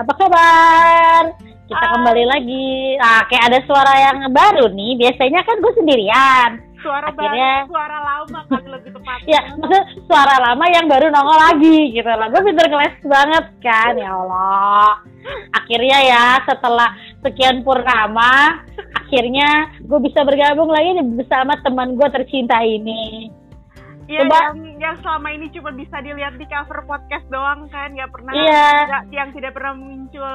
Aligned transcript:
apa 0.00 0.12
kabar? 0.16 1.22
Kita 1.70 1.86
kembali 1.94 2.24
lagi. 2.26 2.98
Nah, 2.98 3.22
kayak 3.30 3.46
ada 3.52 3.58
suara 3.62 3.92
yang 3.94 4.18
baru 4.34 4.66
nih. 4.74 4.98
Biasanya 4.98 5.40
kan 5.46 5.56
gue 5.62 5.72
sendirian. 5.78 6.50
Suara 6.80 7.12
Akhirnya- 7.12 7.68
baru, 7.68 7.76
suara 7.76 7.98
lama 8.00 8.40
kan 8.48 8.64
lebih 8.64 8.90
tepatnya. 8.96 9.28
Ya, 9.28 9.40
maksudnya 9.52 9.84
suara 10.08 10.34
lama 10.40 10.64
yang 10.72 10.86
baru 10.88 11.06
nongol 11.12 11.38
lagi 11.38 11.78
gitu 11.92 12.08
lah. 12.08 12.26
Gue 12.32 12.40
pinter 12.40 12.66
ngeles 12.72 12.96
banget 13.04 13.46
kan, 13.60 13.92
ya 14.00 14.10
Allah. 14.16 14.90
Akhirnya 15.52 15.98
ya 16.00 16.24
setelah 16.48 16.88
sekian 17.20 17.60
purnama, 17.60 18.64
akhirnya 18.96 19.76
gue 19.84 20.00
bisa 20.00 20.24
bergabung 20.24 20.72
lagi 20.72 20.96
bersama 21.20 21.60
teman 21.60 21.94
gue 22.00 22.08
tercinta 22.08 22.64
ini. 22.64 23.28
Iya, 24.10 24.26
yang, 24.26 24.58
yang 24.82 24.94
selama 25.06 25.28
ini 25.30 25.46
cuma 25.54 25.70
bisa 25.70 26.02
dilihat 26.02 26.34
di 26.34 26.46
cover 26.50 26.82
podcast 26.82 27.22
doang 27.30 27.70
kan, 27.70 27.94
nggak 27.94 28.10
pernah, 28.10 28.32
Iya. 28.34 28.66
nggak- 28.90 29.06
yang 29.14 29.28
tidak 29.30 29.54
pernah 29.54 29.74
muncul. 29.78 30.34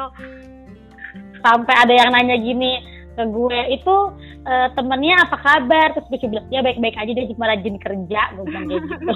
Sampai 1.43 1.75
ada 1.75 1.93
yang 1.93 2.09
nanya 2.15 2.39
gini 2.39 2.79
ke 3.15 3.23
gue 3.23 3.59
itu 3.71 3.95
eh, 4.43 4.67
temennya 4.75 5.15
apa 5.23 5.37
kabar 5.39 5.87
terus 5.95 6.07
gue 6.11 6.27
bilang 6.27 6.47
ya 6.51 6.59
baik-baik 6.59 6.99
aja 6.99 7.11
dia 7.15 7.31
cuma 7.31 7.47
rajin 7.47 7.79
kerja 7.79 8.21
gue 8.35 8.43
bilang 8.43 8.67
kayak 8.67 8.83
gitu 8.91 9.11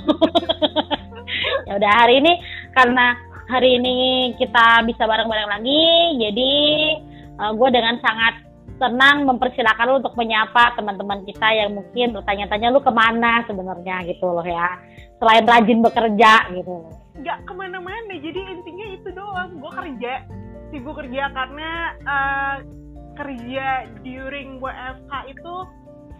ya 1.67 1.73
udah 1.75 1.91
hari 1.99 2.23
ini 2.23 2.33
karena 2.71 3.19
hari 3.51 3.75
ini 3.75 3.95
kita 4.39 4.87
bisa 4.87 5.03
bareng-bareng 5.03 5.51
lagi 5.51 5.83
jadi 6.15 6.51
eh, 7.43 7.51
gue 7.59 7.69
dengan 7.75 7.99
sangat 7.99 8.39
senang 8.79 9.27
mempersilahkan 9.27 9.85
lu 9.85 9.99
untuk 9.99 10.15
menyapa 10.15 10.73
teman-teman 10.73 11.21
kita 11.27 11.47
yang 11.51 11.75
mungkin 11.75 12.15
bertanya-tanya 12.15 12.71
lu 12.71 12.79
ke 12.79 12.89
mana 12.89 13.43
sebenarnya 13.43 14.07
gitu 14.07 14.31
loh 14.31 14.47
ya 14.47 14.79
selain 15.19 15.43
rajin 15.43 15.83
bekerja 15.83 16.47
gitu 16.55 16.71
loh. 16.71 16.95
Nggak 17.19 17.43
ke 17.43 17.53
mana-mana, 17.53 18.13
jadi 18.15 18.39
intinya 18.55 18.87
itu 18.95 19.11
doang. 19.11 19.59
Gue 19.59 19.71
kerja, 19.75 20.23
sibuk 20.71 20.95
kerja 20.95 21.27
karena 21.35 21.69
eh, 21.99 22.55
kerja 23.19 23.67
during 23.99 24.63
WFH 24.63 25.11
itu 25.27 25.53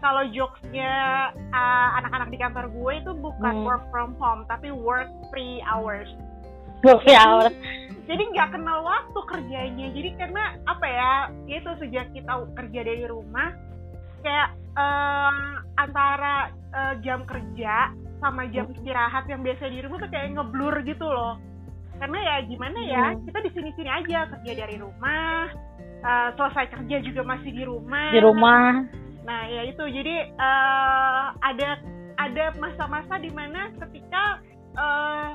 kalau 0.03 0.23
jokesnya 0.35 0.91
eh, 1.31 1.89
anak-anak 2.03 2.27
di 2.27 2.37
kantor 2.43 2.65
gue 2.75 2.91
itu 2.99 3.11
bukan 3.15 3.53
Hmm. 3.55 3.65
work 3.65 3.83
from 3.87 4.11
home, 4.19 4.43
tapi 4.51 4.75
work 4.75 5.07
free 5.31 5.63
hours. 5.63 6.11
gue 6.79 6.95
ya 7.11 7.51
jadi 8.09 8.23
nggak 8.33 8.49
kenal 8.57 8.81
waktu 8.81 9.19
kerjanya. 9.29 9.87
Jadi 9.93 10.09
karena 10.17 10.57
apa 10.65 10.85
ya 10.89 11.11
itu 11.45 11.69
sejak 11.77 12.09
kita 12.09 12.33
kerja 12.57 12.79
dari 12.81 13.05
rumah 13.05 13.53
kayak 14.25 14.49
eh, 14.73 15.51
antara 15.77 16.49
eh, 16.73 16.93
jam 17.05 17.21
kerja 17.29 17.93
sama 18.17 18.49
jam 18.49 18.65
istirahat 18.73 19.29
yang 19.29 19.45
biasa 19.45 19.69
di 19.69 19.79
rumah 19.85 20.01
tuh 20.01 20.09
kayak 20.09 20.33
ngeblur 20.33 20.75
gitu 20.83 21.05
loh. 21.05 21.37
Karena 22.01 22.17
ya 22.17 22.35
gimana 22.49 22.79
ya 22.81 23.05
Hmm. 23.13 23.21
kita 23.29 23.39
di 23.45 23.51
sini 23.53 23.69
sini 23.77 23.89
aja 23.93 24.25
kerja 24.33 24.51
dari 24.65 24.75
rumah 24.81 25.53
eh, 26.01 26.29
selesai 26.33 26.65
kerja 26.73 26.97
juga 27.05 27.21
masih 27.21 27.51
di 27.53 27.63
rumah. 27.63 28.09
Di 28.09 28.21
rumah. 28.25 28.89
Nah, 29.21 29.41
ya 29.45 29.69
itu. 29.69 29.85
Jadi 29.85 30.33
eh, 30.33 31.25
ada 31.45 31.69
ada 32.17 32.45
masa-masa 32.57 33.21
di 33.21 33.29
mana 33.29 33.69
ketika 33.77 34.41
eh, 34.73 35.29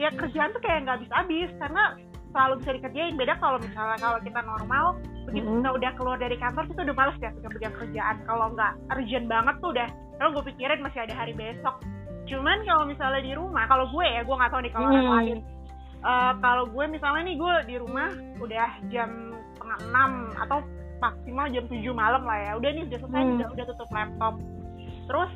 ya 0.00 0.08
kerjaan 0.10 0.50
tuh 0.50 0.62
kayak 0.64 0.78
nggak 0.82 0.96
habis-habis 0.96 1.50
karena 1.60 1.82
selalu 2.30 2.54
bisa 2.62 2.70
dikerjain. 2.72 3.14
Beda 3.14 3.34
kalau 3.36 3.58
misalnya 3.60 3.98
kalau 4.00 4.18
kita 4.22 4.40
normal, 4.40 4.84
begitu 5.28 5.44
Mhm. 5.44 5.56
kita 5.60 5.70
udah 5.76 5.90
keluar 5.98 6.16
dari 6.16 6.36
kantor 6.38 6.64
kita 6.66 6.80
udah 6.88 6.96
males 6.96 7.16
ya 7.20 7.30
pegang-pegang 7.36 7.74
kerjaan. 7.76 8.16
Kalau 8.24 8.46
nggak 8.54 8.72
urgent 8.96 9.26
banget 9.28 9.54
tuh 9.60 9.70
udah, 9.76 9.88
kalau 10.16 10.30
gue 10.32 10.44
pikirin 10.48 10.80
masih 10.80 11.00
ada 11.04 11.14
hari 11.14 11.32
besok. 11.36 11.76
Cuman 12.24 12.58
kalau 12.64 12.84
misalnya 12.86 13.20
di 13.20 13.32
rumah, 13.34 13.66
kalau 13.66 13.84
gue 13.90 14.06
ya, 14.06 14.22
gue 14.22 14.36
nggak 14.38 14.50
tahu 14.50 14.62
nih 14.62 14.72
kalau 14.72 14.86
orang 14.88 15.04
Hmm. 15.04 15.16
lain. 15.18 15.38
Eh, 16.00 16.32
kalau 16.40 16.64
gue 16.64 16.84
misalnya 16.88 17.22
nih 17.28 17.36
gue 17.36 17.54
di 17.68 17.76
rumah 17.76 18.08
udah 18.40 18.68
jam 18.88 19.10
setengah 19.52 19.78
enam 19.84 20.10
atau 20.40 20.58
maksimal 20.96 21.44
jam 21.48 21.64
7 21.68 21.92
malam 21.92 22.24
lah 22.24 22.38
ya 22.40 22.52
udah 22.56 22.70
nih 22.72 22.84
udah 22.88 22.98
selesai 23.00 23.20
Hmm. 23.20 23.34
udah, 23.36 23.48
udah 23.52 23.64
tutup 23.68 23.90
laptop 23.90 24.34
terus 25.04 25.30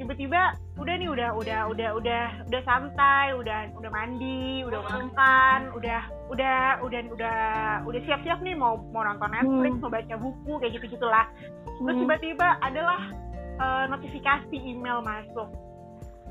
tiba-tiba 0.00 0.56
udah 0.80 0.94
nih 0.96 1.12
udah 1.12 1.28
udah 1.36 1.60
udah 1.68 1.88
udah 1.92 2.24
udah 2.48 2.60
santai 2.64 3.36
udah 3.36 3.68
udah 3.76 3.90
mandi 3.92 4.64
udah 4.64 4.80
makan 4.80 5.68
udah 5.76 6.00
udah 6.32 6.80
udah 6.80 7.00
udah 7.12 7.38
udah 7.84 8.00
siap-siap 8.08 8.40
nih 8.40 8.56
mau 8.56 8.80
mau 8.90 9.04
nonton 9.04 9.28
Netflix 9.28 9.76
Hmm. 9.76 9.82
mau 9.84 9.92
baca 9.92 10.14
buku 10.16 10.52
kayak 10.56 10.72
gitu 10.80 10.96
gitulah 10.96 11.28
terus 11.68 11.92
Hmm. 11.92 12.02
tiba-tiba 12.08 12.48
adalah 12.64 13.00
eh, 13.60 13.84
notifikasi 13.92 14.56
email 14.56 15.04
masuk. 15.04 15.52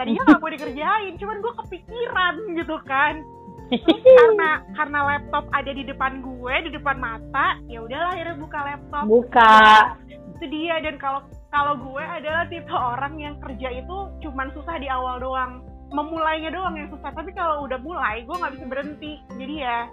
Tadinya 0.01 0.25
nggak 0.25 0.41
mau 0.41 0.50
dikerjain 0.50 1.13
cuman 1.13 1.38
gue 1.40 1.53
kepikiran 1.62 2.34
gitu 2.57 2.75
kan. 2.90 3.22
Terus 3.69 4.01
karena 4.18 4.66
karena 4.74 5.00
laptop 5.06 5.46
ada 5.53 5.69
di 5.69 5.86
depan 5.86 6.25
gue 6.25 6.53
di 6.66 6.74
depan 6.74 6.97
mata 6.97 7.62
ya 7.69 7.86
udahlah 7.86 8.18
akhirnya 8.18 8.34
buka 8.34 8.59
laptop. 8.66 9.03
Buka. 9.06 9.62
Itu 10.09 10.46
dia 10.50 10.81
dan 10.81 10.97
kalau 10.97 11.22
kalau 11.50 11.74
gue 11.82 12.04
adalah 12.04 12.46
tipe 12.46 12.70
orang 12.70 13.18
yang 13.18 13.36
kerja 13.42 13.74
itu 13.74 13.98
cuman 14.22 14.54
susah 14.54 14.78
di 14.78 14.88
awal 14.90 15.18
doang. 15.18 15.66
Memulainya 15.90 16.54
doang 16.54 16.78
yang 16.78 16.90
susah. 16.94 17.10
Tapi 17.10 17.34
kalau 17.34 17.66
udah 17.66 17.82
mulai 17.82 18.22
gue 18.22 18.36
nggak 18.38 18.54
bisa 18.54 18.66
berhenti. 18.70 19.14
Jadi 19.34 19.56
ya 19.66 19.90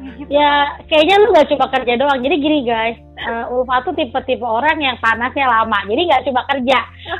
ya 0.00 0.10
gitu. 0.16 0.28
Ya 0.32 0.52
kayaknya 0.88 1.16
lu 1.20 1.26
nggak 1.36 1.48
cuma 1.52 1.66
kerja 1.68 1.92
doang. 2.00 2.18
Jadi 2.24 2.34
gini 2.40 2.58
guys. 2.64 2.96
Uh, 3.20 3.52
Ulfa 3.52 3.84
tuh 3.84 3.92
tipe-tipe 3.92 4.40
orang 4.40 4.80
yang 4.80 4.96
panasnya 5.04 5.44
lama. 5.44 5.84
Jadi 5.84 6.00
nggak 6.08 6.24
cuma 6.24 6.42
kerja. 6.48 6.78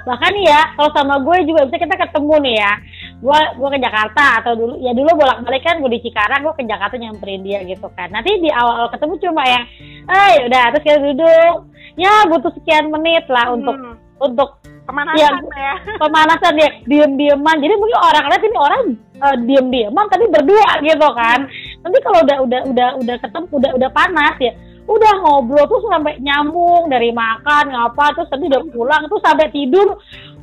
Bahkan 0.08 0.32
ya 0.40 0.60
kalau 0.80 0.90
sama 0.96 1.20
gue 1.20 1.36
juga 1.44 1.68
bisa 1.68 1.76
kita 1.84 1.96
ketemu 2.00 2.34
nih 2.40 2.56
ya 2.56 2.72
gue 3.20 3.40
gue 3.60 3.68
ke 3.76 3.78
Jakarta 3.84 4.40
atau 4.40 4.52
dulu 4.56 4.74
ya 4.80 4.96
dulu 4.96 5.12
bolak 5.12 5.44
balik 5.44 5.60
kan 5.60 5.76
gue 5.84 5.92
di 5.92 6.00
Cikarang 6.08 6.40
gue 6.40 6.54
ke 6.56 6.64
Jakarta 6.64 6.96
nyamperin 6.96 7.44
dia 7.44 7.60
gitu 7.68 7.88
kan. 7.92 8.08
Nanti 8.08 8.40
di 8.40 8.48
awal 8.48 8.88
ketemu 8.88 9.14
cuma 9.20 9.44
yang 9.44 9.64
ah 10.08 10.28
ya 10.32 10.40
udah 10.48 10.64
terus 10.72 10.84
kita 10.88 10.98
duduk. 11.04 11.56
Ya 12.00 12.24
butuh 12.32 12.52
sekian 12.56 12.88
menit 12.88 13.28
lah 13.28 13.52
untuk 13.52 13.76
Hmm, 13.76 13.96
untuk 14.20 14.60
pemanasan 14.88 15.20
Ya, 15.20 15.28
ya, 15.36 15.74
pemanasan 16.02 16.52
dia 16.56 16.70
diem-dieman. 16.88 17.56
Jadi 17.60 17.74
mungkin 17.76 17.98
orang 18.00 18.24
lihat 18.32 18.42
ini 18.42 18.56
orang 18.56 18.82
eh, 19.20 19.36
diem-dieman 19.44 20.06
tapi 20.08 20.24
berdua 20.32 20.80
gitu 20.80 21.08
kan. 21.12 21.44
Nanti 21.84 21.98
kalau 22.00 22.24
udah 22.24 22.38
udah 22.40 22.60
udah 22.72 22.88
udah 23.04 23.16
ketemu 23.20 23.46
udah 23.52 23.70
udah 23.76 23.90
panas 23.92 24.36
ya 24.40 24.52
udah 24.90 25.12
ngobrol 25.22 25.64
tuh 25.70 25.86
sampai 25.86 26.18
nyambung 26.18 26.90
dari 26.90 27.14
makan 27.14 27.70
ngapa 27.70 28.16
terus 28.18 28.28
tadi 28.32 28.50
udah 28.50 28.62
pulang 28.74 29.02
terus 29.06 29.22
sampai 29.22 29.46
tidur 29.54 29.94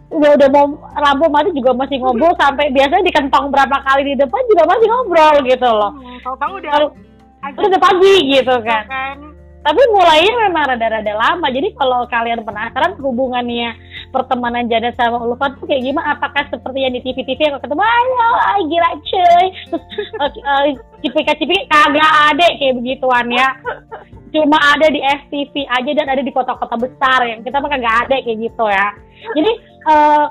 udah 0.08 0.40
udah 0.40 0.50
mau 0.56 0.66
lampu 0.96 1.26
mati 1.28 1.52
juga 1.52 1.76
masih 1.76 2.00
ngobrol 2.00 2.32
sampai 2.40 2.72
biasanya 2.72 3.04
di 3.04 3.12
kentong 3.12 3.52
berapa 3.52 3.78
kali 3.84 4.08
di 4.08 4.16
depan 4.16 4.42
juga 4.48 4.64
masih 4.64 4.88
ngobrol 4.88 5.36
gitu 5.44 5.68
loh. 5.68 5.92
Hmm, 5.94 6.18
udah 6.24 6.72
kalau 6.72 6.88
agak 7.44 7.56
terus 7.60 7.70
udah 7.76 7.82
pagi 7.82 8.16
gitu 8.32 8.56
kan. 8.64 8.84
kan. 8.88 9.18
Tapi 9.68 9.82
mulainya 9.92 10.34
memang 10.48 10.64
rada-rada 10.64 11.12
lama. 11.12 11.48
Jadi 11.52 11.76
kalau 11.76 12.08
kalian 12.08 12.40
penasaran 12.48 12.96
hubungannya 13.04 13.76
pertemanan 14.16 14.72
Janet 14.72 14.96
sama 14.96 15.20
Ulfa 15.20 15.60
tuh 15.60 15.68
kayak 15.68 15.84
gimana? 15.92 16.16
Apakah 16.16 16.48
seperti 16.48 16.88
yang 16.88 16.96
di 16.96 17.04
TV-TV 17.04 17.52
yang 17.52 17.60
ketemu 17.60 17.84
ayo 17.84 18.30
ay, 18.48 18.60
gila 18.64 18.90
cuy. 19.04 19.46
Terus 19.68 20.34
uh, 20.48 20.66
cipika-cipiki 21.04 21.68
kagak 21.68 22.14
ada 22.32 22.48
kayak 22.56 22.80
begituan 22.80 23.28
ya 23.28 23.50
cuma 24.34 24.58
ada 24.60 24.88
di 24.92 25.00
FTV 25.00 25.54
aja 25.68 25.92
dan 25.96 26.08
ada 26.12 26.22
di 26.24 26.32
kota-kota 26.34 26.76
besar 26.76 27.24
yang 27.24 27.42
kita 27.46 27.60
mah 27.60 27.72
kagak 27.72 27.96
ada 28.08 28.16
kayak 28.22 28.38
gitu 28.44 28.66
ya. 28.68 28.88
Jadi 29.36 29.52
eh, 29.88 30.26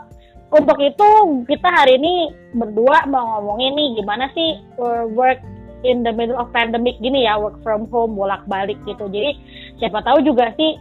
untuk 0.54 0.78
itu 0.78 1.08
kita 1.50 1.68
hari 1.68 1.98
ini 1.98 2.30
berdua 2.54 3.02
mau 3.10 3.38
ngomongin 3.38 3.74
nih 3.74 3.88
gimana 3.98 4.30
sih 4.30 4.62
uh, 4.78 5.02
work 5.10 5.42
in 5.82 6.06
the 6.06 6.12
middle 6.14 6.38
of 6.38 6.48
pandemic 6.54 6.94
gini 7.02 7.26
ya 7.26 7.34
work 7.34 7.58
from 7.66 7.90
home 7.90 8.14
bolak-balik 8.14 8.78
gitu. 8.86 9.10
Jadi 9.10 9.42
siapa 9.82 10.06
tahu 10.06 10.22
juga 10.22 10.54
sih 10.54 10.78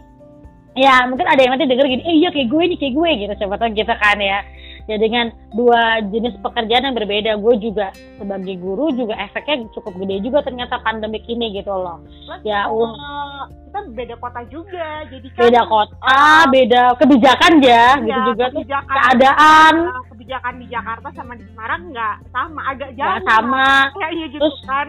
ya 0.78 1.08
mungkin 1.10 1.26
ada 1.26 1.40
yang 1.42 1.56
nanti 1.56 1.66
denger 1.66 1.88
gini 1.88 2.02
eh 2.06 2.14
iya 2.14 2.28
kayak 2.30 2.46
gue 2.46 2.62
nih 2.62 2.78
kayak 2.78 2.94
gue 2.94 3.10
gitu. 3.26 3.32
Siapa 3.42 3.54
tahu 3.58 3.70
kita 3.74 3.94
kan 3.98 4.18
ya 4.22 4.38
ya 4.86 4.96
dengan 4.96 5.28
dua 5.52 5.98
jenis 6.08 6.34
pekerjaan 6.40 6.86
yang 6.86 6.96
berbeda. 6.96 7.34
Gue 7.36 7.58
juga 7.58 7.90
sebagai 8.16 8.54
guru 8.56 8.90
juga 8.92 9.18
efeknya 9.18 9.66
cukup 9.72 9.94
gede 9.98 10.22
juga 10.22 10.42
ternyata 10.42 10.78
pandemik 10.80 11.26
ini 11.26 11.54
gitu 11.54 11.70
loh. 11.70 12.02
Plus, 12.02 12.40
Ya, 12.42 12.70
uh. 12.70 13.46
kita 13.66 13.78
beda 13.92 14.14
kota 14.16 14.40
juga 14.48 15.04
jadi 15.10 15.26
kan 15.30 15.40
beda 15.42 15.62
kota 15.66 16.22
beda 16.48 16.82
kebijakan 16.96 17.52
ya 17.60 17.86
gitu 17.98 18.08
ya, 18.08 18.26
juga 18.30 18.44
tuh 18.48 18.62
kebijakan. 18.62 18.94
Keadaan. 18.96 19.74
Eh, 19.76 20.02
kebijakan 20.14 20.54
di 20.56 20.66
Jakarta 20.66 21.08
sama 21.12 21.32
di 21.34 21.44
Semarang 21.50 21.82
nggak 21.92 22.16
sama 22.30 22.60
agak 22.66 22.90
jauh 22.96 23.04
nggak 23.04 23.26
sama 23.28 23.66
kayaknya 23.92 24.26
gitu 24.32 24.40
Terus, 24.42 24.58
kan. 24.64 24.86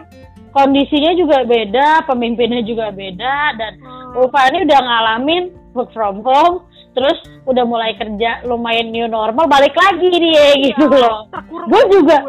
kondisinya 0.49 1.11
juga 1.13 1.37
beda 1.43 1.87
pemimpinnya 2.05 2.61
juga 2.63 2.89
beda 2.89 3.35
dan 3.59 3.73
Hmm. 3.77 4.17
Ulfa 4.17 4.49
ini 4.49 4.65
udah 4.65 4.79
ngalamin 4.81 5.43
work 5.75 5.91
from 5.91 6.23
home 6.23 6.63
terus 6.97 7.21
udah 7.45 7.61
mulai 7.69 7.93
kerja 7.93 8.41
lumayan 8.49 8.89
new 8.89 9.05
normal 9.05 9.45
balik 9.45 9.77
lagi 9.77 10.09
dia 10.09 10.57
gitu 10.57 10.89
loh. 10.89 11.29
Gue 11.69 11.83
juga. 11.93 12.25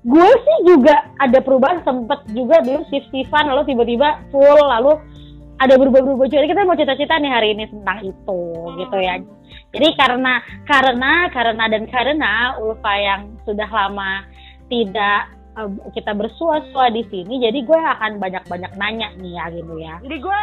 gue 0.00 0.30
sih 0.32 0.58
juga 0.64 0.96
ada 1.20 1.44
perubahan 1.44 1.84
sempet 1.84 2.24
juga 2.32 2.64
dulu 2.64 2.80
shift 2.88 3.12
shiftan 3.12 3.52
lalu 3.52 3.68
tiba-tiba 3.68 4.16
full 4.32 4.64
lalu 4.64 4.96
ada 5.60 5.76
berubah-berubah 5.76 6.26
juga. 6.32 6.48
Kita 6.48 6.64
mau 6.64 6.72
cerita-cerita 6.72 7.20
nih 7.20 7.32
hari 7.36 7.48
ini 7.52 7.68
tentang 7.68 8.00
itu 8.00 8.40
gitu 8.80 8.96
ya. 8.96 9.20
Jadi 9.76 9.88
karena 10.00 10.40
karena 10.64 11.12
karena 11.28 11.64
dan 11.68 11.84
karena 11.84 12.32
Ulfa 12.56 12.94
yang 12.96 13.36
sudah 13.44 13.68
lama 13.68 14.24
tidak 14.72 15.39
kita 15.92 16.12
bersua-sua 16.16 16.92
di 16.94 17.02
sini 17.08 17.42
jadi 17.42 17.58
gue 17.60 17.80
akan 17.80 18.22
banyak-banyak 18.22 18.72
nanya 18.78 19.08
nih 19.18 19.32
ya 19.36 19.44
gitu 19.52 19.74
ya. 19.76 19.94
Jadi 20.04 20.16
gue 20.20 20.38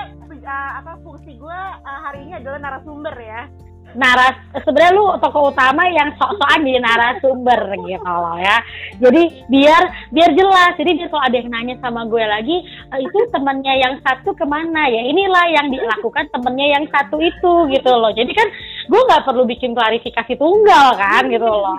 uh, 0.47 0.71
apa 0.81 0.91
fungsi 1.03 1.35
gue 1.35 1.59
uh, 1.83 1.99
hari 2.07 2.25
ini 2.27 2.39
adalah 2.39 2.59
narasumber 2.59 3.15
ya. 3.17 3.49
Naras 3.95 4.35
sebenarnya 4.67 4.99
lu 4.99 5.15
tokoh 5.23 5.55
utama 5.55 5.87
yang 5.87 6.11
sok-sokan 6.19 6.59
jadi 6.59 6.79
narasumber 6.83 7.61
gitu 7.87 8.11
loh 8.11 8.35
ya. 8.35 8.57
Jadi 8.99 9.47
biar 9.47 10.11
biar 10.11 10.31
jelas 10.35 10.75
jadi 10.75 11.07
kalau 11.07 11.23
ada 11.23 11.35
yang 11.39 11.49
nanya 11.49 11.75
sama 11.79 12.03
gue 12.05 12.19
lagi 12.19 12.57
e, 12.67 12.95
itu 12.99 13.19
temennya 13.31 13.73
yang 13.79 13.95
satu 14.03 14.35
ke 14.35 14.43
mana 14.43 14.91
ya? 14.91 15.01
Inilah 15.07 15.45
yang 15.55 15.67
dilakukan 15.71 16.27
temennya 16.35 16.67
yang 16.79 16.85
satu 16.91 17.15
itu 17.17 17.53
gitu 17.71 17.91
loh. 17.95 18.11
Jadi 18.11 18.31
kan 18.35 18.47
gue 18.87 19.01
nggak 19.07 19.25
perlu 19.27 19.43
bikin 19.43 19.75
klarifikasi 19.75 20.33
tunggal 20.39 20.95
kan 20.95 21.27
gitu 21.27 21.45
loh. 21.45 21.75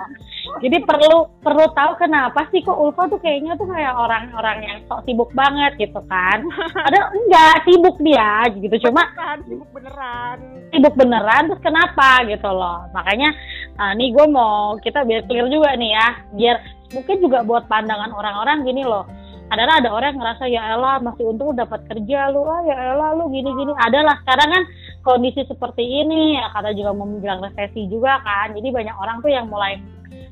Jadi 0.63 0.81
perlu 0.81 1.29
perlu 1.43 1.65
tahu 1.75 1.91
kenapa 1.99 2.47
sih 2.49 2.63
kok 2.63 2.77
Ulfa 2.77 3.09
tuh 3.11 3.19
kayaknya 3.21 3.57
tuh 3.59 3.69
kayak 3.69 3.93
orang-orang 3.93 4.57
yang 4.65 4.77
sok 4.85 5.03
sibuk 5.05 5.29
banget 5.33 5.75
gitu 5.77 5.99
kan. 6.05 6.45
Ada 6.87 6.99
enggak 7.11 7.55
sibuk 7.65 7.97
dia 8.01 8.45
gitu. 8.53 8.75
Cuma 8.89 9.09
sibuk 9.45 9.69
beneran. 9.73 10.37
sibuk 10.69 10.93
beneran 10.95 11.49
terus 11.49 11.61
kenapa 11.65 12.23
gitu 12.29 12.49
loh. 12.49 12.85
Makanya 12.93 13.29
uh, 13.77 13.93
nih 13.97 14.09
gue 14.13 14.25
mau 14.29 14.77
kita 14.79 15.03
biar 15.03 15.25
clear 15.25 15.49
juga 15.49 15.75
nih 15.75 15.91
ya. 15.91 16.07
Biar 16.33 16.57
mungkin 16.93 17.15
juga 17.21 17.45
buat 17.45 17.69
pandangan 17.69 18.13
orang-orang 18.13 18.65
gini 18.65 18.81
loh 18.85 19.05
adalah 19.49 19.81
ada 19.81 19.89
orang 19.89 20.09
yang 20.13 20.19
ngerasa 20.21 20.43
ya 20.45 20.61
elah 20.77 20.97
masih 21.01 21.25
untung 21.25 21.57
dapat 21.57 21.81
kerja 21.89 22.29
lu 22.29 22.45
ah 22.45 22.61
ya 22.65 22.93
elah 22.93 23.17
lu 23.17 23.33
gini 23.33 23.49
gini 23.49 23.73
adalah 23.81 24.21
sekarang 24.21 24.49
kan 24.53 24.63
kondisi 25.01 25.41
seperti 25.49 25.81
ini 25.81 26.37
ya 26.37 26.53
kata 26.53 26.73
juga 26.77 26.93
mau 26.93 27.09
bilang 27.17 27.41
resesi 27.41 27.89
juga 27.89 28.21
kan. 28.21 28.53
Jadi 28.53 28.69
banyak 28.69 28.95
orang 28.95 29.17
tuh 29.25 29.31
yang 29.31 29.49
mulai 29.49 29.81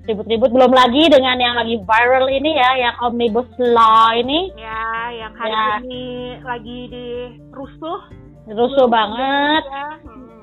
ribut-ribut. 0.07 0.53
Belum 0.53 0.71
lagi 0.71 1.09
dengan 1.11 1.35
yang 1.41 1.55
lagi 1.57 1.81
viral 1.83 2.27
ini 2.31 2.51
ya 2.55 2.69
yang 2.77 2.95
omnibus 3.03 3.49
law 3.59 4.13
ini. 4.13 4.53
Ya 4.55 4.85
yang 5.11 5.33
hari 5.35 5.51
ya. 5.51 5.67
ini 5.83 6.05
lagi 6.45 6.79
di 6.91 7.05
rusuh 7.51 7.99
rusuh 8.47 8.87
banget. 8.87 9.63
ya. 9.67 9.87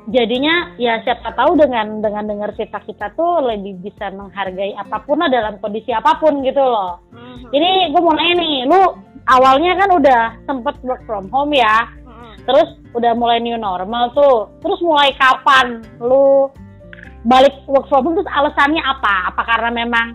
Jadinya 0.08 0.76
ya 0.76 1.00
siapa 1.00 1.32
tahu 1.32 1.56
dengan 1.56 2.04
dengan 2.04 2.24
dengar 2.28 2.52
cerita 2.52 2.80
kita 2.84 3.12
tuh 3.16 3.40
lebih 3.40 3.80
bisa 3.80 4.12
menghargai 4.12 4.76
apa 4.76 5.00
pun 5.00 5.20
lah 5.20 5.32
dalam 5.32 5.56
kondisi 5.60 5.92
apa 5.96 6.20
pun 6.20 6.44
gitu 6.44 6.60
loh 6.60 7.00
hmm. 7.12 7.48
ini 7.56 7.88
gue 7.88 8.00
mau 8.04 8.12
nanya 8.12 8.34
nih 8.36 8.56
lu 8.68 8.80
awalnya 9.24 9.72
kan 9.80 9.90
udah 9.96 10.22
sempet 10.44 10.76
work 10.84 11.00
from 11.08 11.24
home 11.32 11.56
ya 11.56 11.88
hmm. 12.04 12.36
terus 12.44 12.68
udah 12.92 13.16
mulai 13.16 13.40
new 13.40 13.56
normal 13.56 14.12
tuh 14.12 14.52
terus 14.60 14.80
mulai 14.84 15.08
kapan 15.16 15.80
lu 15.96 16.52
balik 17.24 17.56
work 17.64 17.88
from 17.88 18.04
home 18.04 18.16
terus 18.20 18.30
alasannya 18.30 18.84
apa? 18.84 19.32
Apa 19.32 19.42
karena 19.48 19.70
memang 19.72 20.06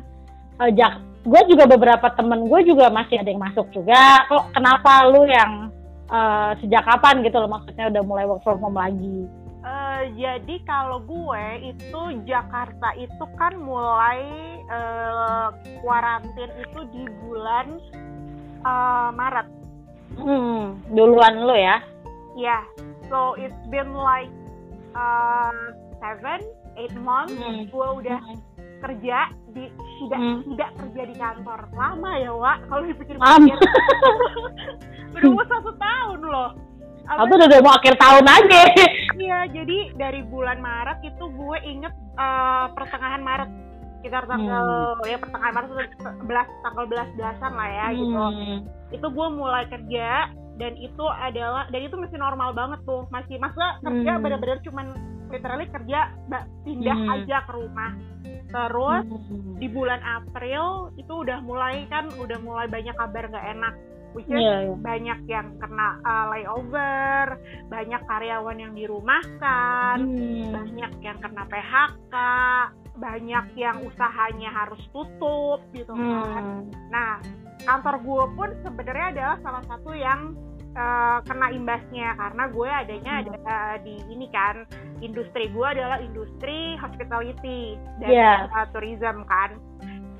uh, 0.61 0.69
jak 0.71 1.01
gue 1.25 1.41
juga 1.51 1.67
beberapa 1.67 2.07
temen 2.15 2.47
gue 2.47 2.61
juga 2.63 2.87
masih 2.93 3.19
ada 3.19 3.29
yang 3.29 3.41
masuk 3.41 3.67
juga. 3.73 4.23
Kok 4.29 4.55
kenapa 4.55 5.09
lu 5.09 5.25
yang 5.25 5.73
uh, 6.07 6.53
sejak 6.61 6.85
kapan 6.85 7.25
gitu 7.25 7.41
loh 7.41 7.49
maksudnya 7.49 7.89
udah 7.89 8.01
mulai 8.05 8.25
work 8.29 8.41
from 8.45 8.61
home 8.61 8.77
lagi? 8.77 9.25
Uh, 9.59 10.07
jadi 10.15 10.55
kalau 10.63 11.03
gue 11.03 11.75
itu 11.75 12.01
Jakarta 12.23 12.95
itu 12.95 13.25
kan 13.35 13.59
mulai 13.59 14.23
uh, 14.71 15.51
kuarantin 15.83 16.47
itu 16.63 16.79
di 16.95 17.03
bulan 17.19 17.67
uh, 18.63 19.11
Maret. 19.11 19.47
Hmm, 20.15 20.79
duluan 20.95 21.43
lu 21.43 21.55
ya? 21.59 21.59
Ya, 21.59 21.75
yeah. 22.39 22.63
so 23.11 23.35
it's 23.35 23.59
been 23.67 23.91
like 23.91 24.31
uh, 24.95 25.51
seven 25.99 26.39
eight 26.79 26.95
months 26.95 27.35
hmm. 27.35 27.67
gue 27.67 27.87
udah 27.99 28.19
hmm. 28.23 28.39
kerja 28.79 29.27
di 29.51 29.67
tidak 29.99 30.19
hmm. 30.23 30.39
tidak 30.55 30.69
kerja 30.79 31.01
di 31.03 31.15
kantor 31.19 31.59
lama 31.75 32.11
ya 32.15 32.31
Wak 32.31 32.57
kalau 32.71 32.83
dipikir-pikir 32.87 33.55
mau 35.19 35.43
satu 35.51 35.71
tahun 35.75 36.19
loh 36.23 36.68
aku 37.17 37.33
udah 37.33 37.61
mau 37.65 37.73
akhir 37.73 37.95
tahun 37.97 38.25
aja 38.25 38.61
iya 39.17 39.39
jadi 39.49 39.77
dari 39.97 40.21
bulan 40.29 40.61
Maret 40.61 41.01
itu 41.01 41.25
gue 41.25 41.57
inget 41.65 41.93
uh, 42.21 42.69
pertengahan 42.77 43.25
Maret 43.25 43.49
sekitar 43.99 44.23
tanggal 44.29 44.95
hmm. 44.95 45.09
ya 45.09 45.17
pertengahan 45.17 45.53
Maret 45.57 45.69
belas 46.23 46.47
tanggal 46.63 46.85
belas 46.87 47.07
belasan 47.17 47.53
lah 47.57 47.69
ya 47.69 47.85
gitu. 47.97 48.15
hmm. 48.15 48.33
gitu 48.37 48.55
itu 48.89 49.07
gue 49.09 49.27
mulai 49.33 49.63
kerja 49.69 50.33
dan 50.59 50.73
itu 50.75 51.05
adalah 51.07 51.63
dan 51.71 51.81
itu 51.87 51.95
masih 51.95 52.17
normal 52.19 52.51
banget 52.51 52.79
tuh 52.83 53.07
masih 53.09 53.39
masa 53.39 53.79
kerja 53.79 54.11
hmm. 54.17 54.23
benar-benar 54.23 54.59
cuman 54.65 54.87
literally 55.29 55.67
kerja 55.69 56.09
pindah 56.65 56.97
hmm. 56.97 57.13
aja 57.15 57.37
ke 57.45 57.51
rumah 57.53 57.91
terus 58.49 59.05
hmm. 59.05 59.61
di 59.61 59.67
bulan 59.69 60.01
April 60.01 60.89
itu 60.97 61.13
udah 61.21 61.39
mulai 61.45 61.85
kan 61.87 62.09
udah 62.17 62.39
mulai 62.41 62.65
banyak 62.65 62.95
kabar 62.97 63.29
nggak 63.29 63.47
enak 63.55 63.73
which 64.13 64.27
is 64.27 64.39
yeah, 64.41 64.65
yeah. 64.65 64.77
banyak 64.79 65.19
yang 65.29 65.47
kena 65.61 66.01
uh, 66.01 66.25
layover, 66.33 67.37
banyak 67.69 68.01
karyawan 68.09 68.57
yang 68.57 68.73
dirumahkan, 68.73 69.97
hmm. 70.01 70.49
banyak 70.53 70.93
yang 71.01 71.17
kena 71.21 71.43
PHK, 71.47 72.15
banyak 72.99 73.45
yang 73.55 73.77
usahanya 73.85 74.49
harus 74.51 74.81
tutup 74.91 75.63
gitu 75.71 75.93
kan. 75.93 76.43
Hmm. 76.43 76.71
Nah, 76.91 77.11
kantor 77.63 77.95
gue 78.03 78.25
pun 78.35 78.49
sebenarnya 78.65 79.07
adalah 79.15 79.37
salah 79.43 79.63
satu 79.67 79.91
yang 79.95 80.33
uh, 80.75 81.19
kena 81.25 81.47
imbasnya 81.53 82.15
karena 82.17 82.43
gue 82.51 82.69
adanya 82.69 83.11
ada 83.23 83.33
uh, 83.45 83.75
di 83.81 83.95
ini 84.11 84.27
kan 84.29 84.67
industri 84.99 85.47
gue 85.49 85.67
adalah 85.67 85.99
industri 86.03 86.75
hospitality 86.77 87.79
dan 88.03 88.09
yeah. 88.11 88.37
uh, 88.51 88.67
tourism 88.75 89.23
kan 89.25 89.57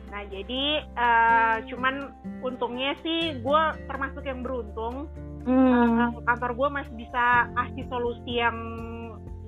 nah 0.10 0.22
jadi 0.28 0.64
uh, 0.98 1.58
cuman 1.70 1.96
untungnya 2.42 2.98
sih 3.06 3.40
gue 3.40 3.62
termasuk 3.86 4.26
yang 4.26 4.42
beruntung 4.42 5.06
mm. 5.46 5.54
uh, 5.54 6.10
kantor 6.26 6.52
gue 6.58 6.70
masih 6.82 6.94
bisa 6.98 7.50
kasih 7.54 7.86
solusi 7.88 8.42
yang 8.42 8.58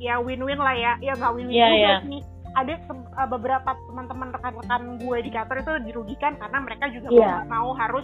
ya 0.01 0.17
win-win 0.17 0.57
lah 0.57 0.73
ya 0.73 0.93
ya 1.01 1.13
nggak 1.13 1.33
win-win 1.37 1.57
yeah, 1.57 1.69
juga 1.69 1.85
yeah. 1.85 2.01
sih 2.05 2.21
ada 2.51 2.73
beberapa 3.31 3.71
teman-teman 3.87 4.35
rekan-rekan 4.35 4.99
gue 4.99 5.17
di 5.23 5.31
kantor 5.31 5.63
itu 5.63 5.73
dirugikan 5.87 6.35
karena 6.35 6.59
mereka 6.59 6.85
juga 6.91 7.07
yeah. 7.13 7.47
mau 7.47 7.71
harus 7.71 8.03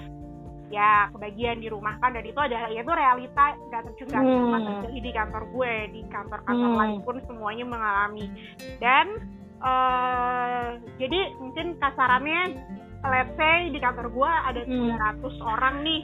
ya 0.68 1.07
kebagian 1.15 1.63
dirumahkan 1.63 2.12
dan 2.12 2.24
itu 2.27 2.39
adalah 2.39 2.68
ya 2.68 2.83
itu 2.83 2.92
realita 2.92 3.45
nggak 3.71 3.83
tercegah 3.92 4.19
hmm. 4.19 4.83
terjadi 4.83 5.00
di 5.00 5.12
kantor 5.15 5.44
gue 5.56 5.74
di 5.95 6.01
kantor-kantor 6.12 6.69
hmm. 6.75 6.80
lain 6.80 6.98
pun 7.07 7.18
semuanya 7.24 7.65
mengalami 7.65 8.27
dan 8.83 9.07
uh, 9.62 10.77
jadi 10.98 11.19
mungkin 11.39 11.77
kasarannya 11.81 12.57
let's 13.06 13.31
say 13.38 13.69
di 13.69 13.80
kantor 13.80 14.09
gue 14.09 14.31
ada 14.31 14.61
hmm. 14.66 15.21
300 15.23 15.54
orang 15.57 15.76
nih 15.85 16.02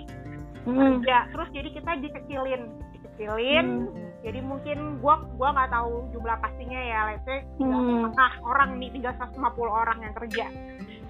hmm. 0.70 1.02
ya 1.04 1.28
terus 1.34 1.50
jadi 1.52 1.70
kita 1.74 1.92
dikecilin 2.00 2.64
dikecilin 2.96 3.68
hmm. 3.90 4.10
jadi 4.24 4.40
mungkin 4.40 4.78
gue 5.02 5.16
gua 5.36 5.50
nggak 5.52 5.72
tahu 5.74 6.08
jumlah 6.16 6.38
pastinya 6.40 6.80
ya 6.80 7.00
let's 7.12 7.26
say 7.26 7.42
hmm. 7.60 8.10
orang 8.46 8.78
nih 8.78 8.90
tiga 8.94 9.12
orang 9.58 9.98
yang 10.00 10.14
kerja 10.16 10.46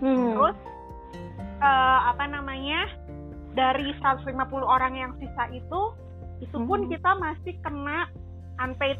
hmm. 0.01 0.33
terus 0.33 0.57
uh, 1.61 1.99
apa 2.11 2.25
namanya 2.27 2.89
dari 3.53 3.93
150 4.01 4.33
orang 4.65 4.93
yang 4.97 5.11
sisa 5.21 5.45
itu 5.53 5.81
itu 6.41 6.57
pun 6.65 6.85
hmm. 6.85 6.89
kita 6.91 7.11
masih 7.21 7.53
kena 7.61 8.09
unpaid 8.59 8.99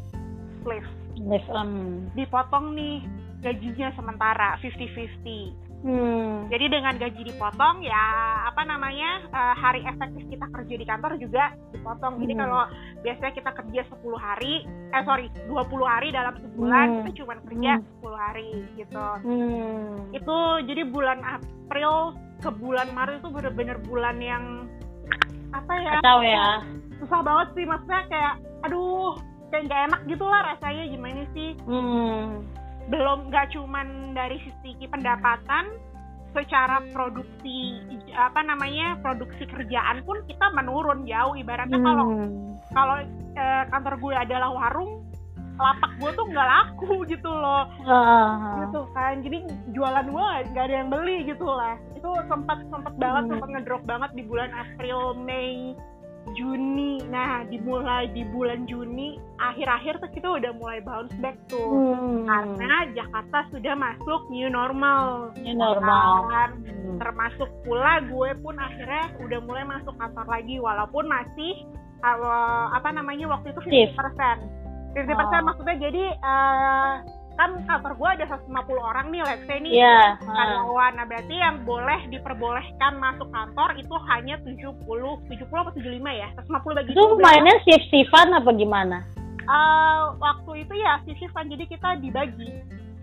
leave. 0.64 0.88
Leave 1.20 1.46
um. 1.52 2.06
Dipotong 2.16 2.74
nih 2.74 3.04
gajinya 3.44 3.92
sementara 3.92 4.56
50-50. 4.64 5.64
Hmm. 5.84 6.48
Jadi 6.48 6.72
dengan 6.72 6.96
gaji 6.96 7.28
dipotong 7.28 7.84
ya 7.84 8.04
apa 8.48 8.64
namanya 8.64 9.20
uh, 9.28 9.52
hari 9.52 9.84
efektif 9.84 10.24
kita 10.32 10.48
kerja 10.48 10.74
di 10.80 10.86
kantor 10.88 11.12
juga 11.20 11.52
dipotong. 11.76 12.24
Jadi 12.24 12.32
hmm. 12.32 12.40
kalau 12.40 12.62
biasanya 13.04 13.32
kita 13.36 13.50
kerja 13.52 13.80
10 13.92 14.00
hari, 14.16 14.64
eh 14.64 15.02
sorry 15.04 15.28
20 15.44 15.60
hari 15.84 16.08
dalam 16.08 16.40
sebulan 16.40 16.86
hmm. 16.88 16.96
kita 17.04 17.10
cuma 17.20 17.36
kerja 17.44 17.72
hmm. 17.76 18.00
10 18.00 18.24
hari 18.24 18.50
gitu. 18.80 19.06
Hmm. 19.28 19.92
Itu 20.16 20.36
jadi 20.64 20.82
bulan 20.88 21.20
April 21.20 22.16
ke 22.40 22.48
bulan 22.48 22.88
Maret 22.96 23.20
itu 23.20 23.28
bener-bener 23.28 23.76
bulan 23.84 24.16
yang 24.24 24.44
apa 25.52 25.72
ya? 25.84 26.00
Tahu 26.00 26.20
ya. 26.24 26.48
Susah 26.96 27.20
banget 27.20 27.48
sih 27.60 27.64
maksudnya 27.68 28.08
kayak 28.08 28.34
aduh 28.64 29.20
kayak 29.52 29.68
gak 29.68 29.82
enak 29.92 30.00
gitu 30.08 30.24
lah 30.24 30.40
rasanya 30.56 30.84
gimana 30.88 31.22
sih? 31.36 31.52
Hmm. 31.68 32.40
Belum 32.90 33.32
nggak 33.32 33.54
cuman 33.56 34.12
dari 34.12 34.38
sisi 34.42 34.84
pendapatan, 34.88 35.72
secara 36.34 36.82
produksi 36.90 37.78
apa 38.12 38.42
namanya 38.42 38.98
produksi 39.00 39.46
kerjaan 39.46 40.02
pun 40.02 40.18
kita 40.26 40.50
menurun 40.50 41.06
jauh 41.06 41.38
ibaratnya 41.38 41.78
hmm. 41.78 41.86
kalau 41.86 42.06
kalau 42.74 42.96
eh, 43.38 43.62
kantor 43.70 43.94
gue 44.02 44.14
adalah 44.18 44.50
warung 44.50 45.06
lapak 45.54 45.92
gue 46.02 46.10
tuh 46.18 46.26
nggak 46.26 46.48
laku 46.50 46.92
gitu 47.14 47.30
loh 47.30 47.70
uh. 47.86 48.66
gitu 48.66 48.82
kan 48.90 49.22
jadi 49.22 49.38
jualan 49.70 50.06
gue 50.10 50.26
nggak 50.50 50.64
ada 50.66 50.74
yang 50.74 50.90
beli 50.90 51.22
gitu 51.30 51.46
lah 51.46 51.78
itu 51.94 52.10
sempat 52.26 52.58
sempat 52.66 52.94
banget 52.98 53.22
hmm. 53.22 53.30
sempat 53.38 53.48
ngedrop 53.54 53.82
banget 53.86 54.10
di 54.18 54.22
bulan 54.26 54.50
April 54.50 55.14
Mei 55.22 55.78
Juni. 56.32 57.04
Nah, 57.12 57.44
dimulai 57.46 58.08
di 58.16 58.24
bulan 58.32 58.64
Juni, 58.64 59.20
akhir-akhir 59.36 60.00
tuh 60.00 60.10
kita 60.16 60.28
udah 60.40 60.52
mulai 60.56 60.80
bounce 60.80 61.12
back 61.20 61.36
tuh. 61.52 61.94
Hmm. 61.94 62.24
Karena 62.24 62.88
Jakarta 62.96 63.44
sudah 63.52 63.74
masuk 63.76 64.20
new 64.32 64.48
normal. 64.48 65.30
Ini 65.36 65.52
normal. 65.52 66.32
Kan? 66.32 66.50
Hmm. 66.64 66.96
Termasuk 66.96 67.50
pula 67.68 68.00
gue 68.08 68.30
pun 68.40 68.56
akhirnya 68.56 69.12
udah 69.20 69.38
mulai 69.44 69.64
masuk 69.68 69.94
kantor 70.00 70.26
lagi 70.26 70.56
walaupun 70.56 71.04
masih 71.04 71.68
uh, 72.00 72.72
apa 72.72 72.88
namanya 72.92 73.28
waktu 73.28 73.52
itu 73.52 73.92
50%. 73.92 74.64
50% 74.94 75.10
Oh. 75.10 75.42
maksudnya 75.42 75.76
jadi 75.90 76.04
uh, 76.22 76.92
kan 77.34 77.50
kantor 77.64 77.92
gue 77.94 78.08
ada 78.12 78.24
150 78.28 78.50
orang 78.80 79.06
nih 79.08 79.20
let's 79.20 79.44
say 79.44 79.58
nih 79.58 79.72
Iya. 79.74 79.98
ah. 80.16 80.28
karyawan. 80.28 80.92
Nah, 80.94 81.04
berarti 81.04 81.34
yang 81.34 81.56
boleh 81.62 82.00
diperbolehkan 82.08 82.92
masuk 82.96 83.28
kantor 83.28 83.74
itu 83.74 83.94
hanya 84.08 84.34
70, 84.40 84.80
70 85.26 85.50
apa 85.56 85.70
75 85.72 85.82
ya? 86.14 86.28
150 86.36 86.46
bagi 86.74 86.90
Itu 86.90 87.02
12. 87.12 87.20
mainnya 87.20 87.56
shift 87.62 87.86
shiftan 87.88 88.28
apa 88.30 88.50
gimana? 88.52 88.98
Eh, 89.40 90.00
waktu 90.16 90.64
itu 90.64 90.74
ya 90.74 90.96
shift-shiftan 91.02 91.48
jadi 91.48 91.64
kita 91.66 91.88
dibagi. 91.98 92.50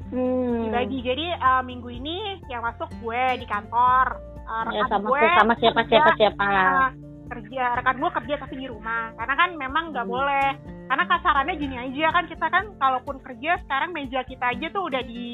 Hmm. 0.09 0.65
Dibagi. 0.65 0.99
Jadi 1.01 1.25
eh, 1.29 1.61
minggu 1.61 1.89
ini 1.89 2.17
yang 2.47 2.61
masuk 2.61 2.89
gue 2.97 3.21
di 3.35 3.45
kantor. 3.45 4.17
Eh, 4.41 4.73
Ya 4.73 4.83
sama 4.85 5.05
gue 5.05 5.19
sama 5.33 5.53
siapa 5.55 5.81
siapa 5.85 6.11
kerja, 6.11 6.33
siapa. 6.33 6.43
eh, 6.43 6.87
kerja 7.31 7.63
rekan 7.73 7.95
gue 7.95 8.11
kerja 8.13 8.35
tapi 8.37 8.55
di 8.57 8.67
rumah 8.67 9.15
karena 9.15 9.33
kan 9.33 9.49
memang 9.55 9.83
nggak 9.89 10.03
Hmm. 10.03 10.13
boleh 10.13 10.47
karena 10.85 11.03
kasarannya 11.07 11.55
gini 11.55 11.75
aja 11.79 12.05
kan 12.11 12.25
kita 12.25 12.45
kan 12.45 12.63
kalaupun 12.75 13.15
kerja 13.21 13.55
sekarang 13.61 13.89
meja 13.91 14.19
kita 14.21 14.45
aja 14.45 14.67
tuh 14.69 14.83
udah 14.85 15.01
di 15.01 15.27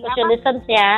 Social 0.00 0.14
apa, 0.20 0.32
distance 0.32 0.66
ya. 0.68 0.92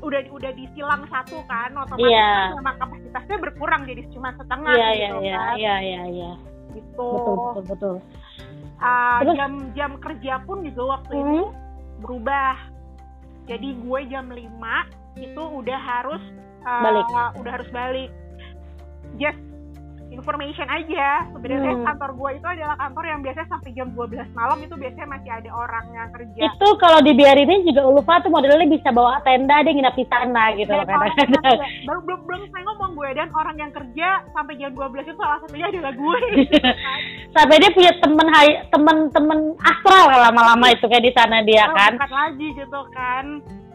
udah 0.00 0.20
udah 0.30 0.52
disilang 0.54 1.02
satu 1.06 1.40
kan 1.44 1.72
otomatis 1.74 2.04
Iya. 2.06 2.28
kan 2.46 2.56
memang 2.56 2.76
kapasitasnya 2.78 3.36
berkurang 3.38 3.82
jadi 3.84 4.02
cuma 4.10 4.28
setengah 4.32 4.72
iya 4.72 4.88
gitu 4.94 5.16
iya 5.18 5.36
kan 5.36 5.54
iya 5.56 5.74
iya 5.78 6.02
iya. 6.06 6.30
gitu 6.70 7.08
Betul 7.10 7.34
betul 7.34 7.64
betul. 7.66 7.94
Ah, 8.78 9.20
Terus? 9.20 9.34
jam 9.34 9.52
jam 9.74 9.90
kerja 9.98 10.34
pun 10.40 10.62
juga 10.62 10.82
waktu 10.94 11.12
Hmm. 11.12 11.24
itu 11.26 11.42
berubah 12.00 12.56
jadi 13.44 13.68
gue 13.74 14.00
jam 14.06 14.26
5 14.26 14.86
itu 15.18 15.42
udah 15.42 15.80
harus 15.80 16.22
ah, 16.62 16.80
Balik. 16.82 17.06
udah 17.36 17.52
harus 17.52 17.68
balik 17.70 18.10
just 19.16 19.40
information 20.10 20.66
aja 20.66 21.06
sebenarnya 21.28 21.72
Hmm. 21.72 21.86
kantor 21.86 22.10
gue 22.12 22.30
itu 22.34 22.46
adalah 22.48 22.76
kantor 22.76 23.04
yang 23.06 23.20
biasanya 23.20 23.48
sampai 23.48 23.70
jam 23.72 23.88
12 23.90 24.02
malam 24.32 24.58
itu 24.58 24.74
biasanya 24.74 25.08
masih 25.08 25.30
ada 25.32 25.50
orang 25.52 25.84
yang 25.88 26.08
kerja 26.10 26.40
Itu 26.44 26.68
kalau 26.76 26.98
dibiarinin 27.00 27.62
juga 27.62 27.82
Ulfa 27.84 28.18
tuh 28.18 28.28
modelnya 28.28 28.66
bisa 28.66 28.90
bawa 28.90 29.22
tenda 29.22 29.56
dia 29.60 29.70
nginap 29.70 29.94
di 29.94 30.04
sana 30.04 30.52
gitu 30.52 30.68
loh 30.68 30.82
kadang-kadang. 30.82 31.30
kerja- 31.30 31.62
baru 31.88 32.00
belum 32.02 32.20
belum 32.22 32.40
saya 32.48 32.62
ngomong 32.64 32.90
gue 32.92 33.10
dan 33.12 33.28
orang 33.32 33.56
yang 33.56 33.70
kerja 33.70 34.08
sampai 34.28 34.54
jam 34.56 34.70
12 34.70 34.82
itu 35.04 35.14
salah 35.16 35.38
satunya 35.40 35.66
adalah 35.68 35.92
gue 35.92 36.18
Sampai 37.30 37.56
dia 37.56 37.70
punya 37.70 37.92
temen 37.96 38.26
hai 38.28 38.48
temen-temen 38.68 39.38
astral 39.56 40.06
lama-lama 40.10 40.66
itu 40.68 40.84
kayak 40.84 41.04
di 41.04 41.12
sana 41.12 41.40
dia 41.42 41.62
Oh, 41.62 41.72
kan. 41.72 41.94
bukan 41.94 42.12
lagi 42.12 42.48
gitu 42.52 42.80
kan 42.90 43.26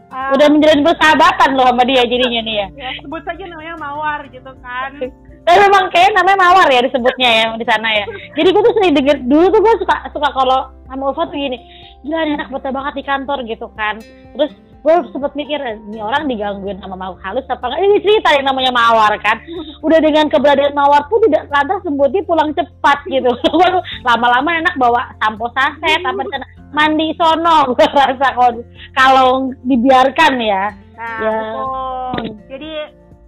Ah, 0.06 0.30
Udah 0.30 0.46
menjalin 0.46 0.86
persahabatan 0.86 1.50
loh 1.52 1.66
sama 1.66 1.82
dia 1.82 2.04
jadinya 2.04 2.38
nih 2.40 2.56
ya. 2.56 2.66
ya 2.78 2.90
sebut 2.96 3.22
saja 3.22 3.42
namanya 3.42 3.74
mawar 3.76 4.22
gitu 4.28 4.52
kan 4.56 4.90
Tapi 5.46 5.58
memang 5.62 5.84
kayak 5.94 6.10
namanya 6.12 6.38
mawar 6.42 6.66
ya 6.66 6.82
disebutnya 6.82 7.30
ya 7.30 7.44
di 7.54 7.62
sana 7.62 7.88
ya. 7.94 8.04
Jadi 8.34 8.48
gue 8.50 8.62
tuh 8.66 8.74
sering 8.74 8.92
denger 8.98 9.16
dulu 9.30 9.46
tuh 9.48 9.60
gue 9.62 9.74
suka 9.78 9.96
suka 10.10 10.28
kalau 10.34 10.58
sama 10.90 11.14
Ulfa 11.14 11.30
tuh 11.30 11.38
gini, 11.38 11.58
gila 12.02 12.18
enak 12.34 12.50
betah 12.50 12.74
banget 12.74 12.94
di 12.98 13.04
kantor 13.06 13.38
gitu 13.46 13.66
kan. 13.78 14.02
Terus 14.34 14.50
gue 14.82 14.94
sempet 15.10 15.34
mikir 15.34 15.58
ini 15.58 15.98
orang 15.98 16.30
digangguin 16.30 16.78
sama 16.78 16.94
makhluk 16.94 17.18
halus 17.18 17.42
apa 17.50 17.58
enggak 17.66 17.82
ini 17.82 17.96
cerita 18.06 18.30
yang 18.38 18.46
namanya 18.46 18.70
mawar 18.70 19.18
kan 19.18 19.34
udah 19.82 19.98
dengan 19.98 20.30
keberadaan 20.30 20.78
mawar 20.78 21.02
pun 21.10 21.18
tidak 21.26 21.50
lantas 21.50 21.82
sebutnya 21.82 22.22
pulang 22.22 22.54
cepat 22.54 23.02
gitu 23.10 23.26
lama-lama 24.06 24.46
enak 24.46 24.78
bawa 24.78 25.10
sampo 25.18 25.50
saset 25.58 26.06
apa 26.06 26.22
di 26.22 26.30
sana 26.30 26.46
mandi 26.70 27.10
sono 27.18 27.66
gue 27.74 27.82
rasa 27.82 28.30
kalau 28.30 28.62
kalau 28.94 29.28
dibiarkan 29.66 30.38
ya 30.38 30.70
Nah, 30.96 31.18
Ya. 31.20 31.28
betul. 31.28 32.20
Jadi 32.48 32.72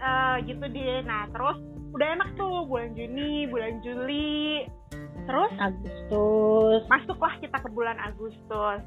eh, 0.01 0.35
gitu 0.49 0.65
deh. 0.73 1.05
Nah, 1.05 1.29
terus 1.29 1.59
udah 1.99 2.15
enak 2.15 2.31
tuh 2.39 2.63
bulan 2.71 2.95
Juni, 2.95 3.51
bulan 3.51 3.83
Juli. 3.83 4.63
Terus 5.27 5.51
Agustus 5.59 6.87
masuklah 6.87 7.35
kita 7.43 7.59
ke 7.59 7.69
bulan 7.75 7.99
Agustus. 7.99 8.81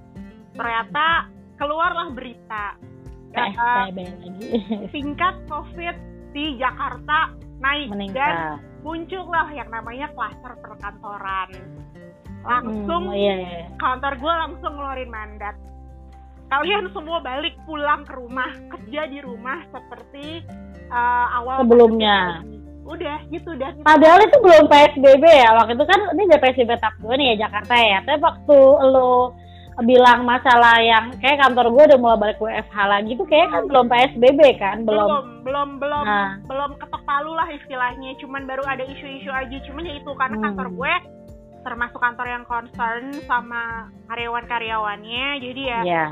Ternyata 0.55 1.27
keluarlah 1.59 2.15
berita. 2.15 2.79
Eh, 3.35 3.51
PSBB 3.51 3.99
lagi 3.99 4.31
tingkat 4.95 5.35
COVID 5.51 5.95
di 6.31 6.55
Jakarta 6.55 7.35
naik 7.59 7.91
dan 7.91 7.99
meningkat 7.99 8.33
muncullah 8.79 9.47
yang 9.51 9.67
namanya 9.67 10.07
klaster 10.15 10.55
perkantoran. 10.63 11.51
Langsung 12.47 13.11
Hmm, 13.11 13.19
iya, 13.19 13.35
iya. 13.37 13.63
kantor 13.75 14.15
gue 14.17 14.33
langsung 14.47 14.71
ngeluarin 14.79 15.11
mandat. 15.11 15.55
Kalian 16.47 16.87
semua 16.95 17.19
balik 17.19 17.59
pulang 17.67 18.07
ke 18.07 18.15
rumah, 18.15 18.51
kerja 18.71 19.07
di 19.07 19.19
rumah 19.19 19.63
seperti 19.67 20.47
uh, 20.87 21.27
awal 21.43 21.67
Sebelumnya. 21.67 22.39
pandemi. 22.39 22.60
Udah 22.83 23.17
gitu 23.27 23.51
dah. 23.55 23.71
Padahal 23.81 24.19
itu 24.21 24.37
belum 24.37 24.65
PSBB 24.65 25.23
ya 25.23 25.53
waktu 25.53 25.73
itu 25.73 25.85
kan 25.85 25.99
ini 26.11 26.23
udah 26.25 26.39
PSBB 26.39 26.71
tahap 26.77 26.95
2 26.97 27.13
nih 27.13 27.27
ya 27.31 27.45
Jakarta 27.45 27.73
ya. 27.75 27.97
Tapi 28.01 28.19
waktu 28.19 28.57
lo 28.87 29.37
bilang 29.81 30.21
masalah 30.23 30.77
yang 30.77 31.09
kayak 31.17 31.41
kantor 31.41 31.71
gue 31.71 31.83
udah 31.89 31.97
mulai 31.97 32.17
balik 32.19 32.37
WFH 32.37 32.75
lagi 32.85 33.11
tuh 33.15 33.25
kayak 33.25 33.49
kan 33.49 33.63
belum 33.65 33.85
PSBB 33.87 34.39
kan 34.59 34.77
belum. 34.83 35.07
belum 35.07 35.25
belum 35.41 35.69
belum 35.79 36.03
Nah. 36.03 36.31
belum 36.43 36.71
ketok 36.77 37.01
palu 37.01 37.33
lah 37.33 37.49
istilahnya 37.49 38.13
cuman 38.19 38.45
baru 38.45 38.61
ada 38.63 38.83
isu-isu 38.83 39.31
aja 39.31 39.57
cuman 39.63 39.83
ya 39.83 39.93
itu 39.95 40.11
karena 40.13 40.35
Hmm. 40.37 40.45
kantor 40.45 40.67
gue 40.71 40.93
termasuk 41.61 41.97
kantor 41.97 42.27
yang 42.27 42.45
concern 42.45 43.03
sama 43.25 43.89
karyawan-karyawannya 44.05 45.25
jadi 45.39 45.61
ya 45.63 45.79
Iya. 45.81 46.05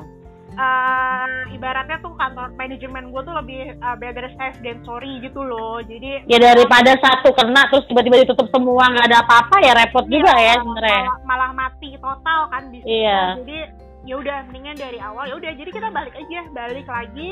Eh, 0.51 1.25
ibaratnya 1.51 1.97
tuh 1.99 2.13
kantor 2.13 2.49
manajemen 2.53 3.09
gue 3.09 3.21
tuh 3.21 3.35
lebih 3.35 3.59
eh, 3.73 3.95
better 3.95 4.27
safe 4.33 4.57
than 4.59 4.81
sorry 4.81 5.19
gitu 5.19 5.39
loh 5.39 5.79
jadi 5.81 6.23
Ya 6.25 6.37
daripada 6.37 6.95
satu 6.95 7.31
kena 7.31 7.67
terus 7.67 7.85
tiba-tiba 7.85 8.21
ditutup 8.21 8.49
semua 8.49 8.87
nggak 8.87 9.07
ada 9.07 9.19
apa-apa 9.19 9.55
ya 9.59 9.73
repot 9.73 10.05
juga 10.05 10.31
ya 10.31 10.45
Iya, 10.49 10.53
sebenarnya. 10.59 11.01
malah, 11.01 11.19
malah 11.23 11.51
mati 11.53 11.89
total 11.95 12.39
kan 12.47 12.63
situ. 12.69 12.85
Iya. 12.85 13.21
jadi 13.37 13.57
ya 14.01 14.15
udah 14.15 14.37
mendingan 14.45 14.77
dari 14.77 14.97
awal 14.97 15.23
ya 15.25 15.35
udah 15.35 15.51
jadi 15.53 15.69
kita 15.69 15.89
balik 15.89 16.15
aja 16.15 16.41
balik 16.49 16.87
lagi 16.87 17.31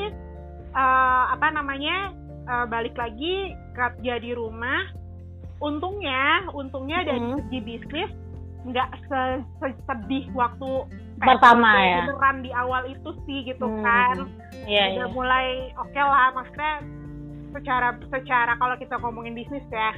eh, 0.70 1.24
apa 1.28 1.46
namanya 1.48 2.12
eh, 2.44 2.66
balik 2.66 2.94
lagi 2.94 3.50
kerja 3.72 4.14
di 4.18 4.30
rumah 4.32 4.84
untungnya 5.58 6.22
untungnya 6.52 7.02
dari 7.02 7.18
Hmm. 7.18 7.34
segi 7.40 7.58
bisnis 7.60 8.10
nggak 8.60 8.88
se- 9.02 9.42
se- 9.58 9.80
sedih 9.84 10.30
waktu 10.32 10.70
Pertama 11.18 11.68
PSBB 11.68 11.84
ya. 11.84 12.00
beneran 12.04 12.36
di 12.40 12.50
awal 12.52 12.82
itu 12.86 13.10
sih 13.24 13.38
gitu 13.44 13.66
Hmm. 13.66 13.82
kan 13.82 14.16
Iya 14.64 14.84
udah 14.94 15.06
iya. 15.06 15.06
mulai 15.08 15.46
oke 15.74 15.96
lah 15.96 16.30
maksudnya 16.32 16.74
secara 17.50 17.88
secara 18.06 18.52
kalau 18.54 18.76
kita 18.76 18.94
ngomongin 18.96 19.32
bisnis 19.32 19.64
ya 19.68 19.90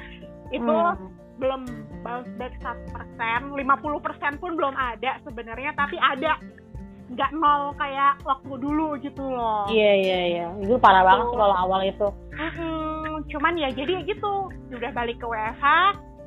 itu 0.50 0.64
Hmm. 0.66 1.10
belum 1.36 1.62
bounce 2.00 2.28
back 2.36 2.52
100%, 2.58 3.52
50% 3.52 4.36
pun 4.36 4.54
belum 4.54 4.72
ada 4.72 5.20
sebenarnya, 5.22 5.72
tapi 5.72 5.96
ada 5.96 6.36
nggak 7.08 7.30
nol 7.34 7.72
kayak 7.74 8.20
waktu 8.22 8.52
dulu 8.54 8.94
gitu 8.96 9.20
loh. 9.20 9.64
Iya 9.66 9.92
iya 9.96 10.18
iya. 10.26 10.46
Itu 10.58 10.76
parah 10.76 11.00
banget 11.02 11.26
sih 11.26 11.38
kalau 11.38 11.56
awal 11.58 11.80
itu. 11.82 12.08
Mm-mm, 12.30 13.24
cuman 13.26 13.52
ya 13.54 13.68
jadi 13.68 14.04
gitu, 14.04 14.32
udah 14.70 14.90
balik 14.90 15.16
ke 15.16 15.26
WFH, 15.26 15.64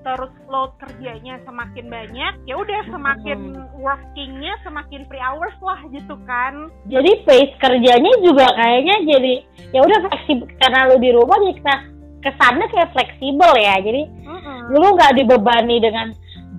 terus 0.03 0.33
load 0.51 0.75
kerjanya 0.83 1.39
semakin 1.47 1.87
banyak, 1.87 2.33
ya 2.43 2.55
udah 2.59 2.81
semakin 2.91 3.39
workingnya 3.79 4.53
semakin 4.67 5.07
free 5.07 5.23
hours 5.23 5.55
lah 5.63 5.79
gitu 5.95 6.19
kan. 6.27 6.67
Jadi 6.91 7.23
pace 7.23 7.55
kerjanya 7.57 8.11
juga 8.19 8.51
kayaknya 8.53 8.95
jadi 9.07 9.33
ya 9.71 9.79
udah 9.79 9.99
fleksibel 10.03 10.47
karena 10.59 10.79
lu 10.91 10.95
di 10.99 11.09
rumah 11.15 11.39
jadi 11.39 11.55
kes- 11.63 11.89
kesannya 12.19 12.67
kayak 12.69 12.91
fleksibel 12.91 13.51
ya. 13.55 13.75
Jadi 13.79 14.03
Mm-mm. 14.27 14.59
lu 14.75 14.87
nggak 14.93 15.15
dibebani 15.15 15.79
dengan 15.79 16.07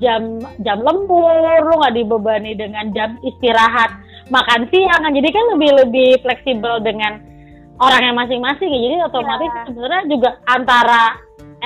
jam 0.00 0.40
jam 0.64 0.78
lembur, 0.80 1.68
lu 1.68 1.72
nggak 1.84 1.94
dibebani 2.00 2.52
dengan 2.56 2.90
jam 2.96 3.20
istirahat 3.20 3.92
makan 4.32 4.66
siang. 4.72 5.04
Jadi 5.04 5.28
kan 5.28 5.44
lebih 5.52 5.70
lebih 5.84 6.10
fleksibel 6.24 6.80
dengan 6.80 7.20
orang 7.76 8.08
yang 8.08 8.16
masing-masing 8.16 8.72
ya. 8.72 8.80
Jadi 8.88 8.96
otomatis 9.04 9.50
Iya. 9.52 9.62
sebenarnya 9.68 10.02
juga 10.08 10.30
antara 10.48 11.02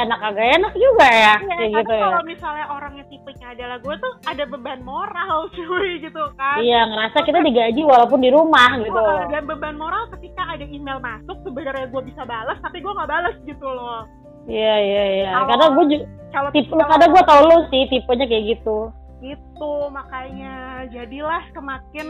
enak 0.01 0.21
agak 0.23 0.47
enak 0.55 0.73
juga 0.75 1.07
ya 1.07 1.35
Iya, 1.37 1.49
kayak 1.49 1.71
gitu 1.75 1.93
ya. 1.93 2.03
kalau 2.03 2.23
misalnya 2.23 2.67
orangnya 2.69 3.05
tipenya 3.07 3.47
adalah 3.51 3.77
gue 3.79 3.95
tuh 3.97 4.13
ada 4.25 4.45
beban 4.45 4.81
moral 4.81 5.37
cuy 5.57 5.89
gitu 5.99 6.23
kan. 6.35 6.59
Iya 6.59 6.81
ngerasa 6.85 7.19
kita 7.21 7.39
digaji 7.41 7.83
walaupun 7.83 8.19
di 8.19 8.29
rumah 8.29 8.71
gitu. 8.79 8.95
Oh, 8.95 9.23
dan 9.27 9.43
beban 9.45 9.75
moral 9.75 10.07
ketika 10.11 10.43
ada 10.49 10.65
email 10.65 10.99
masuk 10.99 11.37
sebenarnya 11.43 11.87
gue 11.87 12.03
bisa 12.05 12.23
balas 12.23 12.59
tapi 12.59 12.79
gue 12.79 12.91
nggak 12.91 13.11
balas 13.11 13.37
gitu 13.43 13.67
loh 13.67 14.07
Iya 14.45 14.75
iya 14.79 15.05
iya. 15.15 15.29
Karena 15.39 15.67
gue 15.71 15.85
juga 15.91 16.05
kalau 16.29 16.49
tipe 16.51 16.73
kadang 16.73 17.11
gue 17.11 17.23
tau 17.23 17.41
lu 17.43 17.59
sih 17.69 17.83
tipenya 17.87 18.25
kayak 18.25 18.45
gitu. 18.55 18.79
gitu 19.19 19.73
makanya 19.91 20.55
jadilah 20.89 21.43
semakin 21.51 22.07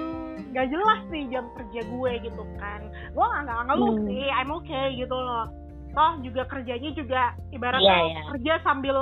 gak 0.51 0.69
jelas 0.69 1.01
nih 1.09 1.25
jam 1.29 1.49
kerja 1.53 1.81
gue 1.83 2.13
gitu 2.21 2.43
kan 2.59 2.85
gue 2.85 3.25
nggak 3.25 3.43
nggak 3.43 3.61
ngeluh 3.65 3.95
Hmm. 3.95 4.05
sih 4.05 4.29
I'm 4.29 4.51
okay 4.53 4.93
gitu 4.95 5.17
loh 5.17 5.49
toh 5.99 6.13
juga 6.23 6.47
kerjanya 6.47 6.91
juga 6.95 7.23
ibaratnya 7.51 7.91
Iya, 7.91 8.07
iya. 8.07 8.23
kerja 8.31 8.53
sambil 8.63 8.97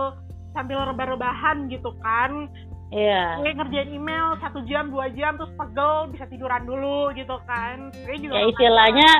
sambil 0.50 0.80
rebah-rebahan 0.82 1.68
gitu 1.68 1.92
kan 2.00 2.48
Iya. 2.86 3.42
Kayak 3.42 3.56
ngerjain 3.58 3.90
email 3.92 4.38
satu 4.38 4.62
jam 4.64 4.88
dua 4.88 5.10
jam 5.10 5.34
terus 5.34 5.50
pegel 5.52 6.06
bisa 6.06 6.22
tiduran 6.24 6.62
dulu 6.64 7.10
gitu 7.12 7.34
kan. 7.42 7.90
Juga 8.06 8.30
Ya 8.32 8.46
istilahnya 8.46 9.10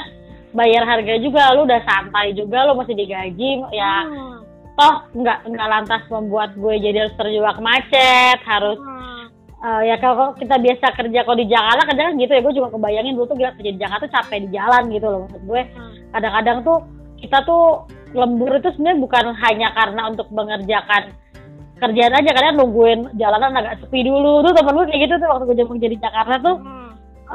bayar 0.54 0.86
harga 0.86 1.14
juga 1.18 1.50
lu 1.50 1.66
udah 1.66 1.82
santai 1.82 2.30
juga 2.32 2.62
lu 2.62 2.78
masih 2.78 2.94
digaji 2.94 3.66
ya 3.70 4.06
Hmm. 4.06 4.38
toh 4.72 4.94
nggak 5.12 5.50
nggak 5.50 5.68
lantas 5.68 6.02
membuat 6.06 6.54
gue 6.54 6.74
jadi 6.78 7.04
harus 7.04 7.16
terjebak 7.16 7.58
macet 7.58 8.38
harus 8.40 8.78
Hmm. 8.78 9.28
eh, 9.58 9.82
ya 9.90 9.96
kalau 9.98 10.30
kita 10.32 10.56
biasa 10.56 10.86
kerja 10.94 11.20
kalau 11.24 11.34
di 11.34 11.50
Jakarta 11.50 11.82
kan 11.84 12.14
gitu 12.14 12.30
ya 12.30 12.40
gue 12.40 12.54
juga 12.54 12.68
kebayangin 12.70 13.18
dulu 13.18 13.26
tuh 13.26 13.36
gila 13.36 13.52
kerja 13.52 13.70
di 13.72 13.80
Jakarta 13.80 14.06
capek 14.06 14.38
di 14.46 14.54
jalan 14.54 14.82
gitu 14.88 15.06
loh 15.06 15.20
maksud 15.26 15.42
gue 15.42 15.60
Hmm. 15.66 15.92
kadang-kadang 16.14 16.58
tuh 16.62 16.78
kita 17.16 17.38
tuh 17.42 17.84
lembur 18.12 18.54
itu 18.54 18.68
sebenarnya 18.72 18.98
bukan 18.98 19.24
hanya 19.36 19.68
karena 19.72 20.02
untuk 20.08 20.28
mengerjakan 20.30 21.12
kerjaan 21.76 22.14
aja 22.14 22.30
kadang 22.32 22.56
nungguin 22.56 23.00
jalanan 23.14 23.52
agak 23.52 23.80
sepi 23.80 24.00
dulu 24.00 24.40
tuh 24.40 24.52
temen 24.52 24.72
gue 24.72 24.86
kayak 24.88 25.02
gitu 25.04 25.14
tuh 25.20 25.28
waktu 25.28 25.44
gue 25.44 25.56
jadi 25.76 25.92
di 25.92 25.98
Jakarta 25.98 26.34
tuh 26.40 26.56
Hmm. 26.56 26.84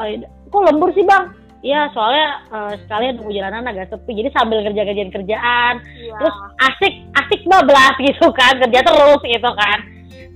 Eh, 0.07 0.23
kok 0.47 0.63
lembur 0.63 0.87
sih 0.95 1.03
bang? 1.03 1.35
Iya 1.61 1.91
soalnya 1.93 2.27
eh, 2.49 2.73
sekalian 2.81 3.21
nunggu 3.21 3.33
jalanan 3.35 3.69
agak 3.69 3.91
sepi 3.91 4.17
jadi 4.17 4.33
sambil 4.33 4.65
kerja 4.65 4.81
kerjaan 4.81 5.11
kerjaan 5.11 5.73
Iya. 5.83 6.15
terus 6.17 6.35
asik 6.57 6.93
asik 7.13 7.41
bablas 7.45 7.95
gitu 8.07 8.27
kan 8.33 8.57
kerja 8.57 8.79
terus 8.81 9.21
gitu 9.21 9.49
kan 9.51 9.77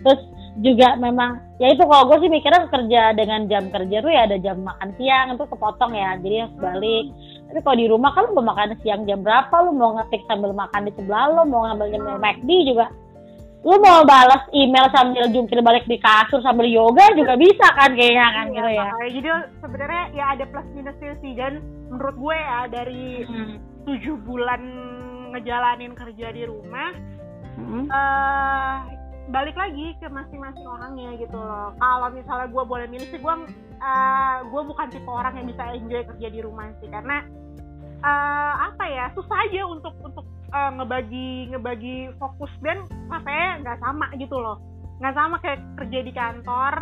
terus 0.06 0.22
juga 0.62 0.96
memang 0.96 1.42
ya 1.58 1.74
itu 1.74 1.82
kalau 1.82 2.08
gue 2.08 2.22
sih 2.22 2.30
mikirnya 2.30 2.70
kerja 2.70 3.02
dengan 3.12 3.50
jam 3.50 3.68
kerja 3.68 3.98
tuh 4.00 4.12
ya 4.14 4.22
ada 4.24 4.38
jam 4.38 4.62
makan 4.62 4.94
siang 4.96 5.34
itu 5.34 5.44
kepotong 5.44 5.92
ya 5.92 6.14
jadi 6.22 6.36
harus 6.46 6.56
balik 6.62 7.06
tapi 7.56 7.64
kalau 7.64 7.80
di 7.80 7.88
rumah 7.88 8.12
kan 8.12 8.28
lu 8.28 8.36
mau 8.36 8.52
makan 8.52 8.76
siang 8.84 9.08
jam 9.08 9.24
berapa 9.24 9.56
lu 9.64 9.72
mau 9.72 9.96
ngetik 9.96 10.28
sambil 10.28 10.52
makan 10.52 10.84
di 10.84 10.92
sebelah 10.92 11.32
lu 11.32 11.48
mau 11.48 11.64
ngambil 11.64 11.88
nyemil 11.88 12.20
McD 12.20 12.50
juga 12.68 12.92
lu 13.64 13.80
mau 13.80 14.04
balas 14.04 14.44
email 14.52 14.92
sambil 14.92 15.24
jungkir 15.32 15.64
balik 15.64 15.88
di 15.88 15.96
kasur 15.96 16.44
sambil 16.44 16.68
yoga 16.68 17.16
juga 17.16 17.40
bisa 17.40 17.64
kan 17.80 17.96
kayaknya 17.96 18.28
kan 18.28 18.46
Iya, 18.46 18.52
gitu 18.52 18.68
ya 18.68 18.84
makanya. 18.84 19.08
Jadi 19.08 19.30
sebenarnya 19.64 20.04
ya 20.12 20.26
ada 20.36 20.44
plus 20.52 20.68
minusnya 20.76 21.14
sih 21.24 21.32
dan 21.32 21.54
menurut 21.88 22.16
gue 22.20 22.36
ya 22.36 22.60
dari 22.68 23.04
Hmm. 23.24 23.56
tujuh 23.88 24.16
bulan 24.28 24.62
ngejalanin 25.32 25.96
kerja 25.96 26.28
di 26.36 26.44
rumah 26.44 26.92
Hmm. 27.56 27.88
eh 27.88 28.76
balik 29.32 29.56
lagi 29.56 29.96
ke 29.98 30.12
masing-masing 30.12 30.68
orangnya 30.68 31.16
gitu 31.16 31.40
loh. 31.40 31.72
Kalau 31.80 32.12
misalnya 32.12 32.52
gue 32.52 32.64
boleh 32.68 32.88
milih 32.92 33.08
sih 33.08 33.24
gue 33.24 33.36
eh, 33.80 34.36
gue 34.44 34.62
bukan 34.62 34.92
tipe 34.92 35.08
orang 35.08 35.40
yang 35.40 35.48
bisa 35.48 35.64
enjoy 35.72 36.04
kerja 36.04 36.28
di 36.28 36.40
rumah 36.44 36.68
sih 36.84 36.92
karena 36.92 37.24
eh, 38.06 38.54
apa 38.62 38.84
ya 38.86 39.06
susah 39.12 39.38
aja 39.42 39.62
untuk 39.66 39.94
untuk 40.00 40.26
eh, 40.48 40.72
ngebagi 40.72 41.30
ngebagi 41.52 41.96
fokus 42.16 42.54
dan 42.62 42.86
rasanya 43.10 43.50
nggak 43.62 43.80
sama 43.80 44.06
gitu 44.16 44.38
loh. 44.38 44.58
Nggak 45.02 45.16
sama 45.16 45.36
kayak 45.40 45.60
kerja 45.76 46.00
di 46.02 46.14
kantor 46.14 46.74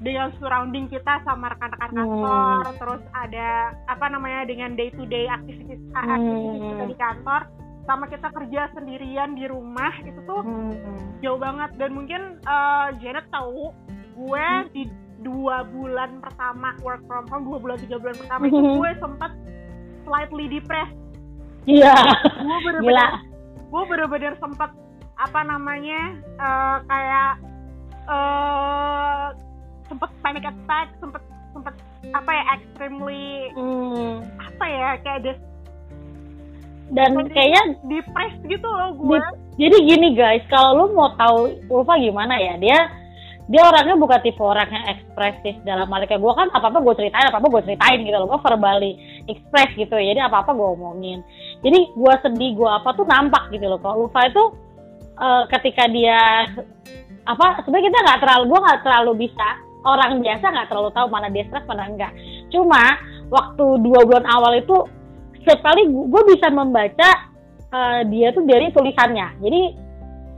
dengan 0.00 0.28
surrounding 0.36 0.90
kita 0.90 1.22
sama 1.22 1.48
rekan-rekan 1.48 1.88
Hmm. 1.88 1.96
kantor 1.96 2.64
terus 2.76 3.02
ada 3.14 3.48
apa 3.86 4.06
namanya 4.10 4.44
dengan 4.44 4.74
day 4.74 4.90
to 4.90 5.06
day 5.06 5.24
aktivitas 5.24 5.80
aktivitas 5.94 6.50
Hmm. 6.50 6.68
kita 6.68 6.84
di 6.84 6.96
kantor 6.98 7.40
sama 7.84 8.04
kita 8.08 8.28
kerja 8.28 8.60
sendirian 8.74 9.32
di 9.32 9.44
rumah 9.46 9.94
itu 10.02 10.18
tuh 10.24 10.42
Hmm. 10.42 10.74
jauh 11.20 11.38
banget 11.38 11.70
dan 11.78 11.94
mungkin 11.94 12.20
eh, 12.36 12.86
Janet 12.98 13.30
tahu 13.30 13.70
gue 14.14 14.46
di 14.72 14.82
dua 15.20 15.64
bulan 15.64 16.20
pertama 16.20 16.74
work 16.82 17.00
from 17.06 17.24
home 17.30 17.44
dua 17.46 17.58
bulan 17.58 17.78
tiga 17.78 17.96
bulan 17.96 18.16
pertama 18.18 18.42
itu 18.44 18.60
gue 18.82 18.90
sempat 18.98 19.30
slightly 20.04 20.46
depressed 20.48 20.96
Iya. 21.64 21.96
gue 22.36 22.56
bener-bener 22.62 23.08
gue 23.66 23.82
bener-bener 23.88 24.32
sempat 24.36 24.70
apa 25.16 25.40
namanya 25.42 26.00
eh, 26.36 26.76
kayak 26.84 27.30
eh 28.04 29.24
sempat 29.84 30.10
panic 30.20 30.44
attack 30.44 30.92
sempat 30.98 31.22
sempat 31.50 31.74
apa 32.10 32.30
ya 32.30 32.42
extremely 32.52 33.48
Hmm. 33.52 34.20
apa 34.36 34.64
ya 34.64 34.90
kayak 35.00 35.20
des 35.22 35.38
Dan 36.84 37.16
kayaknya 37.26 37.62
depressed 37.82 38.44
gitu 38.44 38.68
loh 38.68 38.92
di- 38.92 39.08
gue 39.08 39.18
jadi 39.56 39.76
gini 39.80 40.08
guys, 40.12 40.42
kalau 40.46 40.70
lu 40.76 40.92
mau 40.92 41.14
tahu 41.14 41.46
Ulfa 41.70 41.94
gimana 41.96 42.34
ya, 42.34 42.58
dia 42.58 42.78
dia 43.44 43.60
orangnya 43.60 44.00
bukan 44.00 44.20
tipe 44.24 44.40
orang 44.40 44.68
yang 44.72 44.84
ekspresif 44.88 45.60
dalam 45.68 45.84
hal 45.92 46.08
kayak 46.08 46.16
gue 46.16 46.32
kan 46.32 46.48
apa 46.48 46.72
apa 46.72 46.78
gue 46.80 46.94
ceritain 46.96 47.28
apa 47.28 47.38
apa 47.44 47.48
gue 47.52 47.62
ceritain 47.68 48.00
gitu 48.00 48.16
loh. 48.16 48.28
Gue 48.32 48.40
verbally 48.40 48.92
express 49.28 49.70
gitu 49.76 49.94
ya. 50.00 50.16
Jadi 50.16 50.20
apa 50.24 50.40
apa 50.40 50.56
gue 50.56 50.64
omongin. 50.64 51.20
Jadi 51.60 51.92
gue 51.92 52.14
sedih 52.24 52.50
gue 52.56 52.70
apa 52.70 52.96
tuh 52.96 53.04
nampak 53.04 53.52
gitu 53.52 53.68
loh. 53.68 53.76
Kalau 53.84 54.08
Ulfa 54.08 54.32
itu 54.32 54.44
eh, 55.20 55.42
ketika 55.52 55.84
dia 55.92 56.20
apa 57.24 57.46
sebenarnya 57.64 57.88
kita 57.92 57.98
nggak 58.00 58.20
terlalu 58.24 58.44
gue 58.48 58.60
nggak 58.64 58.80
terlalu 58.84 59.12
bisa 59.28 59.48
orang 59.84 60.20
biasa 60.20 60.44
nggak 60.44 60.68
terlalu 60.72 60.90
tahu 60.96 61.06
mana 61.12 61.28
dia 61.28 61.44
stres 61.44 61.68
mana 61.68 61.84
enggak. 61.84 62.12
Cuma 62.48 62.82
waktu 63.28 63.64
dua 63.84 64.00
bulan 64.08 64.24
awal 64.24 64.56
itu 64.56 64.76
setiap 65.44 65.60
kali 65.60 65.84
gue 65.92 66.22
bisa 66.32 66.48
membaca 66.48 67.10
eh, 67.76 68.00
dia 68.08 68.32
tuh 68.32 68.48
dari 68.48 68.72
tulisannya. 68.72 69.36
Jadi 69.44 69.83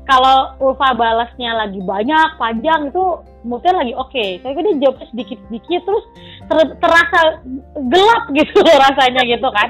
kalau 0.06 0.54
Ulfa 0.62 0.94
balasnya 0.94 1.50
lagi 1.58 1.82
banyak 1.82 2.38
panjang 2.38 2.94
itu 2.94 3.04
moodnya 3.42 3.74
lagi 3.74 3.92
oke. 3.98 4.26
Tapi 4.40 4.58
dia 4.62 4.74
jawabnya 4.86 5.06
sedikit 5.10 5.38
sedikit 5.50 5.80
terus 5.82 6.04
ter- 6.46 6.76
terasa 6.78 7.20
gelap 7.90 8.22
gitu 8.38 8.60
rasanya 8.62 9.22
gitu 9.26 9.48
kan. 9.50 9.68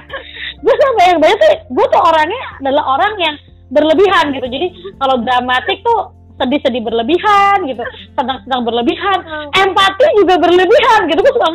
Gue 0.61 0.75
sama 0.77 1.03
yang 1.09 1.18
banyak 1.25 1.38
tuh 1.40 1.53
gue 1.72 1.87
tuh 1.88 2.03
orangnya 2.05 2.42
adalah 2.61 2.85
orang 3.01 3.12
yang 3.16 3.35
berlebihan 3.72 4.25
gitu. 4.37 4.46
Jadi 4.46 4.66
kalau 5.01 5.25
dramatik 5.25 5.81
tuh 5.81 6.12
sedih-sedih 6.37 6.85
berlebihan 6.85 7.64
gitu 7.64 7.81
senang-senang 8.12 8.61
berlebihan 8.61 9.18
empati 9.57 10.07
juga 10.20 10.37
berlebihan 10.37 11.01
gitu. 11.09 11.20
Gue 11.25 11.33
suka 11.33 11.49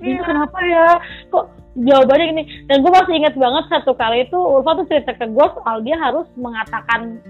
Iya. 0.00 0.22
kenapa 0.24 0.58
ya? 0.64 0.86
Kok 1.28 1.44
jawabannya 1.76 2.24
gini? 2.32 2.42
Dan 2.64 2.80
gue 2.80 2.88
masih 2.88 3.14
ingat 3.20 3.34
banget 3.36 3.64
satu 3.68 3.92
kali 3.92 4.24
itu 4.24 4.38
Ulfa 4.38 4.80
tuh 4.80 4.86
cerita 4.88 5.12
ke 5.12 5.28
gue 5.28 5.46
soal 5.60 5.84
dia 5.84 5.98
harus 6.00 6.24
mengatakan 6.40 7.20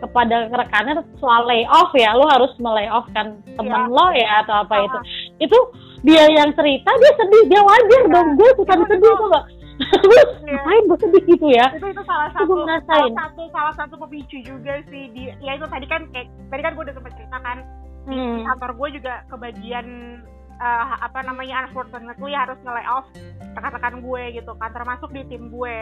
kepada 0.00 0.48
rekannya 0.48 0.94
soal 1.16 1.44
layoff 1.44 1.92
ya. 1.92 2.12
Lo 2.12 2.26
harus 2.26 2.50
melay 2.56 2.88
off 2.88 3.06
kan 3.12 3.36
temen 3.46 3.68
Iya. 3.82 3.88
lo 3.88 4.06
ya 4.10 4.28
atau 4.40 4.54
apa 4.58 4.74
Ah. 4.74 4.84
itu 4.84 4.98
itu 5.40 5.58
dia 6.02 6.24
yang 6.26 6.50
cerita 6.52 6.90
dia 6.90 7.12
sedih 7.14 7.42
dia 7.46 7.60
wajar 7.60 8.02
dong. 8.08 8.28
Gue 8.34 8.48
ikutan 8.50 8.78
Iya, 8.78 8.88
sedih 8.88 9.12
tuh 9.12 9.28
gak 9.28 9.44
Iya. 10.10 10.22
ngapain 10.44 10.82
gue 10.84 10.98
sedih 10.98 11.22
gitu 11.26 11.46
ya? 11.48 11.66
Itu 11.72 11.86
itu 11.86 12.02
salah 12.04 12.28
Itu 12.28 12.36
satu 12.38 12.52
ngerasain. 12.58 12.86
salah 12.86 13.12
satu 13.28 13.42
salah 13.48 13.74
satu 13.74 13.94
pemicu 13.98 14.38
juga 14.40 14.74
sih. 14.86 15.04
Di 15.10 15.22
ya 15.38 15.52
itu 15.54 15.66
tadi 15.66 15.86
kan 15.86 16.02
kayak 16.10 16.28
tadi 16.48 16.60
kan 16.60 16.72
gue 16.74 16.84
udah 16.84 16.94
sempat 16.94 17.12
cerita 17.14 17.38
kan. 17.38 17.58
Di 18.02 18.16
Hmm. 18.16 18.42
kantor 18.44 18.70
gue 18.74 18.88
juga 18.96 19.14
kebagian 19.28 19.86
eh, 20.58 20.84
apa 21.00 21.24
namanya 21.24 21.64
unfortunately 21.64 22.32
harus 22.32 22.60
nge 22.60 22.84
off 22.86 23.08
rekan-rekan 23.50 23.94
gue 23.98 24.22
gitu 24.34 24.52
kan. 24.54 24.70
Termasuk 24.70 25.08
di 25.10 25.24
tim 25.26 25.48
gue 25.48 25.76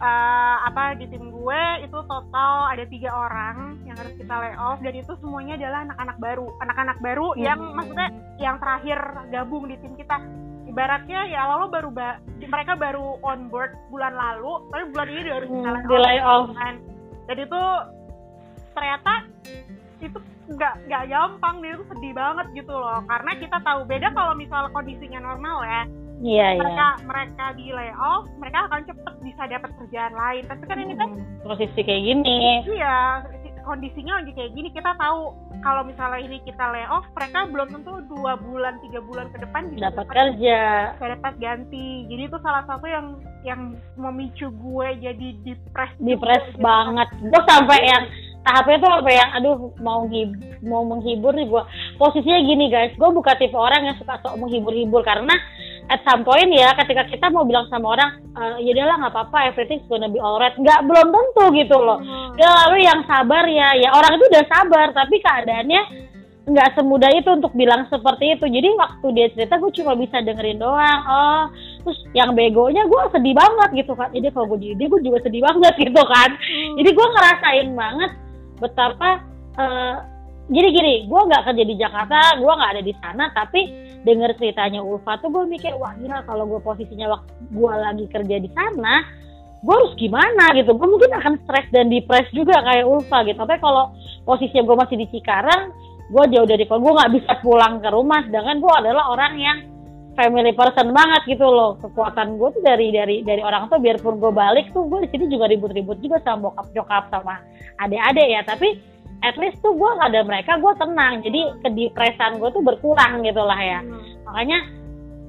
Eh, 0.00 0.56
apa 0.64 0.96
di 0.96 1.04
tim 1.06 1.28
gue 1.28 1.62
itu 1.84 1.98
total 2.00 2.52
ada 2.66 2.88
tiga 2.88 3.12
orang 3.12 3.84
yang 3.84 3.92
harus 3.94 4.16
kita 4.16 4.32
lay 4.32 4.56
off 4.56 4.80
dan 4.80 4.96
itu 4.96 5.12
semuanya 5.20 5.60
adalah 5.60 5.84
anak-anak 5.84 6.16
baru 6.18 6.46
anak-anak 6.58 6.96
baru 6.98 7.26
Hmm. 7.30 7.40
yang 7.42 7.60
maksudnya 7.76 8.08
yang 8.38 8.56
terakhir 8.56 8.96
gabung 9.28 9.68
di 9.68 9.76
tim 9.76 9.92
kita 9.94 10.16
ibaratnya 10.64 11.20
ya 11.26 11.44
lalu 11.46 11.68
baru 11.68 11.88
ba- 11.92 12.16
mereka 12.32 12.72
baru 12.74 13.20
on 13.20 13.52
board 13.52 13.76
bulan 13.86 14.16
lalu 14.16 14.48
tapi 14.66 14.82
bulan 14.88 15.06
ini 15.06 15.20
udah 15.20 15.34
harus 15.36 15.50
Hmm, 15.50 15.84
di 15.84 15.96
lay 15.98 16.18
off. 16.18 16.48
kan. 16.50 16.74
dan 17.26 17.36
itu 17.36 17.60
ternyata 18.72 19.12
itu 20.00 20.18
nggak 20.48 20.74
nggak 20.82 21.04
gampang 21.06 21.54
dia 21.60 21.72
itu 21.72 21.84
sedih 21.86 22.12
banget 22.12 22.46
gitu 22.56 22.72
loh 22.72 23.04
karena 23.04 23.30
kita 23.36 23.58
tahu 23.60 23.80
beda 23.84 24.08
kalau 24.10 24.32
misalnya 24.32 24.72
kondisinya 24.72 25.20
normal 25.20 25.60
ya 25.62 25.82
iya 26.20 26.46
iya. 26.54 26.62
Mereka 26.62 26.88
mereka 27.04 27.44
di 27.56 27.66
layoff 27.72 28.24
mereka 28.36 28.58
akan 28.68 28.80
cepet 28.86 29.14
bisa 29.20 29.42
dapat 29.48 29.70
kerjaan 29.80 30.14
lain. 30.14 30.42
Tapi 30.46 30.62
kan 30.64 30.78
ini 30.78 30.94
kan 30.94 31.08
Hmm, 31.10 31.24
posisi 31.42 31.80
kayak 31.80 32.02
gini. 32.04 32.40
Iya 32.68 33.24
kondisinya 33.60 34.18
lagi 34.18 34.32
kayak 34.34 34.52
gini. 34.56 34.68
Kita 34.72 34.96
tahu 34.96 35.30
kalau 35.60 35.84
misalnya 35.84 36.20
ini 36.24 36.40
kita 36.42 36.64
layoff 36.72 37.06
mereka 37.12 37.46
belum 37.46 37.68
tentu 37.70 37.92
dua 38.08 38.34
bulan 38.40 38.80
tiga 38.82 39.00
bulan 39.04 39.28
ke 39.30 39.38
depan 39.44 39.68
bisa 39.70 39.92
dapat 39.92 40.06
kerja. 40.08 40.60
bisa 40.96 41.06
dapat 41.20 41.34
ganti. 41.38 41.88
Jadi 42.08 42.22
itu 42.26 42.38
salah 42.40 42.64
satu 42.66 42.86
yang 42.88 43.06
yang 43.40 43.60
memicu 43.96 44.48
gue 44.50 44.88
jadi 45.00 45.28
depres 45.44 45.92
depres 46.00 46.44
banget. 46.58 47.08
Gue 47.20 47.42
sampai 47.46 47.78
yang 47.84 48.04
tahapnya 48.40 48.76
tuh 48.80 48.90
sampai 48.98 49.14
yang 49.20 49.30
aduh 49.36 49.56
mau 49.84 50.00
mau 50.64 50.82
menghibur 50.84 51.32
nih 51.36 51.46
gue 51.48 51.62
posisinya 52.00 52.40
gini 52.44 52.72
guys. 52.72 52.92
Gue 52.96 53.10
bukan 53.12 53.36
tipe 53.36 53.56
orang 53.56 53.84
yang 53.84 53.96
suka 54.00 54.16
sok 54.24 54.40
menghibur-hibur 54.40 55.04
karena 55.04 55.32
at 55.92 56.00
some 56.08 56.24
point 56.24 56.48
ya 56.48 56.72
ketika 56.80 57.04
kita 57.08 57.26
mau 57.28 57.44
bilang 57.44 57.68
sama 57.68 57.96
orang 57.96 58.10
e, 58.32 58.42
ya 58.64 58.70
udahlah 58.72 58.96
nggak 59.04 59.12
apa-apa. 59.12 59.38
Everything's 59.52 59.84
gonna 59.92 60.08
be 60.08 60.20
alright. 60.20 60.56
Nggak 60.56 60.88
belum 60.88 61.06
tentu 61.12 61.44
gitu 61.56 61.76
loh. 61.76 62.00
Hmm. 62.00 62.40
ya 62.40 62.48
lalu 62.64 62.88
yang 62.88 63.00
sabar 63.04 63.44
ya. 63.44 63.68
Ya 63.76 63.88
orang 63.92 64.16
itu 64.16 64.24
udah 64.32 64.44
sabar 64.48 64.86
tapi 64.96 65.16
keadaannya 65.20 65.82
nggak 66.50 66.72
semudah 66.74 67.12
itu 67.12 67.30
untuk 67.36 67.52
bilang 67.52 67.84
seperti 67.92 68.40
itu. 68.40 68.48
Jadi 68.48 68.68
waktu 68.72 69.06
dia 69.12 69.26
cerita 69.36 69.60
gue 69.60 69.72
cuma 69.76 69.92
bisa 70.00 70.16
dengerin 70.24 70.56
doang. 70.56 71.00
Oh 71.04 71.44
terus 71.84 72.00
yang 72.16 72.32
begonya 72.32 72.88
gue 72.88 73.02
sedih 73.12 73.36
banget 73.36 73.84
gitu 73.84 73.92
kan. 73.92 74.08
Jadi 74.16 74.32
kalau 74.32 74.48
gue 74.56 74.58
jadi 74.64 74.74
dia 74.80 74.88
gue 74.88 75.00
juga 75.04 75.18
sedih 75.28 75.44
banget 75.44 75.74
gitu 75.84 76.02
kan. 76.08 76.30
Hmm. 76.32 76.74
jadi 76.80 76.88
gue 76.88 77.06
ngerasain 77.12 77.68
banget 77.76 78.12
betapa 78.60 79.24
uh, 79.58 79.96
jadi 80.50 80.68
gini 80.70 80.94
gue 81.08 81.20
nggak 81.20 81.44
kerja 81.50 81.64
di 81.64 81.74
Jakarta 81.80 82.38
gue 82.38 82.52
nggak 82.52 82.72
ada 82.78 82.82
di 82.84 82.94
sana 83.00 83.24
tapi 83.32 83.60
denger 84.04 84.36
ceritanya 84.40 84.80
Ulfa 84.80 85.20
tuh 85.20 85.32
gue 85.32 85.44
mikir 85.48 85.76
wah 85.76 85.92
gila 85.96 86.24
kalau 86.24 86.44
gue 86.48 86.60
posisinya 86.60 87.16
waktu 87.16 87.32
gue 87.50 87.72
lagi 87.74 88.04
kerja 88.12 88.36
di 88.38 88.50
sana 88.52 89.20
gue 89.60 89.74
harus 89.76 89.92
gimana? 90.00 90.56
Gitu. 90.56 90.72
Gue 90.72 90.88
mungkin 90.88 91.12
akan 91.12 91.34
stres 91.44 91.68
dan 91.72 91.92
depres 91.92 92.28
juga 92.32 92.64
kayak 92.64 92.84
Ulfa 92.88 93.24
gitu. 93.28 93.36
Tapi 93.36 93.60
kalau 93.60 93.92
posisinya 94.24 94.64
gue 94.64 94.76
masih 94.76 94.96
di 94.96 95.06
Cikarang 95.12 95.62
gue 96.10 96.24
jauh 96.34 96.48
dari 96.48 96.66
kalau 96.66 96.80
gue 96.82 96.94
nggak 96.96 97.12
bisa 97.20 97.32
pulang 97.44 97.78
ke 97.78 97.88
rumah. 97.92 98.24
Sedangkan 98.26 98.56
gue 98.58 98.72
adalah 98.72 99.12
orang 99.12 99.32
yang 99.36 99.58
family 100.18 100.52
person 100.54 100.90
banget 100.90 101.22
gitu 101.36 101.46
loh. 101.46 101.78
Kekuatan 101.78 102.38
gue 102.38 102.48
tuh 102.54 102.62
dari 102.62 102.90
dari 102.90 103.22
dari 103.22 103.42
orang 103.42 103.70
tuh 103.70 103.78
biarpun 103.78 104.18
gue 104.18 104.32
balik 104.32 104.70
tuh 104.74 104.86
gue 104.86 105.06
di 105.06 105.08
sini 105.14 105.24
juga 105.30 105.50
ribut-ribut 105.50 105.98
juga 106.02 106.18
sama 106.22 106.50
bokap 106.50 106.66
nyokap 106.74 107.04
sama 107.10 107.38
adik-adik 107.82 108.28
ya. 108.28 108.40
Tapi 108.46 108.68
at 109.20 109.36
least 109.36 109.60
tuh 109.60 109.74
gue 109.76 109.90
ada 110.00 110.20
mereka 110.26 110.58
gue 110.58 110.72
tenang. 110.78 111.22
Jadi 111.22 111.40
kedepresan 111.62 112.42
gue 112.42 112.50
tuh 112.50 112.62
berkurang 112.64 113.22
gitu 113.22 113.42
lah 113.42 113.60
ya. 113.60 113.80
Hmm. 113.82 114.02
makanya 114.30 114.58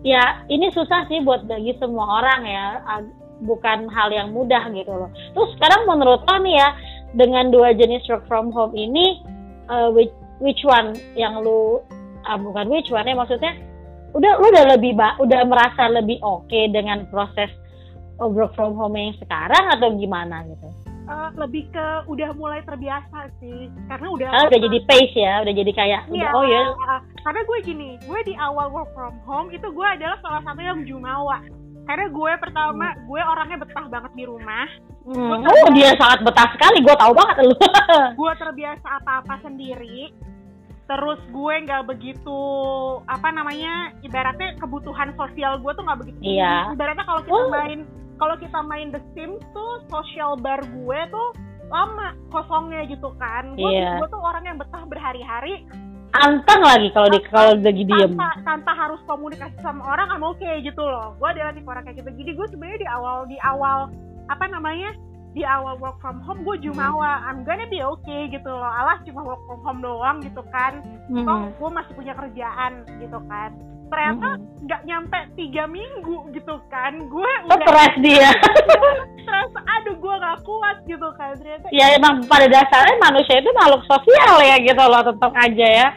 ya 0.01 0.23
ini 0.49 0.69
susah 0.73 1.05
sih 1.09 1.21
buat 1.25 1.45
bagi 1.45 1.77
semua 1.77 2.21
orang 2.21 2.41
ya. 2.45 2.65
Bukan 3.41 3.89
hal 3.89 4.13
yang 4.13 4.29
mudah 4.37 4.69
gitu 4.69 4.93
loh. 4.93 5.09
Terus 5.33 5.49
sekarang 5.57 5.89
menurut 5.89 6.21
lo 6.29 6.35
nih 6.45 6.61
ya 6.61 6.69
dengan 7.17 7.51
dua 7.51 7.73
jenis 7.75 8.05
work 8.07 8.23
from 8.29 8.53
home 8.53 8.71
ini 8.77 9.19
uh, 9.67 9.91
which, 9.91 10.13
which 10.39 10.61
one 10.63 10.95
yang 11.17 11.41
lu 11.43 11.81
uh, 12.23 12.37
bukan 12.39 12.69
which 12.71 12.87
one 12.93 13.03
ya 13.03 13.17
maksudnya 13.17 13.57
udah 14.11 14.31
lu 14.39 14.47
udah 14.51 14.65
lebih 14.75 14.91
udah 14.97 15.41
merasa 15.47 15.87
lebih 15.87 16.19
oke 16.23 16.47
okay 16.47 16.67
dengan 16.67 17.07
proses 17.07 17.51
work 18.19 18.53
from 18.53 18.77
home 18.77 18.93
yang 18.93 19.15
sekarang 19.17 19.65
atau 19.73 19.97
gimana 19.97 20.45
gitu? 20.45 20.67
Uh, 21.09 21.33
lebih 21.35 21.67
ke 21.73 21.85
udah 22.07 22.29
mulai 22.37 22.61
terbiasa 22.63 23.33
sih 23.41 23.67
karena 23.89 24.07
udah 24.13 24.27
ah, 24.31 24.45
udah 24.47 24.59
jadi 24.61 24.79
pace 24.85 25.17
ya 25.17 25.41
udah 25.43 25.53
jadi 25.57 25.71
kayak 25.73 26.01
iya, 26.13 26.29
udah, 26.29 26.37
oh 26.37 26.43
ya. 26.45 26.63
uh, 26.71 26.99
karena 27.25 27.41
gue 27.41 27.57
gini 27.65 27.89
gue 28.05 28.19
di 28.23 28.33
awal 28.37 28.69
work 28.69 28.87
from 28.93 29.17
home 29.25 29.49
itu 29.49 29.65
gue 29.65 29.87
adalah 29.87 30.21
salah 30.21 30.41
satu 30.45 30.61
yang 30.61 30.85
jumawa. 30.85 31.41
Karena 31.89 32.07
gue 32.13 32.31
pertama 32.37 32.93
hmm. 32.93 33.09
gue 33.09 33.21
orangnya 33.25 33.57
betah 33.65 33.85
banget 33.89 34.11
di 34.13 34.23
rumah. 34.29 34.67
Hmm. 35.01 35.41
oh 35.41 35.69
dia 35.73 35.97
sangat 35.97 36.21
betah 36.21 36.45
sekali 36.53 36.77
gue 36.85 36.95
tahu 36.95 37.11
banget 37.17 37.35
lu. 37.49 37.57
Gue 38.21 38.31
terbiasa 38.37 38.87
apa-apa 39.01 39.41
sendiri 39.41 40.13
terus 40.91 41.23
gue 41.31 41.53
nggak 41.63 41.87
begitu 41.87 42.41
apa 43.07 43.31
namanya 43.31 43.95
ibaratnya 44.03 44.59
kebutuhan 44.59 45.15
sosial 45.15 45.55
gue 45.63 45.71
tuh 45.71 45.87
nggak 45.87 45.99
begitu 46.03 46.19
iya. 46.19 46.67
ibaratnya 46.75 47.07
kalau 47.07 47.23
kita 47.23 47.39
oh. 47.39 47.47
main 47.47 47.79
kalau 48.19 48.35
kita 48.35 48.59
main 48.67 48.91
The 48.91 48.99
Sims 49.15 49.39
tuh 49.55 49.87
social 49.87 50.35
bar 50.35 50.59
gue 50.59 50.99
tuh 51.07 51.27
lama 51.71 52.11
kosongnya 52.27 52.83
gitu 52.91 53.15
kan 53.15 53.55
gue 53.55 53.71
yeah. 53.71 54.03
gue 54.03 54.07
tuh 54.11 54.19
orang 54.19 54.43
yang 54.43 54.59
betah 54.59 54.83
berhari-hari 54.83 55.63
anteng 56.11 56.59
lagi 56.59 56.91
kalau 56.91 57.07
di 57.07 57.23
kalau 57.31 57.55
lagi 57.55 57.87
diem 57.87 58.11
tanpa, 58.19 58.35
tanpa 58.43 58.71
harus 58.75 58.99
komunikasi 59.07 59.55
sama 59.63 59.95
orang 59.95 60.11
kan 60.11 60.19
oke 60.19 60.35
okay, 60.43 60.59
gitu 60.59 60.83
loh 60.83 61.15
gue 61.15 61.27
adalah 61.31 61.55
tipe 61.55 61.71
orang 61.71 61.87
kayak 61.87 62.03
gitu 62.03 62.11
jadi 62.19 62.31
gue 62.35 62.47
sebenarnya 62.51 62.79
di 62.83 62.89
awal 62.91 63.17
di 63.31 63.37
awal 63.47 63.87
apa 64.27 64.43
namanya 64.51 64.91
di 65.31 65.47
awal 65.47 65.79
work 65.79 65.95
from 66.03 66.19
home 66.27 66.43
gue 66.43 66.59
jumawa 66.59 67.23
I'm 67.23 67.47
gonna 67.47 67.67
be 67.71 67.79
okay 67.79 68.27
gitu 68.27 68.51
loh. 68.51 68.67
Alas 68.67 68.99
cuma 69.07 69.23
work 69.23 69.39
from 69.47 69.61
home 69.63 69.79
doang 69.79 70.17
gitu 70.19 70.43
kan. 70.51 70.83
Mm 71.07 71.23
-hmm. 71.23 71.55
gue 71.55 71.69
masih 71.71 71.93
punya 71.95 72.13
kerjaan 72.15 72.83
gitu 72.99 73.19
kan. 73.31 73.55
Ternyata 73.91 74.39
nggak 74.39 74.81
hmm. 74.81 74.87
nyampe 74.87 75.19
tiga 75.35 75.63
minggu 75.67 76.17
gitu 76.31 76.55
kan. 76.71 76.95
Gue 77.11 77.31
udah 77.47 77.59
stres 77.59 77.95
dia. 77.99 78.31
Stres. 79.23 79.51
Aduh 79.51 79.99
gue 79.99 80.15
gak 80.15 80.39
kuat 80.47 80.77
gitu 80.87 81.07
kan. 81.19 81.35
Ternyata 81.35 81.67
ya 81.75 81.99
emang 81.99 82.23
pada 82.23 82.47
dasarnya 82.47 82.95
manusia 83.03 83.43
itu 83.43 83.51
makhluk 83.51 83.83
sosial 83.83 84.39
ya 84.39 84.55
gitu 84.63 84.79
loh 84.79 85.03
tetap 85.03 85.31
aja 85.35 85.67
ya. 85.67 85.87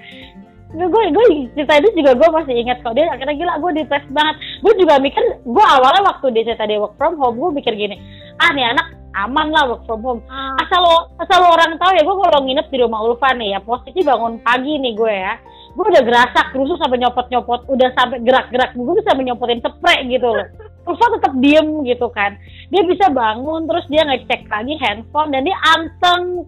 Gue 0.74 1.04
gue 1.14 1.26
cerita 1.54 1.78
itu 1.78 2.02
juga 2.02 2.18
gue 2.18 2.28
masih 2.34 2.54
ingat 2.66 2.82
kok. 2.82 2.98
Dia 2.98 3.06
akhirnya 3.14 3.38
gila 3.38 3.62
gue 3.62 3.70
depres 3.78 4.06
banget. 4.10 4.42
Gue 4.58 4.74
juga 4.74 4.98
mikir 4.98 5.22
gue 5.46 5.64
awalnya 5.78 6.02
waktu 6.02 6.34
dia 6.34 6.50
cerita 6.50 6.66
dia 6.66 6.82
work 6.82 6.98
from 6.98 7.14
home 7.14 7.38
gue 7.38 7.62
mikir 7.62 7.78
gini 7.78 7.94
ah 8.42 8.50
nih 8.50 8.66
anak 8.74 8.86
aman 9.14 9.46
lah 9.54 9.70
work 9.70 9.82
from 9.86 10.02
home. 10.02 10.20
Hmm. 10.26 10.58
asal 10.58 10.80
lo 10.82 10.96
asal 11.22 11.38
lo 11.38 11.54
orang 11.54 11.78
tahu 11.78 11.94
ya 11.94 12.02
gue 12.02 12.16
kalau 12.18 12.40
nginep 12.42 12.66
di 12.68 12.78
rumah 12.82 13.00
Ulfa 13.06 13.30
nih 13.38 13.54
ya 13.54 13.60
posisi 13.62 14.02
bangun 14.02 14.42
pagi 14.42 14.74
nih 14.82 14.92
gue 14.98 15.14
ya 15.14 15.34
gue 15.74 15.86
udah 15.90 16.02
gerasak 16.06 16.46
rusuk 16.54 16.78
sampai 16.78 17.02
nyopot-nyopot 17.02 17.66
udah 17.66 17.88
sampai 17.98 18.22
gerak-gerak 18.22 18.74
gue 18.74 18.94
bisa 18.98 19.10
menyopotin 19.14 19.62
spray 19.62 20.06
gitu 20.10 20.30
loh. 20.30 20.46
Terus 20.84 21.00
tetap 21.00 21.32
diem 21.40 21.80
gitu 21.88 22.12
kan. 22.12 22.36
Dia 22.68 22.84
bisa 22.84 23.08
bangun 23.08 23.64
terus 23.64 23.88
dia 23.88 24.04
ngecek 24.04 24.52
lagi 24.52 24.76
handphone 24.84 25.32
dan 25.32 25.48
dia 25.48 25.56
anteng 25.72 26.44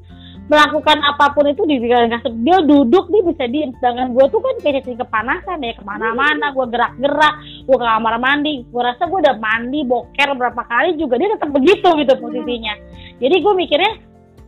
melakukan 0.47 0.99
apa 1.03 1.35
pun 1.35 1.47
itu 1.51 1.67
di 1.67 1.83
dia. 1.83 2.59
Duduk 2.63 3.11
dia 3.11 3.23
bisa 3.27 3.45
diem. 3.51 3.75
Sedangkan 3.79 4.15
gue 4.15 4.25
tuh 4.31 4.41
kan 4.43 4.55
kayak 4.63 4.83
cacing 4.83 4.99
kepanasan 4.99 5.59
ya. 5.63 5.75
Ke 5.75 5.83
mana-mana 5.83 6.55
gue 6.55 6.67
gerak-gerak 6.71 7.35
gue 7.67 7.77
ke 7.77 7.87
kamar 7.87 8.15
mandi. 8.23 8.63
Gue 8.71 8.83
rasa 8.83 9.11
gue 9.11 9.19
udah 9.19 9.37
mandi 9.39 9.81
boker 9.83 10.29
berapa 10.39 10.63
kali 10.67 10.95
juga 10.99 11.19
dia 11.19 11.35
tetap 11.35 11.51
begitu 11.51 11.89
gitu 11.99 12.13
posisinya. 12.19 12.75
Jadi 13.19 13.37
gue 13.43 13.55
mikirnya 13.59 13.93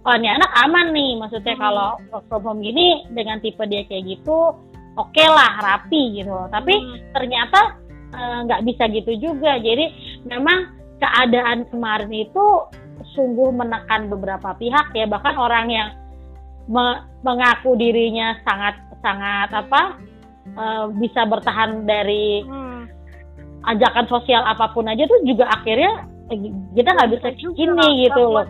oh 0.06 0.14
ini 0.14 0.28
anak 0.30 0.50
aman 0.62 0.87
nih. 0.94 1.11
Maksudnya 1.18 1.54
kalau 1.58 1.98
work 2.14 2.24
from 2.30 2.46
home 2.46 2.62
gini 2.62 3.06
dengan 3.11 3.42
tipe 3.42 3.61
dia 3.66 3.82
kayak 3.90 4.06
gitu 4.06 4.54
oke 4.94 5.11
okay 5.11 5.26
lah 5.26 5.58
rapi 5.58 6.22
gitu. 6.22 6.38
Tapi 6.50 6.74
hmm. 6.78 7.11
ternyata 7.11 7.61
eh, 8.14 8.38
nggak 8.46 8.61
uh, 8.62 8.64
bisa 8.64 8.84
gitu 8.94 9.12
juga. 9.18 9.58
Jadi 9.58 9.90
memang 10.30 10.78
keadaan 10.98 11.66
kemarin 11.70 12.11
itu 12.11 12.46
sungguh 13.16 13.50
menekan 13.54 14.10
beberapa 14.12 14.52
pihak 14.56 14.92
ya 14.92 15.06
bahkan 15.08 15.34
orang 15.36 15.66
yang 15.68 15.88
me 16.68 17.04
mengaku 17.24 17.74
dirinya 17.74 18.36
sangat 18.44 18.76
sangat 19.00 19.48
apa 19.50 19.96
uh, 20.54 20.84
bisa 20.96 21.24
bertahan 21.24 21.88
dari 21.88 22.44
hmm. 22.44 22.82
ajakan 23.66 24.06
sosial 24.06 24.44
apa 24.44 24.70
pun 24.76 24.86
aja 24.86 25.08
tuh 25.08 25.24
juga 25.24 25.48
akhirnya 25.48 26.06
kita 26.76 26.88
nggak 26.92 27.10
bisa 27.16 27.28
gini 27.56 27.86
gitu 28.04 28.22
loh. 28.28 28.44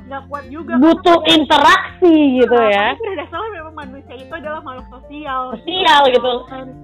juga, 0.50 0.72
butuh 0.82 1.18
kan, 1.22 1.30
interaksi 1.30 2.14
gitu 2.42 2.58
nah, 2.58 2.68
ya. 2.68 2.86
pada 2.98 3.26
salah 3.30 3.48
memang 3.54 3.74
manusia 3.74 4.14
itu 4.18 4.32
adalah 4.34 4.60
makhluk 4.66 4.88
sosial. 4.90 5.54
Sosial 5.54 6.02
gitu. 6.10 6.32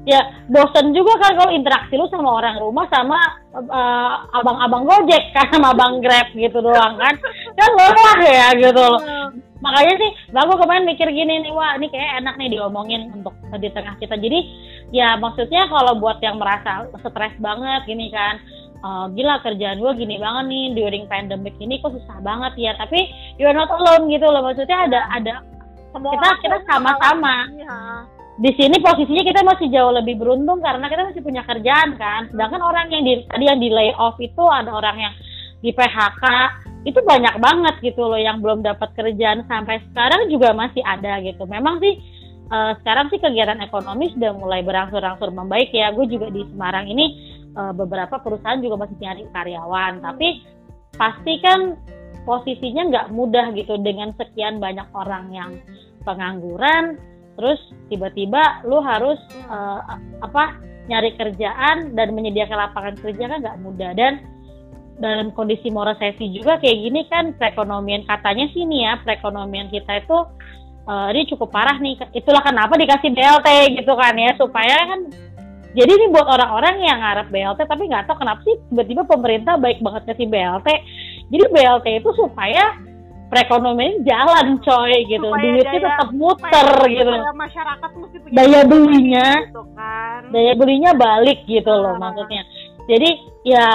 Ya 0.07 0.21
bosen 0.47 0.95
juga 0.95 1.19
kan 1.19 1.35
kalau 1.35 1.51
interaksi 1.51 1.99
lu 1.99 2.07
sama 2.09 2.39
orang 2.39 2.63
rumah 2.63 2.87
sama 2.95 3.19
uh, 3.55 4.23
abang-abang 4.39 4.87
gojek 4.87 5.35
kan 5.35 5.51
sama 5.51 5.75
abang 5.75 5.99
grab 5.99 6.31
gitu 6.31 6.59
doang 6.63 6.95
kan. 6.95 7.15
Kan 7.59 7.71
lelah 7.75 8.19
ya 8.23 8.49
gitu. 8.55 8.85
Loh 8.85 9.01
iya. 9.03 9.23
makanya 9.65 9.95
sih 9.97 10.11
bagus 10.29 10.61
kemarin 10.61 10.85
mikir 10.85 11.09
gini 11.09 11.41
nih 11.41 11.53
wah 11.57 11.73
ini 11.81 11.89
kayak 11.89 12.21
enak 12.21 12.37
nih 12.37 12.53
diomongin 12.55 13.11
untuk 13.11 13.35
di 13.59 13.69
tengah 13.73 13.99
kita. 13.99 14.15
Jadi 14.15 14.39
ya 14.95 15.19
maksudnya 15.19 15.67
kalau 15.67 15.99
buat 15.99 16.23
yang 16.23 16.39
merasa 16.39 16.87
stres 17.03 17.35
banget 17.43 17.83
gini 17.89 18.13
kan 18.15 18.39
uh, 18.85 19.07
gila 19.17 19.41
kerjaan 19.41 19.81
gue 19.81 19.93
gini 19.97 20.21
banget 20.21 20.45
nih 20.53 20.65
during 20.77 21.05
pandemic 21.09 21.57
ini 21.57 21.81
kok 21.81 21.97
susah 21.97 22.21
banget 22.21 22.53
ya 22.61 22.73
tapi 22.77 23.09
you're 23.41 23.57
not 23.57 23.73
alone 23.73 24.07
gitu 24.13 24.29
loh. 24.29 24.45
Maksudnya 24.45 24.93
ada 24.93 25.01
ada 25.09 25.33
Semua 25.91 26.13
kita 26.13 26.29
kita 26.45 26.59
sama-sama. 26.69 27.49
ya. 27.57 27.79
di 28.35 28.51
sini 28.59 28.83
posisinya 28.83 29.23
kita 29.23 29.47
masih 29.47 29.71
jauh 29.71 29.95
lebih 29.95 30.19
beruntung 30.19 30.59
karena 30.59 30.91
kita 30.91 31.07
masih 31.07 31.23
punya 31.23 31.43
kerjaan 31.47 31.97
kan. 31.97 32.29
Sedangkan 32.29 32.61
orang 32.61 32.91
yang 32.93 33.07
di 33.07 33.25
tadi 33.31 33.45
yang 33.47 33.63
di 33.63 33.71
layoff 33.71 34.19
itu 34.19 34.45
ada 34.51 34.75
orang 34.75 34.97
yang 34.99 35.15
di 35.63 35.71
PHK 35.73 36.25
itu 36.85 37.01
banyak 37.01 37.41
banget 37.41 37.75
gitu 37.81 38.05
loh 38.05 38.21
yang 38.21 38.45
belum 38.45 38.61
dapat 38.61 38.93
kerjaan 38.93 39.49
sampai 39.49 39.81
sekarang 39.89 40.29
juga 40.29 40.53
masih 40.53 40.85
ada 40.85 41.23
gitu. 41.25 41.49
Memang 41.49 41.81
sih 41.81 41.97
uh, 42.53 42.77
sekarang 42.83 43.09
sih 43.09 43.23
kegiatan 43.23 43.63
ekonomi 43.63 44.13
sudah 44.13 44.37
mulai 44.37 44.61
berangsur-angsur 44.61 45.31
membaik 45.33 45.73
ya. 45.73 45.95
Gue 45.95 46.11
juga 46.11 46.29
di 46.29 46.45
Semarang 46.53 46.91
ini 46.91 47.34
uh, 47.57 47.73
beberapa 47.75 48.21
perusahaan 48.21 48.61
juga 48.61 48.87
masih 48.87 48.97
nyari 49.01 49.25
karyawan. 49.31 50.03
Tapi 50.03 50.29
pasti 50.95 51.35
kan 51.43 51.75
posisinya 52.25 52.83
nggak 52.91 53.07
mudah 53.13 53.53
gitu 53.59 53.79
dengan 53.83 54.15
sekian 54.15 54.59
banyak 54.59 54.87
orang 54.95 55.25
yang 55.33 55.51
pengangguran. 56.03 56.99
Terus 57.35 57.59
tiba-tiba 57.91 58.63
lu 58.63 58.79
harus 58.79 59.19
uh, 59.51 59.99
apa 60.23 60.59
nyari 60.87 61.17
kerjaan 61.17 61.97
dan 61.97 62.13
menyediakan 62.13 62.71
lapangan 62.71 62.97
kerja 63.01 63.25
kan 63.27 63.39
nggak 63.43 63.61
mudah. 63.63 63.91
Dan 63.97 64.23
dalam 64.95 65.35
kondisi 65.35 65.75
mau 65.75 65.83
resesi 65.83 66.31
juga 66.31 66.63
kayak 66.63 66.79
gini 66.79 67.01
kan 67.11 67.35
perekonomian 67.35 68.07
katanya 68.07 68.47
sih 68.55 68.63
nih 68.63 68.87
ya 68.87 68.93
perekonomian 69.03 69.67
kita 69.67 70.07
itu 70.07 70.19
uh, 70.87 71.09
ini 71.11 71.27
cukup 71.27 71.51
parah 71.51 71.77
nih. 71.83 71.99
Itulah 72.15 72.43
kenapa 72.45 72.79
dikasih 72.79 73.11
BLT 73.11 73.49
gitu 73.83 73.93
kan 73.99 74.15
ya 74.15 74.31
supaya 74.39 74.77
kan 74.87 75.01
jadi 75.75 75.91
ini 75.91 76.07
buat 76.15 76.27
orang-orang 76.31 76.87
yang 76.87 77.03
ngarep 77.03 77.29
BLT 77.35 77.61
tapi 77.67 77.91
nggak 77.91 78.07
tahu 78.07 78.23
kenapa 78.23 78.41
sih 78.47 78.55
tiba-tiba 78.71 79.03
pemerintah 79.11 79.59
baik 79.59 79.83
banget 79.83 80.03
ngasih 80.07 80.29
BLT. 80.31 80.69
Jadi 81.35 81.45
BLT 81.51 81.87
itu 81.99 82.11
supaya 82.15 82.79
perekonomian 83.27 84.07
jalan 84.07 84.63
coy 84.63 84.95
gitu. 85.11 85.27
Supaya 85.27 85.43
Duitnya 85.43 85.67
daya, 85.67 85.87
tetap 85.91 86.11
muter 86.15 86.69
gitu. 86.87 87.11
masyarakat 87.35 87.91
mesti 87.91 88.17
punya 88.23 88.35
daya 88.39 88.61
belinya. 88.63 89.29
Gitu 89.51 89.63
kan. 89.75 90.21
Daya 90.31 90.53
belinya 90.55 90.91
balik 90.95 91.39
gitu 91.51 91.73
loh 91.75 91.99
maksudnya. 91.99 92.43
Jadi 92.87 93.11
ya 93.43 93.67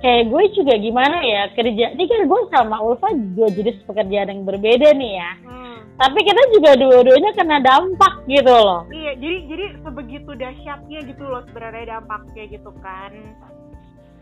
kayak 0.00 0.32
gue 0.32 0.42
juga 0.56 0.74
gimana 0.80 1.20
ya 1.20 1.52
kerja 1.52 1.92
ini 1.92 2.04
kan 2.08 2.20
gue 2.24 2.40
sama 2.48 2.80
Ulfa 2.80 3.12
dua 3.36 3.52
jenis 3.52 3.76
pekerjaan 3.84 4.32
yang 4.32 4.48
berbeda 4.48 4.96
nih 4.96 5.12
ya. 5.20 5.30
Hmm 5.44 5.79
tapi 6.00 6.18
kita 6.24 6.42
juga 6.56 6.70
dua-duanya 6.80 7.30
kena 7.36 7.60
dampak 7.60 8.24
gitu 8.24 8.48
loh. 8.48 8.88
Iya 8.88 9.20
jadi 9.20 9.36
jadi 9.52 9.64
sebegitu 9.84 10.32
dahsyatnya 10.32 11.00
gitu 11.04 11.24
loh 11.28 11.44
sebenarnya 11.52 12.00
dampaknya 12.00 12.44
gitu 12.56 12.72
kan. 12.80 13.12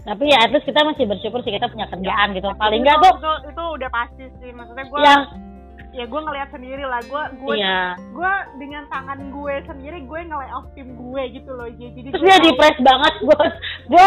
Tapi 0.02 0.24
ya 0.26 0.42
terus 0.50 0.66
kita 0.66 0.82
masih 0.82 1.06
bersyukur 1.06 1.38
sih 1.46 1.54
kita 1.54 1.70
punya 1.70 1.86
kerjaan 1.86 2.34
gitu. 2.34 2.50
Paling 2.58 2.82
itu, 2.82 2.86
nggak 2.90 2.98
tuh 2.98 3.14
itu, 3.14 3.32
itu 3.54 3.64
udah 3.78 3.90
pasti 3.94 4.24
sih. 4.42 4.50
Maksudnya 4.50 4.84
gue 4.90 5.00
yang 5.06 5.22
ya 5.94 6.04
gue 6.10 6.20
ngeliat 6.26 6.48
sendiri 6.50 6.82
lah. 6.82 7.00
Gue 7.06 7.22
gue 7.46 7.54
iya. 7.62 7.94
gue 7.94 8.32
dengan 8.58 8.82
tangan 8.90 9.18
gue 9.30 9.54
sendiri 9.70 9.98
gue 10.02 10.20
nge 10.26 10.48
off 10.50 10.66
tim 10.74 10.88
gue 10.98 11.22
gitu 11.30 11.50
loh. 11.54 11.70
Jadi 11.78 12.10
terus 12.10 12.26
dia 12.26 12.42
depres 12.42 12.78
banget. 12.82 13.14
Gue 13.22 13.42
gue 13.86 14.06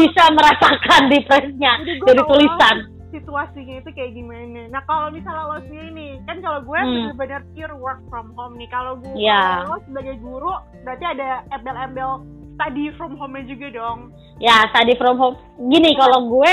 bisa 0.00 0.24
merasakan 0.32 1.12
depresnya 1.12 1.72
dari 2.08 2.22
tulisan 2.24 2.76
situasinya 3.12 3.78
itu 3.78 3.90
kayak 3.92 4.12
gimana. 4.12 4.66
Nah 4.66 4.82
kalau 4.82 5.12
misalnya 5.12 5.44
lo 5.46 5.60
sendiri 5.62 5.90
nih 5.92 6.12
kan 6.24 6.40
kalau 6.40 6.64
gue 6.64 6.74
Hmm. 6.74 6.90
bener-bener 7.12 7.40
pure 7.52 7.76
work 7.76 8.00
from 8.08 8.32
home 8.32 8.56
nih. 8.56 8.66
Kalau 8.66 8.96
gue 8.98 9.12
Iya. 9.14 9.62
kalau 9.62 9.76
lo 9.76 9.78
sebagai 9.84 10.16
guru 10.18 10.52
berarti 10.82 11.04
ada 11.04 11.28
embel-embel 11.52 12.24
study 12.52 12.92
from 12.96 13.16
home-nya 13.16 13.44
juga 13.48 13.68
dong. 13.70 14.12
Ya 14.36 14.64
study 14.72 14.96
from 14.96 15.16
home. 15.16 15.36
Gini 15.68 15.92
kalau 15.94 16.26
gue 16.26 16.52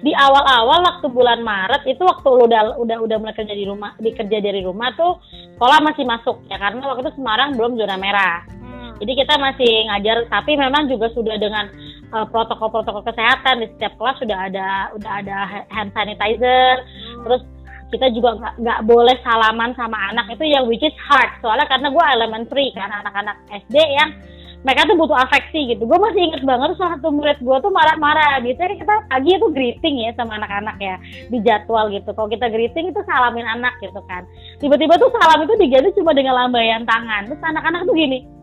di 0.00 0.12
awal-awal 0.12 0.80
waktu 0.80 1.06
bulan 1.08 1.40
Maret 1.40 1.84
itu 1.84 2.00
waktu 2.00 2.26
lu 2.26 2.44
udah 2.44 2.78
udah 2.78 2.96
udah 3.00 3.16
mulai 3.18 3.34
kerja 3.34 3.52
di 3.52 3.64
rumah 3.64 3.92
di 3.96 4.10
kerja 4.10 4.38
dari 4.40 4.60
rumah 4.60 4.90
tuh 4.94 5.18
sekolah 5.54 5.78
masih 5.80 6.04
masuk. 6.04 6.42
Ya 6.46 6.56
karena 6.56 6.82
waktu 6.82 7.06
itu 7.06 7.14
Semarang 7.14 7.54
belum 7.54 7.78
zona 7.78 7.94
merah. 7.94 8.42
Hmm. 8.48 8.96
jadi 8.96 9.12
kita 9.24 9.34
masih 9.36 9.70
ngajar 9.88 10.16
tapi 10.28 10.56
memang 10.56 10.88
juga 10.88 11.08
sudah 11.12 11.36
dengan 11.36 11.68
uh, 12.14 12.26
protokol-protokol 12.28 13.02
kesehatan. 13.06 13.64
Di 13.64 13.66
setiap 13.76 13.94
kelas 13.96 14.16
sudah 14.22 14.38
ada 14.50 14.68
udah 14.94 15.12
ada 15.22 15.36
hand 15.70 15.90
sanitizer. 15.94 16.74
Hmm. 16.82 17.22
terus 17.26 17.42
kita 17.90 18.06
juga 18.14 18.38
nggak 18.38 18.54
nggak 18.62 18.80
boleh 18.86 19.16
salaman 19.26 19.74
sama 19.74 19.98
anak. 20.14 20.30
Itu 20.38 20.46
yang 20.46 20.70
which 20.70 20.84
is 20.84 20.94
hard. 21.10 21.30
Soalnya 21.42 21.66
karena 21.66 21.90
gue 21.90 22.04
elementary 22.14 22.70
kan 22.74 22.90
anak-anak 22.90 23.36
SD 23.50 23.76
yang 23.76 24.14
mereka 24.60 24.84
tuh 24.86 24.94
butuh 24.94 25.16
afeksi 25.16 25.74
gitu. 25.74 25.88
Gue 25.88 25.98
masih 25.98 26.20
inget 26.30 26.44
banget 26.44 26.76
salah 26.76 27.00
satu 27.00 27.10
murid 27.10 27.40
gue 27.42 27.56
tuh 27.58 27.72
marah-marah. 27.74 28.38
Gitu 28.46 28.60
ya 28.60 28.78
kita 28.78 28.94
pagi 29.10 29.30
itu 29.34 29.46
greeting 29.50 30.06
ya 30.06 30.14
sama 30.14 30.38
anak-anak 30.38 30.76
ya 30.78 30.96
di 31.32 31.38
jadwal 31.42 31.90
gitu. 31.90 32.14
Kalau 32.14 32.28
kita 32.30 32.46
greeting 32.46 32.94
itu 32.94 33.00
salamin 33.08 33.48
anak 33.48 33.74
gitu 33.82 33.98
kan. 34.06 34.22
Tiba-tiba 34.62 34.94
tuh 35.00 35.10
salam 35.18 35.42
itu 35.42 35.54
diganti 35.58 35.90
cuma 35.98 36.14
dengan 36.14 36.46
lambaian 36.46 36.86
tangan. 36.86 37.26
Terus 37.26 37.42
anak-anak 37.42 37.90
tuh 37.90 37.96
gini 37.98 38.39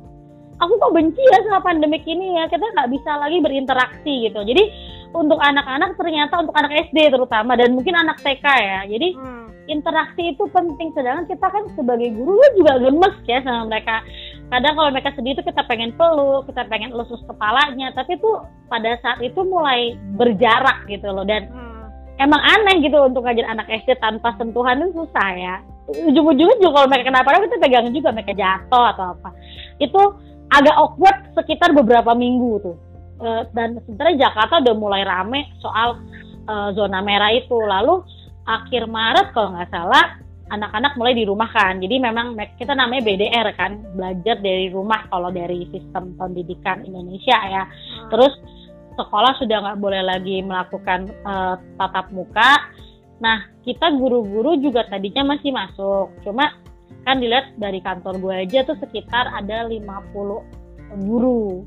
aku 0.57 0.73
kok 0.77 0.93
benci 0.93 1.21
ya 1.21 1.39
sama 1.45 1.61
pandemik 1.61 2.03
ini 2.05 2.37
ya. 2.37 2.49
Kita 2.49 2.65
nggak 2.73 2.89
bisa 2.93 3.11
lagi 3.17 3.37
berinteraksi 3.41 4.13
gitu. 4.29 4.39
Jadi 4.41 4.63
untuk 5.13 5.39
anak-anak 5.39 5.95
ternyata 5.95 6.43
untuk 6.43 6.55
anak 6.57 6.91
SD 6.91 7.13
terutama 7.13 7.55
dan 7.55 7.73
mungkin 7.73 7.95
anak 7.95 8.19
TK 8.21 8.45
ya. 8.45 8.79
Jadi 8.89 9.15
Hmm. 9.17 9.47
interaksi 9.67 10.31
itu 10.35 10.43
penting. 10.51 10.91
Sedangkan 10.95 11.27
kita 11.27 11.47
kan 11.47 11.63
sebagai 11.75 12.09
guru 12.15 12.39
kan 12.39 12.51
juga 12.55 12.73
gemes 12.81 13.15
ya 13.27 13.39
sama 13.43 13.67
mereka. 13.67 14.03
Kadang 14.47 14.73
kalau 14.79 14.89
mereka 14.95 15.11
sedih 15.15 15.35
itu 15.35 15.43
kita 15.43 15.61
pengen 15.67 15.91
peluk 15.95 16.47
kita 16.47 16.63
pengen 16.71 16.95
elus 16.95 17.11
kepalanya. 17.27 17.91
Tapi 17.93 18.15
tuh 18.19 18.43
pada 18.71 18.95
saat 19.03 19.19
itu 19.23 19.39
mulai 19.43 19.95
berjarak 20.15 20.87
gitu 20.87 21.07
loh. 21.11 21.27
Dan 21.27 21.51
Hmm. 21.51 21.87
emang 22.17 22.41
aneh 22.41 22.81
gitu 22.81 22.97
untuk 23.03 23.23
ngajar 23.27 23.45
anak 23.47 23.67
SD 23.69 23.99
tanpa 23.99 24.33
sentuhan 24.39 24.81
itu 24.81 25.03
susah 25.05 25.29
ya. 25.35 25.55
Ujung-ujungnya 25.87 26.59
juga 26.59 26.83
kalau 26.83 26.87
mereka 26.91 27.07
kenapa 27.07 27.47
kita 27.47 27.63
pegang 27.63 27.87
juga 27.95 28.09
mereka 28.11 28.33
jatuh 28.35 28.85
atau 28.91 29.05
apa. 29.15 29.29
Itu 29.79 30.01
agak 30.51 30.75
awkward 30.75 31.17
sekitar 31.35 31.71
beberapa 31.75 32.15
minggu 32.15 32.51
tuh 32.63 32.77
Eh, 33.17 33.43
dan 33.57 33.81
sebenarnya 33.81 34.29
Jakarta 34.29 34.61
udah 34.61 34.75
mulai 34.77 35.01
rame 35.01 35.49
soal 35.57 35.97
eh, 36.45 36.69
zona 36.77 37.01
merah 37.01 37.33
itu 37.33 37.57
lalu 37.57 38.05
akhir 38.45 38.85
Maret 38.85 39.33
kalau 39.33 39.57
nggak 39.57 39.73
salah 39.73 40.21
anak-anak 40.53 40.93
mulai 41.01 41.17
dirumahkan 41.17 41.81
jadi 41.81 41.97
memang 41.97 42.37
me- 42.37 42.53
kita 42.61 42.77
namanya 42.77 43.01
BDR 43.01 43.57
kan 43.57 43.81
belajar 43.97 44.37
dari 44.37 44.69
rumah 44.69 45.09
kalau 45.09 45.33
dari 45.33 45.65
sistem 45.73 46.13
pendidikan 46.13 46.85
Indonesia 46.85 47.41
ya 47.41 47.65
Hmm. 47.65 48.13
terus 48.13 48.37
sekolah 48.93 49.33
sudah 49.41 49.65
nggak 49.65 49.81
boleh 49.81 50.01
lagi 50.05 50.45
melakukan 50.45 51.09
eh, 51.09 51.55
tatap 51.73 52.13
muka. 52.13 52.69
Nah, 53.17 53.49
kita 53.65 53.97
guru-guru 53.97 54.61
juga 54.61 54.85
tadinya 54.85 55.33
masih 55.33 55.49
masuk. 55.49 56.13
Cuma 56.21 56.53
kan 57.07 57.23
dilihat 57.23 57.55
dari 57.55 57.79
kantor 57.79 58.19
gue 58.19 58.35
aja 58.43 58.67
tuh 58.67 58.75
sekitar 58.83 59.31
ada 59.31 59.63
50 59.63 60.99
guru 61.07 61.63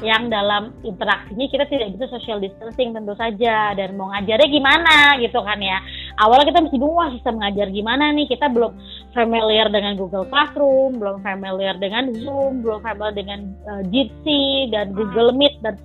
Hmm. 0.00 0.06
yang 0.08 0.22
dalam 0.32 0.72
interaksinya 0.80 1.46
kita 1.52 1.64
tidak 1.68 1.92
bisa 1.92 2.08
social 2.08 2.40
distancing 2.40 2.96
tentu 2.96 3.12
saja. 3.20 3.76
Dan 3.76 4.00
mau 4.00 4.08
ngajarnya 4.08 4.48
gimana 4.48 5.20
gitu 5.20 5.36
kan 5.44 5.60
ya. 5.60 5.78
Awalnya 6.24 6.48
kita 6.48 6.60
mesti 6.64 6.76
bingung 6.80 6.96
wah 6.96 7.12
sistem 7.12 7.36
ngajar 7.42 7.68
gimana 7.68 8.14
nih? 8.16 8.26
Kita 8.32 8.48
belum 8.48 8.72
familiar 9.12 9.68
dengan 9.68 10.00
Google 10.00 10.24
Classroom 10.32 10.96
belum 10.96 11.20
familiar 11.20 11.76
dengan 11.76 12.08
Zoom 12.16 12.64
belum 12.64 12.80
familiar 12.80 13.14
dengan 13.14 13.40
uh, 13.68 13.82
Jitsi 13.92 14.72
dan 14.72 14.96
Google 14.96 15.36
Meet 15.36 15.60
dan 15.60 15.76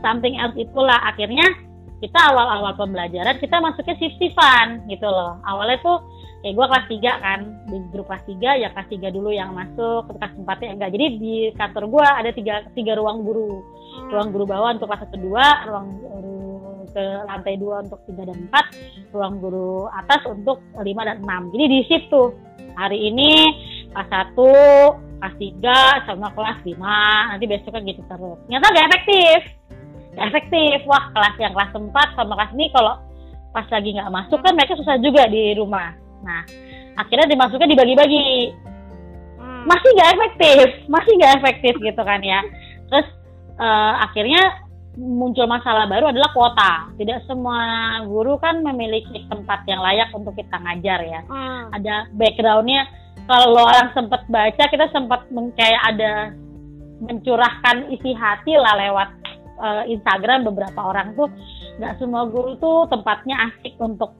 something 0.00 0.40
else 0.40 0.56
itulah. 0.56 0.96
Akhirnya 1.04 1.44
kita 1.98 2.18
awal-awal 2.30 2.72
pembelajaran 2.78 3.42
kita 3.42 3.58
masuknya 3.58 3.98
shift-shiftan 3.98 4.86
gitu 4.86 5.06
loh. 5.06 5.42
Awalnya 5.42 5.82
tuh 5.82 5.98
kayak 6.46 6.54
gue 6.54 6.66
kelas 6.70 6.86
3 6.86 7.24
kan 7.24 7.40
di 7.66 7.76
grup 7.90 8.06
kelas 8.06 8.24
3 8.26 8.62
ya 8.62 8.68
kelas 8.70 8.88
3 8.90 9.10
dulu 9.10 9.30
yang 9.34 9.50
masuk 9.50 10.06
ke 10.06 10.12
kelas 10.14 10.34
4 10.38 10.66
ya 10.66 10.70
enggak. 10.78 10.90
Jadi 10.94 11.06
di 11.18 11.34
kantor 11.58 11.84
gue 11.90 12.06
ada 12.06 12.30
tiga, 12.30 12.54
tiga 12.72 12.92
ruang 12.94 13.26
guru. 13.26 13.62
Hmm. 13.88 14.14
ruang 14.14 14.28
guru 14.30 14.44
bawah 14.46 14.70
untuk 14.76 14.86
kelas 14.92 15.10
1 15.10 15.16
2 15.16 15.68
ruang 15.72 15.88
guru 15.98 16.38
ke 16.92 17.04
lantai 17.26 17.54
2 17.56 17.84
untuk 17.88 18.00
3 18.06 18.28
dan 18.28 18.38
4 18.46 19.16
ruang 19.16 19.34
guru 19.42 19.90
atas 19.90 20.22
untuk 20.28 20.60
5 20.76 20.84
dan 20.84 21.18
6 21.24 21.52
jadi 21.56 21.64
di 21.66 21.78
shift 21.88 22.06
tuh 22.12 22.36
hari 22.78 23.10
ini 23.10 23.48
kelas 23.90 24.08
1 24.36 25.18
kelas 25.18 25.34
3 25.34 26.06
sama 26.06 26.30
kelas 26.36 26.58
5 26.62 26.78
nanti 26.78 27.44
besoknya 27.50 27.82
gitu 27.90 28.02
terus. 28.06 28.38
Ternyata 28.46 28.66
gak 28.70 28.86
efektif 28.86 29.57
efektif. 30.20 30.82
Wah 30.84 31.10
kelas 31.14 31.36
yang 31.38 31.52
kelas 31.54 31.72
4 31.72 32.18
sama 32.18 32.34
kelas 32.34 32.52
ini 32.58 32.66
kalau 32.74 32.98
pas 33.54 33.66
lagi 33.72 33.90
nggak 33.96 34.12
masuk 34.12 34.38
kan 34.44 34.52
mereka 34.54 34.76
susah 34.76 35.00
juga 35.00 35.26
di 35.30 35.56
rumah. 35.56 35.94
Nah 36.22 36.42
akhirnya 36.98 37.30
dimasuknya 37.30 37.70
dibagi-bagi. 37.72 38.28
Hmm. 39.38 39.70
masih 39.70 39.90
nggak 39.94 40.12
efektif 40.18 40.66
masih 40.90 41.12
nggak 41.14 41.34
efektif 41.42 41.74
gitu 41.78 42.02
kan 42.02 42.20
ya. 42.22 42.42
Terus 42.90 43.06
eh, 43.58 43.94
akhirnya 44.02 44.66
muncul 44.98 45.46
masalah 45.46 45.86
baru 45.86 46.10
adalah 46.10 46.30
kuota. 46.34 46.90
Tidak 46.98 47.30
semua 47.30 47.58
guru 48.02 48.34
kan 48.42 48.60
memiliki 48.66 49.22
tempat 49.30 49.62
yang 49.70 49.78
layak 49.78 50.10
untuk 50.10 50.34
kita 50.34 50.58
ngajar 50.58 51.00
ya. 51.06 51.20
Hmm. 51.30 51.70
ada 51.70 52.10
backgroundnya. 52.18 52.82
Kalau 53.28 53.60
orang 53.60 53.92
sempat 53.92 54.24
baca 54.26 54.64
kita 54.72 54.88
sempat 54.88 55.28
kayak 55.54 55.82
ada 55.94 56.32
mencurahkan 56.98 57.92
isi 57.94 58.10
hati 58.16 58.58
lah 58.58 58.74
lewat 58.74 59.08
eh, 59.58 59.84
Instagram 59.92 60.46
beberapa 60.46 60.80
orang 60.80 61.18
tuh 61.18 61.28
nggak 61.78 61.98
semua 61.98 62.26
guru 62.26 62.54
tuh 62.58 62.86
tempatnya 62.90 63.50
asik 63.50 63.74
untuk 63.78 64.14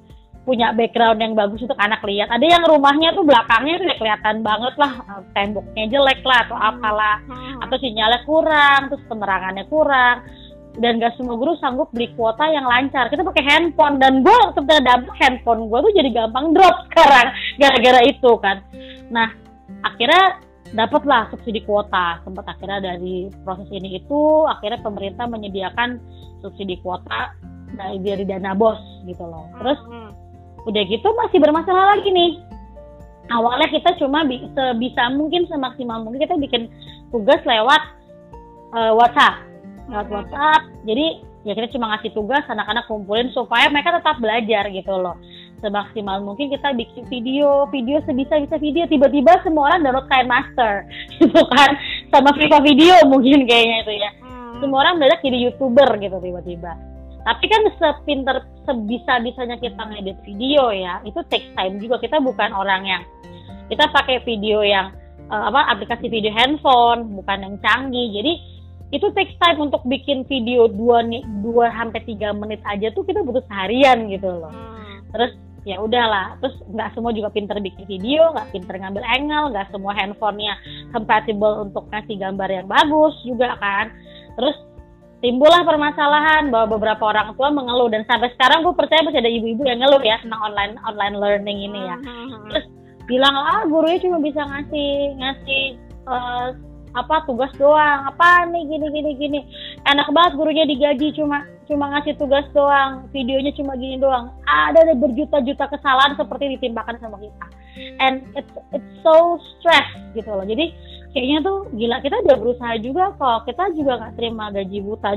punya 0.49 0.73
background 0.73 1.21
yang 1.21 1.37
bagus 1.37 1.61
untuk 1.61 1.77
anak 1.77 2.01
lihat. 2.09 2.33
Ada 2.33 2.47
yang 2.49 2.65
rumahnya 2.65 3.13
tuh 3.13 3.21
belakangnya 3.21 3.85
tuh 3.85 4.01
kelihatan 4.01 4.37
banget 4.41 4.75
lah 4.81 4.93
eh, 4.97 5.23
temboknya 5.37 5.85
jelek 5.93 6.21
lah 6.25 6.39
atau 6.49 6.57
apalah 6.57 7.17
Hmm. 7.29 7.61
atau 7.69 7.77
sinyalnya 7.77 8.25
kurang 8.25 8.81
terus 8.89 9.05
penerangannya 9.07 9.65
kurang. 9.69 10.25
Dan 10.79 11.03
gak 11.03 11.19
semua 11.19 11.35
guru 11.35 11.59
sanggup 11.59 11.91
beli 11.91 12.07
kuota 12.15 12.47
yang 12.55 12.63
lancar. 12.63 13.11
Kita 13.11 13.27
pakai 13.27 13.43
handphone 13.43 13.99
dan 13.99 14.23
gue 14.23 14.37
sebenarnya 14.55 14.85
dampak 14.87 15.17
handphone 15.19 15.67
gue 15.67 15.79
tuh 15.85 15.93
jadi 15.93 16.11
gampang 16.15 16.55
drop 16.55 16.77
sekarang 16.89 17.29
gara-gara 17.59 18.01
itu 18.07 18.31
kan. 18.39 18.57
Nah 19.11 19.29
akhirnya 19.85 20.39
dapatlah 20.73 21.33
subsidi 21.33 21.65
kuota. 21.65 22.21
Sempat 22.25 22.45
akhirnya 22.45 22.95
dari 22.95 23.33
proses 23.43 23.69
ini 23.73 24.01
itu 24.01 24.21
akhirnya 24.47 24.81
pemerintah 24.85 25.25
menyediakan 25.29 26.01
subsidi 26.45 26.79
kuota 26.81 27.33
dari 27.77 27.99
dari 28.01 28.25
dana 28.25 28.53
bos 28.53 28.79
gitu 29.09 29.25
loh. 29.25 29.49
Terus 29.61 29.79
udah 30.69 30.83
gitu 30.85 31.09
masih 31.17 31.39
bermasalah 31.41 31.97
lagi 31.97 32.11
nih. 32.13 32.33
Awalnya 33.29 33.69
kita 33.69 33.93
cuma 34.01 34.25
bi- 34.25 34.49
sebisa 34.57 35.13
mungkin 35.13 35.45
semaksimal 35.49 36.01
mungkin 36.01 36.25
kita 36.25 36.37
bikin 36.41 36.73
tugas 37.13 37.41
lewat 37.45 37.83
eh, 38.77 38.93
WhatsApp. 38.93 39.45
Lewat. 39.89 40.09
WhatsApp. 40.09 40.63
Jadi 40.89 41.29
ya 41.47 41.53
kita 41.55 41.73
cuma 41.73 41.97
ngasih 41.97 42.13
tugas 42.13 42.45
anak-anak 42.51 42.85
kumpulin 42.91 43.31
supaya 43.33 43.71
mereka 43.71 43.95
tetap 43.95 44.19
belajar 44.19 44.69
gitu 44.69 44.95
loh 44.99 45.17
semaksimal 45.59 46.23
mungkin 46.23 46.51
kita 46.51 46.75
bikin 46.75 47.05
video 47.11 47.67
video 47.71 47.99
sebisa 48.07 48.39
bisa 48.39 48.57
video 48.59 48.85
tiba-tiba 48.87 49.43
semua 49.43 49.73
orang 49.73 49.87
download 49.87 50.07
kain 50.11 50.29
master. 50.31 50.87
Gitu 51.19 51.43
kan? 51.55 51.71
Sama 52.15 52.31
Viva 52.35 52.59
video 52.63 52.95
mungkin 53.07 53.45
kayaknya 53.45 53.77
itu 53.87 53.95
ya. 53.99 54.11
Hmm. 54.23 54.65
semua 54.65 54.83
orang 54.83 54.99
belajar 54.99 55.23
jadi 55.23 55.39
youtuber 55.49 55.87
gitu 56.03 56.19
tiba-tiba. 56.19 56.73
Tapi 57.23 57.45
kan 57.47 57.63
sepinter 57.79 58.37
sebisa 58.67 59.21
bisanya 59.23 59.57
kita 59.61 59.79
ngedit 59.79 60.19
video 60.27 60.75
ya 60.75 60.99
itu 61.07 61.21
takes 61.31 61.51
time 61.55 61.79
juga. 61.79 62.03
Kita 62.03 62.19
bukan 62.19 62.51
orang 62.57 62.83
yang 62.83 63.03
kita 63.71 63.87
pakai 63.93 64.25
video 64.27 64.67
yang 64.67 64.91
eh, 65.31 65.43
apa 65.47 65.75
aplikasi 65.77 66.11
video 66.11 66.35
handphone 66.35 67.19
bukan 67.19 67.39
yang 67.45 67.55
canggih. 67.63 68.09
Jadi 68.19 68.33
itu 68.89 69.07
takes 69.13 69.37
time 69.37 69.69
untuk 69.69 69.85
bikin 69.85 70.25
video 70.25 70.65
2 70.65 71.45
2 71.45 71.77
sampai 71.77 72.01
3 72.09 72.41
menit 72.41 72.61
aja 72.65 72.89
tuh 72.97 73.05
kita 73.05 73.21
butuh 73.21 73.45
seharian 73.45 74.09
gitu 74.09 74.29
loh. 74.33 74.53
Hmm. 74.53 75.05
terus 75.13 75.33
ya 75.69 75.77
udahlah 75.85 76.41
terus 76.41 76.57
nggak 76.73 76.97
semua 76.97 77.13
juga 77.13 77.29
pinter 77.29 77.61
bikin 77.61 77.85
video 77.85 78.33
nggak 78.33 78.49
pinter 78.57 78.81
ngambil 78.81 79.05
angle 79.05 79.53
nggak 79.53 79.69
semua 79.69 79.93
handphonenya 79.93 80.57
compatible 80.97 81.69
untuk 81.69 81.85
ngasih 81.93 82.17
gambar 82.17 82.49
yang 82.49 82.65
bagus 82.65 83.13
juga 83.29 83.53
kan 83.61 83.93
terus 84.41 84.57
timbullah 85.21 85.61
permasalahan 85.69 86.49
bahwa 86.49 86.81
beberapa 86.81 87.13
orang 87.13 87.37
tua 87.37 87.53
mengeluh 87.53 87.93
dan 87.93 88.09
sampai 88.09 88.33
sekarang 88.33 88.65
gue 88.65 88.73
percaya 88.73 89.05
masih 89.05 89.21
ada 89.21 89.29
ibu-ibu 89.29 89.63
yang 89.69 89.85
ngeluh 89.85 90.01
ya 90.01 90.17
tentang 90.25 90.41
online 90.41 90.81
online 90.89 91.17
learning 91.21 91.59
ini 91.69 91.81
ya 91.85 91.97
hmm. 92.01 92.49
terus 92.49 92.67
bilang 93.05 93.37
ah 93.37 93.61
gurunya 93.69 94.01
cuma 94.01 94.25
bisa 94.25 94.41
ngasih 94.41 95.21
ngasih 95.21 95.63
uh, 96.09 96.49
apa 96.95 97.25
tugas 97.29 97.53
doang. 97.57 98.09
Apa 98.09 98.49
nih 98.49 98.65
gini 98.69 98.87
gini 98.93 99.11
gini. 99.17 99.41
Enak 99.85 100.09
banget 100.13 100.33
gurunya 100.39 100.65
digaji 100.65 101.13
cuma 101.17 101.45
cuma 101.69 101.93
ngasih 101.93 102.17
tugas 102.17 102.47
doang. 102.57 103.09
Videonya 103.13 103.53
cuma 103.57 103.77
gini 103.77 104.01
doang. 104.01 104.33
Ada 104.49 104.89
ada 104.89 104.95
berjuta-juta 104.97 105.65
kesalahan 105.69 106.17
seperti 106.17 106.57
ditimbakan 106.57 106.97
sama 107.01 107.21
kita. 107.21 107.47
And 108.01 108.25
it's 108.35 108.53
it's 108.73 108.93
so 109.05 109.37
stress 109.59 109.89
gitu 110.17 110.29
loh. 110.29 110.47
Jadi 110.47 110.73
kayaknya 111.13 111.39
tuh 111.45 111.59
gila 111.77 112.01
kita 112.01 112.17
udah 112.25 112.37
berusaha 112.41 112.75
juga 112.81 113.13
kok. 113.17 113.49
Kita 113.49 113.75
juga 113.77 113.93
nggak 114.01 114.15
terima 114.17 114.53
gaji 114.55 114.79
buta 114.81 115.11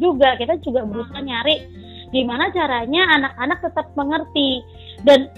juga. 0.00 0.36
Kita 0.40 0.54
juga 0.64 0.84
berusaha 0.84 1.20
nyari 1.20 1.56
gimana 2.08 2.48
caranya 2.56 3.02
anak-anak 3.20 3.58
tetap 3.64 3.86
mengerti. 3.92 4.64
Dan 5.04 5.28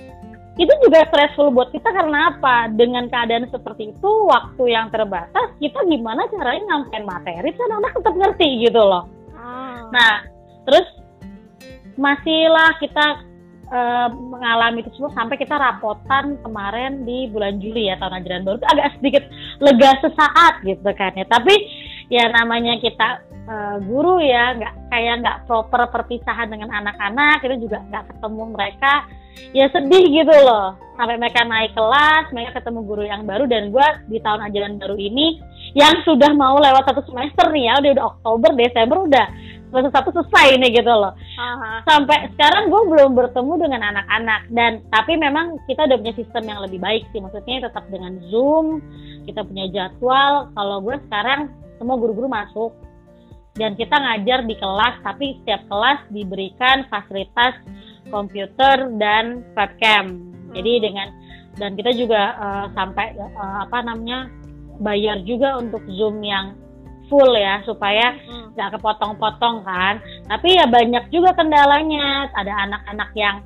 itu 0.58 0.72
juga 0.82 1.06
stressful 1.08 1.54
buat 1.54 1.70
kita 1.70 1.88
karena 1.94 2.34
apa? 2.34 2.72
Dengan 2.74 3.06
keadaan 3.06 3.46
seperti 3.48 3.94
itu, 3.94 4.10
waktu 4.26 4.74
yang 4.74 4.90
terbatas, 4.90 5.54
kita 5.62 5.78
gimana 5.86 6.26
caranya 6.26 6.62
nyampein 6.74 7.06
materi, 7.06 7.54
kan 7.54 7.70
anak 7.70 7.94
tetap 7.94 8.14
ngerti 8.18 8.48
gitu 8.66 8.82
loh. 8.82 9.06
Hmm. 9.30 9.94
Nah, 9.94 10.26
terus 10.66 10.86
masihlah 11.94 12.76
kita 12.82 13.06
uh, 13.70 14.08
mengalami 14.10 14.82
itu 14.82 14.90
semua 14.98 15.14
sampai 15.14 15.38
kita 15.38 15.54
rapotan 15.54 16.36
kemarin 16.42 17.06
di 17.06 17.30
bulan 17.30 17.62
Juli 17.62 17.88
ya 17.88 17.96
tahun 17.96 18.20
ajaran 18.20 18.44
baru 18.44 18.56
itu 18.58 18.68
agak 18.68 18.88
sedikit 18.98 19.24
lega 19.62 19.90
sesaat 20.02 20.54
gitu 20.66 20.90
kan 20.98 21.12
ya. 21.14 21.26
Tapi 21.30 21.54
ya 22.10 22.26
namanya 22.34 22.76
kita 22.82 23.22
uh, 23.46 23.76
guru 23.86 24.18
ya 24.20 24.58
nggak 24.58 24.74
kayak 24.90 25.14
nggak 25.22 25.38
proper 25.46 25.88
perpisahan 25.94 26.50
dengan 26.50 26.74
anak-anak 26.74 27.40
kita 27.40 27.56
juga 27.56 27.78
nggak 27.86 28.04
ketemu 28.14 28.42
mereka 28.50 28.92
ya 29.52 29.66
sedih 29.72 30.04
gitu 30.10 30.34
loh. 30.46 30.78
Sampai 31.00 31.16
mereka 31.16 31.48
naik 31.48 31.72
kelas 31.72 32.28
mereka 32.30 32.60
ketemu 32.60 32.80
guru 32.84 33.04
yang 33.08 33.22
baru 33.24 33.48
dan 33.48 33.72
gue 33.72 33.86
di 34.12 34.18
tahun 34.20 34.44
ajaran 34.52 34.76
baru 34.76 34.96
ini 35.00 35.40
yang 35.72 36.04
sudah 36.04 36.30
mau 36.36 36.60
lewat 36.60 36.84
satu 36.86 37.00
semester 37.08 37.48
nih 37.48 37.72
ya 37.72 37.74
udah 37.80 37.90
udah 37.96 38.06
Oktober 38.18 38.50
Desember 38.52 38.98
udah 39.08 39.26
semester 39.70 39.92
satu 39.94 40.10
selesai 40.12 40.58
nih 40.60 40.70
gitu 40.82 40.92
loh. 40.92 41.14
Uh-huh. 41.14 41.78
sampai 41.86 42.28
sekarang 42.36 42.68
gue 42.68 42.82
belum 42.90 43.10
bertemu 43.16 43.52
dengan 43.64 43.80
anak-anak 43.94 44.42
dan 44.52 44.72
tapi 44.90 45.14
memang 45.16 45.56
kita 45.70 45.86
udah 45.86 45.96
punya 45.96 46.14
sistem 46.18 46.44
yang 46.44 46.60
lebih 46.60 46.82
baik 46.82 47.06
sih. 47.14 47.22
Maksudnya 47.22 47.70
tetap 47.70 47.86
dengan 47.88 48.18
zoom 48.28 48.82
kita 49.24 49.46
punya 49.46 49.70
jadwal. 49.70 50.52
Kalau 50.52 50.76
gue 50.84 50.96
sekarang 51.08 51.48
semua 51.80 51.96
guru-guru 51.96 52.28
masuk 52.28 52.76
dan 53.56 53.74
kita 53.74 53.92
ngajar 53.92 54.46
di 54.46 54.54
kelas 54.58 54.94
tapi 55.02 55.40
setiap 55.42 55.62
kelas 55.66 56.00
diberikan 56.12 56.86
fasilitas 56.86 57.56
komputer 58.10 58.76
dan 58.98 59.46
webcam. 59.54 60.04
Hmm. 60.10 60.52
Jadi 60.54 60.72
dengan 60.82 61.08
dan 61.58 61.74
kita 61.74 61.90
juga 61.94 62.34
uh, 62.38 62.66
sampai 62.74 63.14
uh, 63.18 63.66
apa 63.66 63.78
namanya 63.82 64.30
bayar 64.80 65.22
juga 65.26 65.58
untuk 65.60 65.82
Zoom 65.90 66.22
yang 66.24 66.56
full 67.10 67.34
ya 67.34 67.60
supaya 67.66 68.14
hmm. 68.14 68.54
nggak 68.54 68.68
hmm. 68.70 68.76
kepotong-potong 68.78 69.62
kan. 69.66 70.02
Tapi 70.30 70.58
ya 70.58 70.66
banyak 70.66 71.10
juga 71.10 71.34
kendalanya. 71.34 72.30
Ada 72.34 72.52
anak-anak 72.70 73.10
yang 73.18 73.36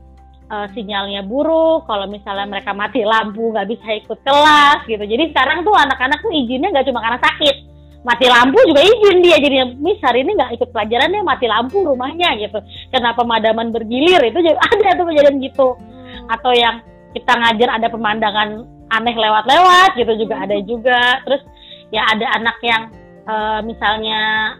uh, 0.52 0.66
sinyalnya 0.76 1.24
buruk. 1.24 1.88
Kalau 1.88 2.06
misalnya 2.08 2.44
mereka 2.48 2.76
mati 2.76 3.02
lampu 3.02 3.52
nggak 3.52 3.68
bisa 3.68 3.88
ikut 4.04 4.18
kelas 4.24 4.84
gitu. 4.84 5.04
Jadi 5.04 5.32
sekarang 5.32 5.64
tuh 5.64 5.72
anak-anak 5.72 6.20
tuh 6.20 6.32
izinnya 6.32 6.70
nggak 6.70 6.86
cuma 6.92 7.00
karena 7.00 7.20
sakit, 7.20 7.56
mati 8.04 8.28
lampu 8.28 8.60
juga 8.68 8.84
izin 8.84 9.24
dia. 9.24 9.40
Jadi 9.40 9.56
mis 9.80 9.98
hari 10.04 10.22
ini 10.22 10.36
nggak 10.36 10.60
ikut 10.60 10.68
pelajaran 10.70 11.10
dia 11.10 11.24
mati 11.24 11.46
lampu 11.48 11.82
rumahnya 11.82 12.36
gitu. 12.38 12.60
Kenapa 12.92 13.24
pemadaman 13.24 13.72
bergilir? 13.72 14.20
Itu 14.20 14.44
ada 14.70 14.88
tuh 14.94 15.08
kejadian 15.08 15.40
gitu. 15.40 15.68
Hmm. 15.74 16.30
atau 16.30 16.54
yang 16.54 16.78
kita 17.10 17.32
ngajar 17.34 17.68
ada 17.74 17.88
pemandangan 17.90 18.48
aneh 18.94 19.16
lewat-lewat 19.18 19.98
gitu 19.98 20.12
juga 20.20 20.34
ada 20.44 20.56
juga. 20.62 21.00
Terus 21.26 21.42
ya 21.90 22.04
ada 22.06 22.26
anak 22.38 22.56
yang 22.62 22.82
uh, 23.26 23.60
misalnya 23.64 24.54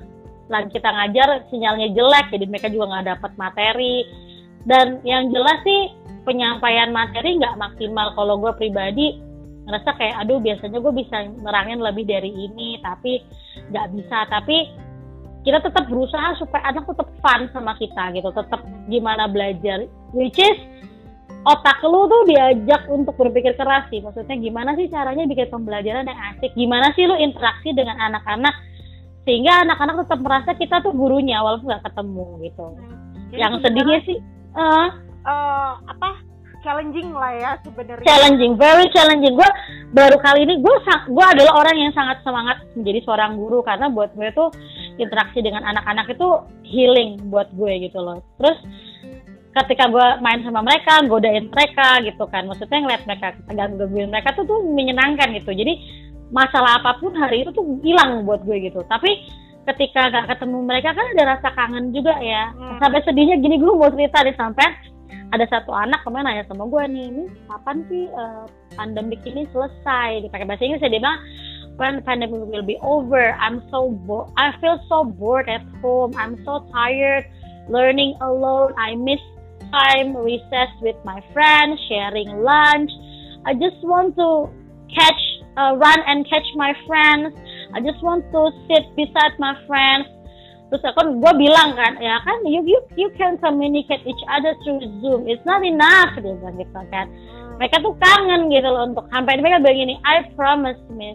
lagi 0.49 0.77
kita 0.77 0.89
ngajar 0.93 1.49
sinyalnya 1.49 1.89
jelek 1.97 2.29
jadi 2.33 2.45
mereka 2.49 2.69
juga 2.73 2.97
nggak 2.97 3.07
dapat 3.17 3.33
materi. 3.37 4.09
Dan 4.65 5.05
yang 5.05 5.29
jelas 5.29 5.61
sih 5.61 5.93
penyampaian 6.25 6.89
materi 6.89 7.37
nggak 7.37 7.61
maksimal. 7.61 8.17
Kalau 8.17 8.41
gue 8.41 8.53
pribadi 8.57 9.21
ngerasa 9.65 9.91
kayak 9.97 10.17
aduh 10.25 10.39
biasanya 10.41 10.79
gue 10.81 10.93
bisa 10.93 11.17
nerangin 11.41 11.81
lebih 11.81 12.05
dari 12.05 12.31
ini 12.31 12.81
tapi 12.85 13.25
nggak 13.73 13.87
bisa. 13.97 14.19
Tapi 14.29 14.57
kita 15.45 15.61
tetap 15.61 15.85
berusaha 15.93 16.41
supaya 16.41 16.65
anak 16.73 16.89
tetap 16.89 17.09
fun 17.21 17.49
sama 17.53 17.77
kita 17.77 18.17
gitu 18.17 18.29
tetap 18.33 18.61
gimana 18.89 19.29
belajar. 19.29 19.85
Which 20.17 20.41
is 20.41 20.57
otak 21.45 21.85
lu 21.85 22.09
tuh 22.09 22.23
diajak 22.29 22.89
untuk 22.89 23.15
berpikir 23.17 23.53
keras 23.57 23.89
sih. 23.93 24.01
Maksudnya 24.01 24.37
gimana 24.41 24.73
sih 24.77 24.89
caranya 24.89 25.29
bikin 25.29 25.53
pembelajaran 25.53 26.09
yang 26.09 26.21
asik? 26.33 26.53
Gimana 26.57 26.93
sih 26.97 27.05
lu 27.05 27.17
interaksi 27.21 27.77
dengan 27.77 28.01
anak-anak? 28.01 28.57
Sehingga 29.25 29.65
anak-anak 29.65 30.05
tetap 30.05 30.21
merasa 30.21 30.51
kita 30.57 30.85
tuh 30.85 30.93
gurunya 30.93 31.41
walaupun 31.41 31.69
nggak 31.73 31.85
ketemu 31.89 32.27
gitu. 32.45 32.67
Jadi 33.33 33.41
yang 33.41 33.55
sedihnya 33.61 33.99
sih 34.05 34.19
uh, 34.57 34.89
uh, 35.25 35.73
apa 35.85 36.34
challenging 36.65 37.13
lah 37.13 37.33
ya 37.37 37.53
sebenarnya. 37.61 38.07
Challenging, 38.09 38.53
very 38.57 38.89
challenging. 38.97 39.37
Gue 39.37 39.51
baru 39.93 40.17
kali 40.19 40.49
ini 40.49 40.65
gue 40.65 40.77
gue 41.13 41.27
adalah 41.37 41.53
orang 41.61 41.77
yang 41.77 41.93
sangat 41.93 42.25
semangat 42.25 42.65
menjadi 42.75 43.05
seorang 43.05 43.37
guru 43.37 43.61
karena 43.61 43.93
buat 43.93 44.11
gue 44.17 44.33
tuh 44.33 44.49
interaksi 44.97 45.45
dengan 45.45 45.63
anak-anak 45.63 46.09
itu 46.11 46.29
healing 46.65 47.21
buat 47.29 47.53
gue 47.53 47.87
gitu 47.87 48.01
loh. 48.01 48.25
Terus 48.41 48.59
ketika 49.55 49.87
gue 49.93 50.07
main 50.25 50.43
sama 50.43 50.65
mereka, 50.65 51.05
godain 51.07 51.47
mereka 51.53 52.03
gitu 52.03 52.25
kan, 52.27 52.49
maksudnya 52.51 52.81
ngeliat 52.83 53.03
mereka 53.07 53.27
gangguin 53.53 54.11
mereka 54.11 54.35
tuh 54.35 54.49
tuh 54.49 54.65
menyenangkan 54.65 55.31
gitu. 55.37 55.55
Jadi 55.55 55.79
masalah 56.35 56.83
apa 56.83 56.99
pun 56.99 57.15
hari 57.15 57.47
itu 57.47 57.53
tuh 57.55 57.63
hilang 57.85 58.25
buat 58.27 58.43
gue 58.43 58.67
gitu. 58.67 58.83
Tapi 58.89 59.31
ketika 59.65 60.13
gak 60.13 60.29
ketemu 60.37 60.61
mereka 60.61 60.93
kan 60.93 61.07
ada 61.17 61.37
rasa 61.37 61.49
kangen 61.55 61.93
juga 61.93 62.17
ya. 62.21 62.51
Hmm. 62.53 62.81
Sampai 62.83 63.01
sedihnya 63.05 63.39
gini 63.39 63.61
gue 63.61 63.73
mau 63.73 63.89
cerita 63.93 64.25
nih 64.25 64.37
sampai 64.37 64.94
ada 65.35 65.51
satu 65.51 65.75
anak 65.75 65.99
kemarin 66.07 66.31
nanya 66.31 66.45
sama 66.47 66.71
gue 66.71 66.83
nih 66.95 67.05
ini 67.11 67.25
kapan 67.51 67.83
sih 67.91 68.07
uh, 68.15 68.47
pandemik 68.79 69.19
ini 69.27 69.51
selesai? 69.51 70.23
Dipakai 70.23 70.47
bahasa 70.47 70.63
Inggris 70.63 70.87
ya 70.87 70.95
dia 70.95 71.03
bilang 71.03 71.19
when 71.75 71.99
pandemic 72.07 72.39
will 72.47 72.63
be 72.63 72.79
over 72.87 73.35
I'm 73.43 73.59
so 73.75 73.91
bored 74.07 74.31
I 74.39 74.55
feel 74.63 74.79
so 74.87 75.03
bored 75.03 75.51
at 75.51 75.67
home 75.83 76.15
I'm 76.15 76.39
so 76.47 76.63
tired 76.71 77.27
learning 77.67 78.15
alone 78.23 78.79
I 78.79 78.95
miss 78.95 79.19
time 79.75 80.15
recess 80.15 80.71
with 80.79 80.95
my 81.03 81.19
friends 81.35 81.83
sharing 81.91 82.31
lunch. 82.47 82.91
I 83.43 83.59
just 83.59 83.83
want 83.83 84.15
to 84.15 84.47
catch 84.95 85.23
uh, 85.59 85.75
run 85.75 86.01
and 86.07 86.23
catch 86.31 86.47
my 86.55 86.73
friends. 86.87 87.35
I 87.75 87.83
just 87.83 87.99
want 88.07 88.23
to 88.31 88.55
sit 88.71 88.87
beside 88.95 89.35
my 89.43 89.59
friends 89.67 90.07
terus 90.83 91.15
gue 91.23 91.33
bilang 91.39 91.79
kan 91.79 91.95
ya 92.03 92.19
kan 92.27 92.43
you 92.43 92.65
you 92.67 92.79
you 92.99 93.09
can 93.15 93.39
communicate 93.39 94.03
each 94.03 94.25
other 94.27 94.57
through 94.65 94.83
zoom. 94.99 95.31
It's 95.31 95.45
not 95.47 95.63
enough 95.63 96.19
dia 96.19 96.35
bilang 96.35 96.59
gitu 96.59 96.81
kan. 96.91 97.07
Mereka 97.63 97.79
tuh 97.87 97.95
kangen 98.03 98.51
gitu 98.51 98.67
loh 98.67 98.91
untuk 98.91 99.07
sampai 99.15 99.39
mereka 99.39 99.63
I 100.03 100.27
promise 100.35 100.81
miss 100.91 101.15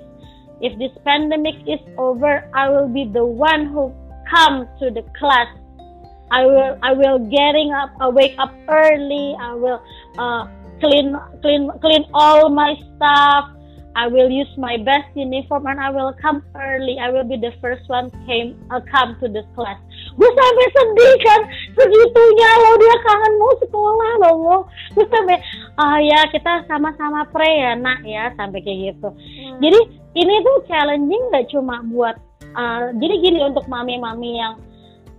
if 0.64 0.72
this 0.80 0.96
pandemic 1.04 1.60
is 1.68 1.84
over 2.00 2.48
I 2.56 2.72
will 2.72 2.88
be 2.88 3.04
the 3.12 3.24
one 3.24 3.68
who 3.68 3.92
come 4.32 4.70
to 4.80 4.88
the 4.88 5.04
class. 5.20 5.52
I 6.30 6.46
will 6.46 6.78
I 6.86 6.94
will 6.94 7.20
getting 7.28 7.74
up 7.74 7.92
I 8.00 8.08
wake 8.08 8.38
up 8.38 8.54
early 8.70 9.34
I 9.36 9.58
will 9.58 9.82
uh, 10.16 10.46
clean 10.80 11.18
clean 11.42 11.68
clean 11.82 12.06
all 12.14 12.54
my 12.54 12.78
stuff 12.96 13.50
I 14.00 14.08
will 14.08 14.32
use 14.32 14.48
my 14.56 14.80
best 14.80 15.12
uniform 15.12 15.68
and 15.68 15.76
I 15.76 15.92
will 15.92 16.16
come 16.24 16.40
early. 16.56 16.96
I 17.04 17.12
will 17.12 17.28
be 17.28 17.36
the 17.36 17.52
first 17.60 17.84
one 17.92 18.08
came 18.24 18.56
uh, 18.72 18.80
come 18.88 19.20
to 19.20 19.28
this 19.28 19.44
class. 19.60 19.76
Gue 20.16 20.32
sampai 20.32 20.68
sedih 20.72 21.16
kan 21.20 21.42
segitunya 21.76 22.50
lo 22.64 22.72
dia 22.80 22.96
kangen 23.04 23.34
mau 23.36 23.54
sekolah 23.60 24.12
lo. 24.24 24.32
Gue 24.96 25.04
sampai 25.12 25.36
ah 25.76 26.00
ya 26.00 26.32
kita 26.32 26.64
sama-sama 26.72 27.28
pray 27.28 27.60
ya 27.60 27.76
nak 27.76 28.00
ya 28.08 28.32
sampai 28.40 28.64
kayak 28.64 28.96
gitu. 28.96 29.12
Hmm. 29.12 29.60
Jadi 29.60 29.80
ini 30.16 30.34
tuh 30.48 30.58
challenging 30.72 31.24
gak 31.36 31.52
cuma 31.52 31.84
buat 31.92 32.16
uh, 32.56 32.96
jadi 32.96 33.16
gini 33.20 33.40
untuk 33.44 33.68
mami-mami 33.68 34.40
yang 34.40 34.56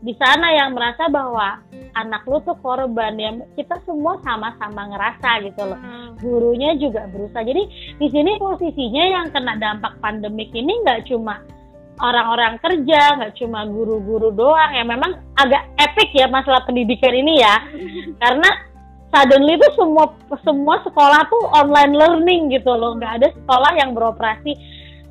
di 0.00 0.16
sana 0.16 0.48
yang 0.56 0.72
merasa 0.72 1.12
bahwa 1.12 1.60
anak 1.92 2.24
lu 2.24 2.40
tuh 2.40 2.56
korban 2.64 3.20
ya 3.20 3.30
kita 3.52 3.76
semua 3.84 4.16
sama-sama 4.24 4.88
ngerasa 4.96 5.30
gitu 5.44 5.62
loh. 5.68 5.80
Hmm. 5.80 6.16
gurunya 6.20 6.76
juga 6.76 7.08
berusaha. 7.08 7.44
Jadi 7.44 7.62
di 7.96 8.08
sini 8.08 8.36
posisinya 8.40 9.04
yang 9.08 9.26
kena 9.32 9.56
dampak 9.60 9.96
pandemik 10.00 10.52
ini 10.52 10.72
nggak 10.84 11.08
cuma 11.08 11.40
orang-orang 12.00 12.56
kerja 12.60 13.20
nggak 13.20 13.36
cuma 13.40 13.68
guru-guru 13.68 14.32
doang. 14.32 14.72
Ya 14.72 14.84
memang 14.84 15.20
agak 15.36 15.68
epic 15.76 16.12
ya 16.16 16.28
masalah 16.28 16.64
pendidikan 16.64 17.12
ini 17.12 17.40
ya. 17.40 17.54
Karena 18.24 18.48
suddenly 19.12 19.60
tuh 19.60 19.72
semua 19.84 20.16
semua 20.44 20.76
sekolah 20.84 21.28
tuh 21.28 21.44
online 21.56 21.92
learning 21.92 22.42
gitu 22.56 22.72
loh. 22.72 22.96
Nggak 22.96 23.12
ada 23.20 23.28
sekolah 23.36 23.72
yang 23.76 23.92
beroperasi 23.92 24.56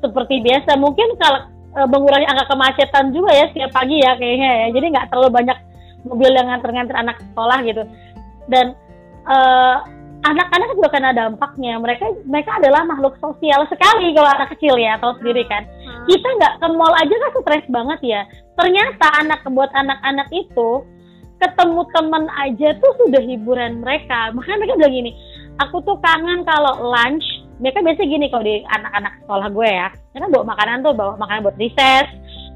seperti 0.02 0.42
biasa. 0.42 0.74
Mungkin 0.78 1.14
kalau 1.18 1.59
e, 1.74 1.80
mengurangi 1.88 2.26
angka 2.26 2.50
kemacetan 2.50 3.14
juga 3.14 3.30
ya 3.34 3.46
setiap 3.50 3.70
pagi 3.74 4.02
ya 4.02 4.14
kayaknya 4.16 4.50
ya. 4.50 4.66
Jadi 4.74 4.86
nggak 4.94 5.06
terlalu 5.10 5.30
banyak 5.30 5.58
mobil 6.06 6.30
yang 6.32 6.46
nganter-nganter 6.48 6.96
anak 6.96 7.16
sekolah 7.32 7.58
gitu. 7.66 7.82
Dan 8.50 8.66
e, 9.26 9.36
anak-anak 10.20 10.68
juga 10.76 10.88
kena 10.92 11.10
dampaknya. 11.16 11.80
Mereka 11.80 12.04
mereka 12.28 12.50
adalah 12.60 12.84
makhluk 12.84 13.16
sosial 13.18 13.64
sekali 13.70 14.12
kalau 14.12 14.30
anak 14.30 14.52
kecil 14.56 14.74
ya 14.76 15.00
tahu 15.00 15.16
sendiri 15.22 15.44
kan. 15.48 15.64
Hmm. 15.66 16.04
kita 16.08 16.26
nggak 16.26 16.54
ke 16.60 16.66
mall 16.74 16.94
aja 16.96 17.14
kan 17.14 17.30
stres 17.40 17.66
banget 17.70 18.00
ya. 18.04 18.20
Ternyata 18.58 19.06
anak 19.20 19.40
buat 19.48 19.70
anak-anak 19.72 20.28
itu 20.32 20.84
ketemu 21.40 21.88
teman 21.96 22.28
aja 22.36 22.76
tuh 22.76 22.92
sudah 23.00 23.22
hiburan 23.24 23.80
mereka. 23.80 24.28
Makanya 24.36 24.58
mereka 24.60 24.74
bilang 24.76 24.94
gini 24.94 25.12
aku 25.60 25.84
tuh 25.84 25.96
kangen 26.00 26.42
kalau 26.48 26.92
lunch 26.92 27.39
mereka 27.60 27.78
biasa 27.84 28.02
gini 28.08 28.26
kalau 28.32 28.44
di 28.44 28.64
anak-anak 28.64 29.12
sekolah 29.24 29.48
gue 29.52 29.68
ya 29.68 29.88
mereka 30.16 30.26
bawa 30.32 30.44
makanan 30.56 30.76
tuh 30.82 30.92
bawa 30.96 31.12
makanan 31.20 31.40
buat 31.44 31.56
recess 31.60 32.08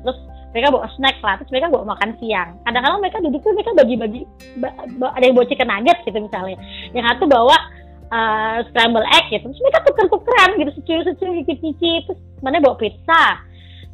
terus 0.02 0.18
mereka 0.54 0.70
bawa 0.70 0.86
snack 0.94 1.16
lah 1.20 1.34
terus 1.36 1.50
mereka 1.50 1.66
bawa 1.66 1.84
makan 1.98 2.10
siang. 2.22 2.54
Kadang-kadang 2.62 3.02
mereka 3.02 3.18
duduk 3.26 3.40
tuh 3.42 3.52
mereka 3.58 3.72
bagi-bagi 3.74 4.22
ada 5.02 5.24
yang 5.26 5.34
bawa 5.34 5.46
chicken 5.50 5.66
nugget 5.66 5.98
gitu 6.06 6.18
misalnya. 6.22 6.56
Yang 6.94 7.04
satu 7.10 7.24
bawa 7.26 7.56
uh, 8.14 8.58
scramble 8.70 9.02
egg 9.02 9.24
gitu 9.34 9.50
terus 9.50 9.62
mereka 9.66 9.80
tuker-tukeran 9.90 10.50
gitu 10.62 10.70
securi-securi 10.78 11.42
cicip-cicip 11.42 12.02
terus 12.06 12.20
mana 12.38 12.62
bawa 12.62 12.78
pizza. 12.78 13.42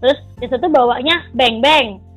Terus 0.04 0.20
yang 0.44 0.50
satu 0.52 0.68
bawanya 0.68 1.16
beng-beng 1.32 2.09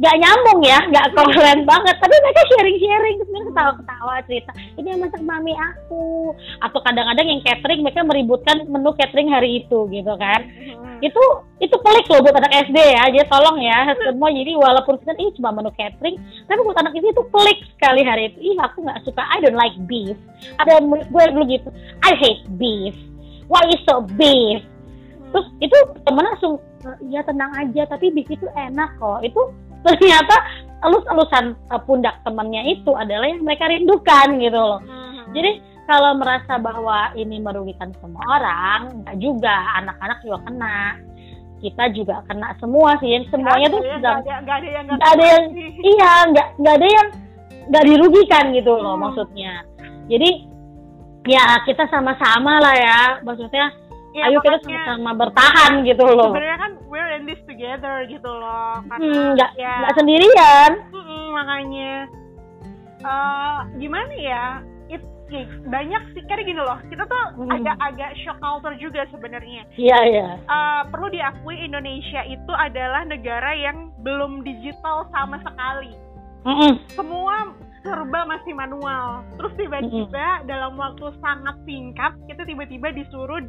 nggak 0.00 0.16
nyambung 0.16 0.60
ya, 0.64 0.80
nggak 0.88 1.06
keren 1.12 1.60
banget. 1.68 1.96
Tapi 2.00 2.14
mereka 2.24 2.40
sharing-sharing, 2.48 3.14
terus 3.20 3.30
mereka 3.30 3.48
ketawa-ketawa 3.52 4.14
cerita. 4.24 4.50
Ini 4.80 4.86
yang 4.96 5.00
masak 5.04 5.20
mami 5.20 5.52
aku. 5.52 6.32
Atau 6.64 6.80
kadang-kadang 6.80 7.26
yang 7.28 7.40
catering 7.44 7.84
mereka 7.84 8.00
meributkan 8.00 8.64
menu 8.64 8.96
catering 8.96 9.28
hari 9.28 9.60
itu 9.60 9.78
gitu 9.92 10.12
kan. 10.16 10.40
Hmm. 10.40 11.04
Itu 11.04 11.20
itu 11.60 11.76
pelik 11.84 12.08
loh 12.08 12.24
buat 12.24 12.32
anak 12.32 12.72
SD 12.72 12.76
ya. 12.80 13.12
Jadi 13.12 13.28
tolong 13.28 13.60
ya 13.60 13.92
semua. 13.92 14.32
Jadi 14.32 14.52
walaupun 14.56 14.96
kita 15.04 15.12
ini 15.20 15.36
cuma 15.36 15.52
menu 15.52 15.68
catering, 15.76 16.16
tapi 16.48 16.60
buat 16.64 16.80
anak 16.80 16.96
SD 16.96 17.06
itu 17.12 17.24
pelik 17.28 17.58
sekali 17.76 18.00
hari 18.00 18.32
itu. 18.32 18.38
Ih 18.40 18.56
aku 18.56 18.80
nggak 18.80 19.04
suka. 19.04 19.20
I 19.20 19.44
don't 19.44 19.60
like 19.60 19.76
beef. 19.84 20.16
Ada 20.64 20.80
murid 20.80 21.12
gue 21.12 21.24
dulu 21.36 21.44
gitu. 21.44 21.68
I 22.08 22.16
hate 22.16 22.48
beef. 22.56 22.96
Why 23.52 23.68
is 23.68 23.84
so 23.84 24.00
beef? 24.16 24.64
Terus 25.30 25.46
itu 25.62 25.76
temen 26.08 26.24
langsung, 26.24 26.58
ya 27.12 27.20
tenang 27.20 27.52
aja. 27.52 27.84
Tapi 27.84 28.08
beef 28.16 28.32
itu 28.32 28.48
enak 28.56 28.96
kok. 28.96 29.20
Itu 29.20 29.52
ternyata 29.86 30.34
elus-elusan 30.80 31.56
uh, 31.68 31.80
pundak 31.84 32.16
temannya 32.24 32.80
itu 32.80 32.92
adalah 32.96 33.28
yang 33.28 33.44
mereka 33.44 33.68
rindukan 33.68 34.28
gitu 34.40 34.56
loh. 34.56 34.80
Hmm. 34.80 35.28
Jadi 35.36 35.60
kalau 35.84 36.14
merasa 36.16 36.54
bahwa 36.56 37.10
ini 37.18 37.42
merugikan 37.42 37.90
semua 37.98 38.22
orang, 38.38 39.02
enggak 39.02 39.16
juga 39.18 39.54
anak-anak 39.82 40.18
juga 40.22 40.38
kena. 40.46 40.80
Kita 41.60 41.84
juga 41.92 42.24
kena 42.24 42.56
semua 42.56 42.96
sih, 43.04 43.20
semuanya 43.28 43.68
tuh 43.68 43.84
sedang 43.84 44.24
nggak 44.24 44.56
ada 44.64 44.68
yang 44.72 44.84
nggak 44.88 45.10
ada 45.12 45.24
yang 45.28 45.44
iya 45.84 46.12
nggak 46.32 46.48
nggak 46.56 46.74
ada 46.80 46.88
yang 46.88 47.08
nggak 47.68 47.84
dirugikan 47.84 48.44
gitu 48.56 48.72
loh 48.80 48.96
hmm. 48.96 49.02
maksudnya. 49.04 49.52
Jadi 50.08 50.30
ya 51.28 51.60
kita 51.68 51.84
sama-sama 51.92 52.64
lah 52.64 52.74
ya, 52.80 53.00
maksudnya 53.20 53.76
ya, 54.14 54.22
ayo 54.30 54.38
kita 54.42 54.58
sama-sama 54.64 55.10
bertahan 55.26 55.72
gitu 55.86 56.04
loh 56.04 56.32
sebenarnya 56.34 56.58
kan 56.58 56.72
we're 56.90 57.10
in 57.14 57.24
this 57.26 57.40
together 57.46 58.04
gitu 58.10 58.30
loh 58.30 58.82
karena 58.90 59.06
hmm, 59.06 59.30
nggak 59.38 59.50
ya, 59.58 59.74
nggak 59.84 59.94
sendirian 59.96 60.70
makanya 61.30 61.92
uh, 63.06 63.58
gimana 63.78 64.14
ya 64.18 64.44
it, 64.90 65.02
ya, 65.30 65.46
banyak 65.70 66.02
sih 66.14 66.22
kayak 66.26 66.46
gini 66.46 66.60
loh 66.60 66.78
kita 66.90 67.06
tuh 67.06 67.24
hmm. 67.38 67.50
agak-agak 67.54 68.10
shock 68.26 68.38
culture 68.42 68.76
juga 68.82 69.06
sebenarnya 69.14 69.62
iya 69.78 69.94
yeah, 69.94 70.02
iya 70.02 70.18
yeah. 70.18 70.32
uh, 70.50 70.82
perlu 70.90 71.08
diakui 71.10 71.56
Indonesia 71.58 72.26
itu 72.26 72.52
adalah 72.54 73.06
negara 73.06 73.54
yang 73.54 73.94
belum 74.02 74.42
digital 74.42 75.06
sama 75.14 75.38
sekali 75.46 75.94
mm 76.44 76.54
-mm. 76.56 76.72
semua 76.96 77.52
serba 77.80 78.28
masih 78.28 78.52
manual. 78.52 79.24
Terus 79.40 79.52
tiba-tiba 79.56 80.26
mm 80.36 80.38
-hmm. 80.44 80.48
dalam 80.48 80.76
waktu 80.76 81.06
sangat 81.20 81.56
singkat 81.64 82.12
kita 82.28 82.42
tiba-tiba 82.44 82.92
disuruh 82.92 83.40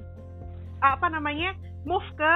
apa 0.81 1.07
namanya 1.09 1.53
move 1.85 2.05
ke 2.17 2.33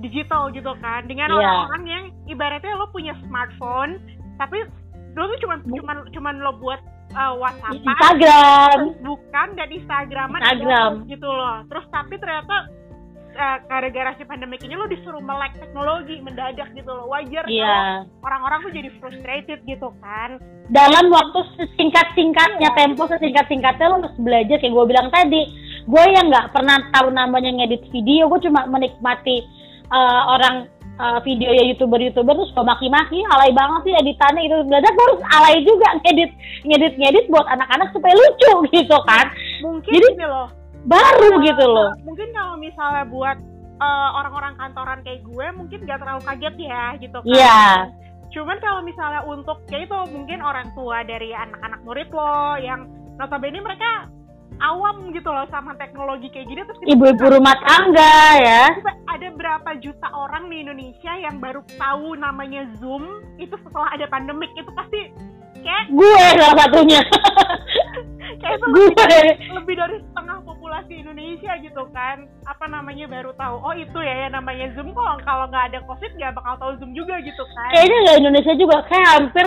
digital 0.00 0.48
gitu 0.54 0.72
kan 0.80 1.04
dengan 1.04 1.28
yeah. 1.34 1.36
orang-orang 1.36 1.82
yang 1.84 2.04
ibaratnya 2.30 2.72
lo 2.80 2.88
punya 2.88 3.12
smartphone 3.28 4.00
tapi 4.40 4.64
lo 5.12 5.28
tuh 5.28 5.38
cuma 5.44 5.60
cuma 5.60 5.92
cuma 6.08 6.30
lo 6.32 6.56
buat 6.56 6.80
uh, 7.12 7.34
WhatsApp, 7.36 7.76
Instagram, 7.76 8.78
bukan 9.04 9.48
dan 9.56 9.68
Instagram, 9.68 10.28
Instagram 10.40 10.90
gitu 11.08 11.28
loh. 11.28 11.56
Terus 11.68 11.84
tapi 11.92 12.14
ternyata 12.16 12.72
uh, 13.36 13.56
gara-gara 13.68 14.16
si 14.16 14.24
pandemi 14.24 14.56
ini 14.60 14.74
lo 14.76 14.88
disuruh 14.88 15.20
melek 15.20 15.56
teknologi 15.60 16.20
mendadak 16.24 16.68
gitu 16.72 16.88
loh. 16.88 17.08
Wajar 17.12 17.44
yeah. 17.48 18.04
orang-orang 18.24 18.64
tuh 18.64 18.72
jadi 18.72 18.88
frustrated 19.00 19.58
gitu 19.68 19.92
kan. 20.00 20.40
Dalam 20.72 21.12
waktu 21.12 21.68
singkat-singkatnya, 21.76 22.72
yeah. 22.72 22.76
tempo 22.76 23.04
sesingkat-singkatnya 23.04 23.86
lo 23.92 23.96
harus 24.00 24.16
belajar 24.16 24.56
kayak 24.56 24.72
gue 24.72 24.84
bilang 24.88 25.08
tadi 25.12 25.42
gue 25.82 26.04
yang 26.14 26.30
nggak 26.30 26.54
pernah 26.54 26.78
tahu 26.94 27.10
namanya 27.10 27.50
ngedit 27.50 27.82
video 27.90 28.30
gue 28.30 28.40
cuma 28.46 28.66
menikmati 28.70 29.42
uh, 29.90 30.22
orang 30.38 30.70
uh, 31.02 31.18
video 31.22 31.50
ya 31.50 31.64
youtuber 31.66 31.98
youtuber 31.98 32.34
terus 32.38 32.54
gue 32.54 32.64
maki-maki 32.64 33.18
alay 33.34 33.50
banget 33.54 33.80
sih 33.90 33.94
editannya 33.98 34.42
itu 34.46 34.56
belajar 34.66 34.90
gue 34.94 35.06
harus 35.10 35.22
alay 35.34 35.56
juga 35.66 35.88
ngedit 36.02 36.30
ngedit 36.66 36.94
ngedit 36.98 37.24
buat 37.30 37.46
anak-anak 37.50 37.88
supaya 37.90 38.14
lucu 38.14 38.52
gitu 38.76 38.96
kan. 39.06 39.26
Mungkin 39.62 39.92
jadi 39.92 40.08
ini 40.14 40.26
loh. 40.26 40.48
baru 40.82 41.30
uh, 41.38 41.42
gitu 41.46 41.64
loh. 41.66 41.90
mungkin 42.02 42.28
kalau 42.34 42.54
misalnya 42.58 43.04
buat 43.06 43.38
uh, 43.78 44.10
orang-orang 44.18 44.54
kantoran 44.58 44.98
kayak 45.06 45.22
gue 45.22 45.46
mungkin 45.54 45.78
gak 45.86 46.02
terlalu 46.02 46.22
kaget 46.26 46.54
ya 46.58 46.84
gitu 46.98 47.18
kan. 47.22 47.28
Iya. 47.28 47.42
Yeah. 47.46 47.74
cuman 48.32 48.56
kalau 48.64 48.80
misalnya 48.80 49.20
untuk 49.28 49.60
kayak 49.68 49.92
itu 49.92 49.98
mungkin 50.08 50.40
orang 50.40 50.72
tua 50.72 51.04
dari 51.04 51.36
anak-anak 51.36 51.84
murid 51.84 52.08
lo 52.16 52.56
yang 52.56 52.88
notabene 53.20 53.60
mereka 53.60 54.08
awam 54.62 55.10
gitu 55.10 55.28
loh 55.28 55.44
sama 55.50 55.74
teknologi 55.76 56.30
kayak 56.30 56.46
gini 56.46 56.62
terus 56.62 56.78
ibu-ibu 56.86 57.24
rumah 57.26 57.58
tangga 57.66 58.14
ya. 58.38 58.64
Ada 59.10 59.28
berapa 59.34 59.70
juta 59.82 60.08
orang 60.14 60.48
di 60.48 60.62
Indonesia 60.62 61.12
yang 61.18 61.42
baru 61.42 61.66
tahu 61.76 62.14
namanya 62.16 62.64
Zoom 62.78 63.20
itu 63.42 63.58
setelah 63.66 63.90
ada 63.92 64.06
pandemik. 64.08 64.48
Itu 64.54 64.70
pasti 64.72 65.10
kayak 65.60 65.90
gue 65.90 66.24
salah 66.38 66.56
satunya. 66.62 67.02
kayak 68.42 68.56
itu 68.58 68.66
gue. 68.70 68.86
Lebih, 68.86 68.96
dari, 68.96 69.32
lebih 69.50 69.74
dari 69.76 69.96
setengah 70.00 70.38
populasi 70.46 70.92
Indonesia 71.02 71.52
gitu 71.58 71.82
kan. 71.90 72.30
Apa 72.46 72.64
namanya 72.70 73.10
baru 73.10 73.34
tahu 73.34 73.56
oh 73.58 73.74
itu 73.74 73.98
ya 73.98 74.26
ya 74.26 74.28
namanya 74.30 74.70
Zoom. 74.78 74.94
Kok 74.94 75.26
kalau 75.26 75.50
nggak 75.50 75.74
ada 75.74 75.78
covid 75.90 76.10
nggak 76.14 76.38
bakal 76.38 76.54
tahu 76.62 76.72
Zoom 76.78 76.94
juga 76.94 77.18
gitu 77.20 77.42
kan. 77.58 77.70
Kayaknya 77.74 77.98
nggak 78.06 78.18
Indonesia 78.22 78.54
juga. 78.54 78.76
Kayak 78.86 79.08
hampir 79.18 79.46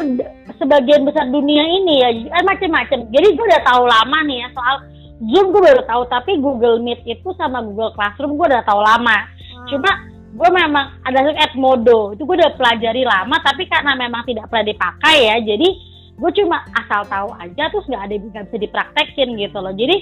sebagian 0.59 1.01
besar 1.07 1.25
dunia 1.31 1.63
ini 1.63 1.95
ya. 2.03 2.09
Eh, 2.11 2.43
macam-macam 2.43 2.99
jadi 3.09 3.27
gue 3.31 3.45
udah 3.47 3.63
tahu 3.63 3.83
lama 3.87 4.19
nih 4.27 4.43
ya 4.43 4.49
soal 4.51 4.77
Zoom 5.23 5.55
gue 5.55 5.61
baru 5.63 5.81
tahu 5.87 6.03
tapi 6.11 6.37
Google 6.43 6.83
Meet 6.83 7.07
itu 7.07 7.31
sama 7.39 7.63
Google 7.63 7.95
Classroom 7.95 8.35
gue 8.35 8.47
udah 8.51 8.63
tahu 8.67 8.81
lama. 8.83 9.17
Hmm. 9.23 9.67
Cuma 9.71 9.91
gue 10.35 10.49
memang 10.51 10.99
ada 11.07 11.31
Edmodo 11.47 12.11
itu 12.11 12.27
gue 12.27 12.35
udah 12.35 12.59
pelajari 12.59 13.07
lama 13.07 13.39
tapi 13.39 13.71
karena 13.71 13.95
memang 13.95 14.27
tidak 14.27 14.51
pernah 14.51 14.67
dipakai 14.67 15.31
ya 15.31 15.39
jadi 15.39 15.67
gue 16.15 16.31
cuma 16.43 16.63
asal 16.75 17.07
tahu 17.07 17.31
aja 17.39 17.71
terus 17.71 17.87
nggak 17.87 18.03
ada 18.03 18.13
yang 18.15 18.47
bisa 18.47 18.57
dipraktekin 18.59 19.29
gitu 19.39 19.57
loh. 19.59 19.71
Jadi 19.71 19.95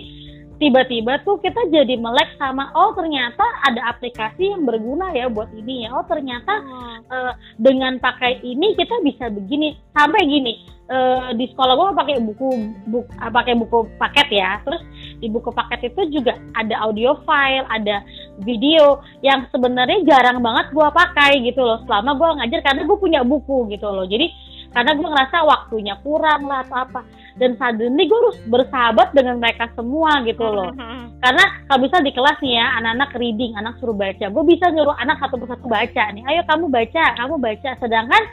tiba-tiba 0.61 1.21
tuh 1.25 1.41
kita 1.41 1.69
jadi 1.73 1.97
melek 1.97 2.37
sama 2.37 2.69
oh 2.77 2.93
ternyata 2.93 3.43
ada 3.65 3.89
aplikasi 3.89 4.53
yang 4.53 4.63
berguna 4.65 5.09
ya 5.13 5.29
buat 5.29 5.49
ini 5.53 5.85
ya. 5.87 5.89
Oh 5.93 6.05
ternyata 6.05 6.53
hmm. 6.61 6.97
uh, 7.09 7.33
dengan 7.57 7.97
pakai 7.97 8.41
ini 8.45 8.77
kita 8.77 9.01
bisa 9.01 9.29
begini. 9.33 9.77
Sampai 9.93 10.25
gini 10.25 10.65
uh, 10.89 11.33
di 11.37 11.45
sekolah 11.53 11.73
gue 11.77 11.87
pakai 11.97 12.15
buku 12.21 12.49
buku 12.89 13.09
uh, 13.17 13.31
pakai 13.33 13.53
buku 13.57 13.89
paket 13.97 14.27
ya. 14.29 14.61
Terus 14.65 14.81
di 15.21 15.27
buku 15.29 15.49
paket 15.53 15.93
itu 15.93 16.21
juga 16.21 16.37
ada 16.57 16.75
audio 16.85 17.17
file 17.25 17.65
ada 17.69 18.01
video 18.41 19.01
yang 19.25 19.45
sebenarnya 19.49 20.05
jarang 20.05 20.41
banget 20.41 20.69
gue 20.73 20.87
pakai 20.93 21.41
gitu 21.45 21.61
loh. 21.61 21.81
Selama 21.89 22.17
gue 22.17 22.29
ngajar 22.41 22.59
karena 22.61 22.81
gue 22.85 22.97
punya 22.97 23.21
buku 23.25 23.69
gitu 23.73 23.89
loh. 23.89 24.05
Jadi 24.05 24.29
karena 24.73 24.91
gue 24.97 25.07
ngerasa 25.07 25.37
waktunya 25.45 25.95
kurang 26.01 26.49
lah 26.49 26.65
atau 26.65 26.77
apa. 26.83 27.01
Dan 27.33 27.57
suddenly 27.57 28.05
gue 28.05 28.19
harus 28.19 28.37
bersahabat 28.45 29.13
dengan 29.17 29.41
mereka 29.41 29.69
semua 29.73 30.21
gitu 30.25 30.45
loh. 30.45 30.69
Mm-hmm. 30.73 31.01
karena 31.23 31.45
kalau 31.65 31.79
bisa 31.87 31.97
di 32.03 32.11
kelas 32.11 32.37
nih 32.43 32.59
ya 32.59 32.67
anak-anak 32.83 33.09
reading 33.15 33.51
anak 33.55 33.73
suruh 33.79 33.95
baca. 33.95 34.25
Gue 34.27 34.43
bisa 34.43 34.69
nyuruh 34.69 34.97
anak 34.99 35.17
satu 35.23 35.39
persatu 35.39 35.65
baca 35.71 36.03
nih 36.11 36.23
ayo 36.27 36.41
kamu 36.49 36.65
baca 36.67 37.03
kamu 37.15 37.35
baca. 37.39 37.69
Sedangkan 37.79 38.23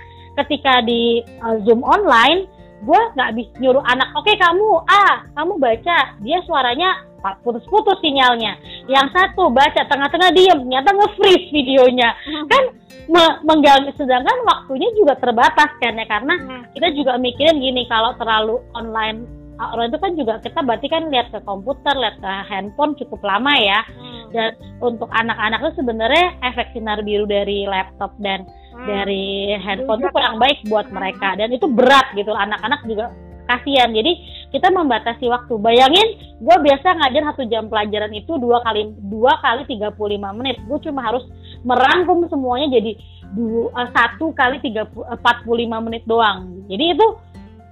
ketika 0.43 0.81
di 0.85 1.23
uh, 1.45 1.61
zoom 1.65 1.85
online 1.85 2.49
gue 2.81 3.01
nggak 3.17 3.31
bisa 3.37 3.53
nyuruh 3.61 3.85
anak 3.85 4.09
oke 4.17 4.25
okay, 4.25 4.37
kamu 4.41 4.69
ah 4.89 5.25
kamu 5.37 5.53
baca 5.61 5.97
dia 6.25 6.39
suaranya 6.49 7.05
putus-putus 7.45 8.01
sinyalnya 8.01 8.57
yang 8.89 9.05
satu 9.13 9.53
baca 9.53 9.85
tengah-tengah 9.85 10.33
diem 10.33 10.59
ternyata 10.65 10.97
nge-freeze 10.97 11.53
videonya 11.53 12.17
mm-hmm. 12.17 12.49
kan 12.49 12.65
me 13.11 13.25
mengganggu 13.45 13.91
sedangkan 13.99 14.39
waktunya 14.47 14.89
juga 14.97 15.19
terbatas 15.19 15.71
kan 15.83 15.99
ya 15.99 16.07
karena 16.07 16.35
hmm. 16.39 16.63
kita 16.79 16.95
juga 16.95 17.19
mikirin 17.19 17.59
gini 17.59 17.83
kalau 17.91 18.15
terlalu 18.15 18.63
online 18.79 19.27
orang 19.61 19.93
itu 19.93 19.99
kan 20.01 20.13
juga 20.17 20.35
kita 20.41 20.61
berarti 20.65 20.89
kan 20.89 21.13
lihat 21.13 21.29
ke 21.29 21.41
komputer, 21.45 21.93
lihat 21.93 22.17
ke 22.17 22.33
handphone 22.49 22.97
cukup 22.97 23.21
lama 23.21 23.53
ya. 23.61 23.85
Hmm. 23.85 24.25
Dan 24.33 24.51
untuk 24.81 25.13
anak-anak 25.13 25.61
itu 25.61 25.85
sebenarnya 25.85 26.27
efek 26.41 26.73
sinar 26.73 27.05
biru 27.05 27.29
dari 27.29 27.69
laptop 27.69 28.17
dan 28.25 28.49
hmm. 28.49 28.60
Dari 28.87 29.57
handphone 29.61 30.01
itu 30.01 30.11
kurang 30.13 30.37
baik 30.41 30.59
buat 30.69 30.87
hmm. 30.89 30.95
mereka 30.95 31.29
dan 31.37 31.49
itu 31.53 31.67
berat 31.69 32.13
gitu. 32.17 32.33
Anak-anak 32.33 32.81
juga 32.89 33.13
kasihan. 33.51 33.91
Jadi 33.91 34.13
kita 34.55 34.71
membatasi 34.71 35.27
waktu. 35.27 35.55
Bayangin, 35.59 36.09
gue 36.39 36.57
biasa 36.63 36.87
ngajar 37.03 37.23
satu 37.35 37.43
jam 37.51 37.67
pelajaran 37.67 38.15
itu 38.15 38.39
dua 38.39 38.63
kali 38.63 38.95
dua 39.11 39.39
kali 39.43 39.67
35 39.67 40.39
menit. 40.39 40.57
Gue 40.71 40.79
cuma 40.87 41.03
harus 41.03 41.27
merangkum 41.67 42.25
semuanya 42.31 42.79
jadi 42.79 42.97
eh, 42.97 43.89
satu 43.93 44.33
kali 44.33 44.63
tiga 44.63 44.87
empat 44.87 45.43
puluh 45.43 45.67
lima 45.67 45.83
menit 45.83 46.07
doang. 46.07 46.65
Jadi 46.71 46.85
itu 46.95 47.07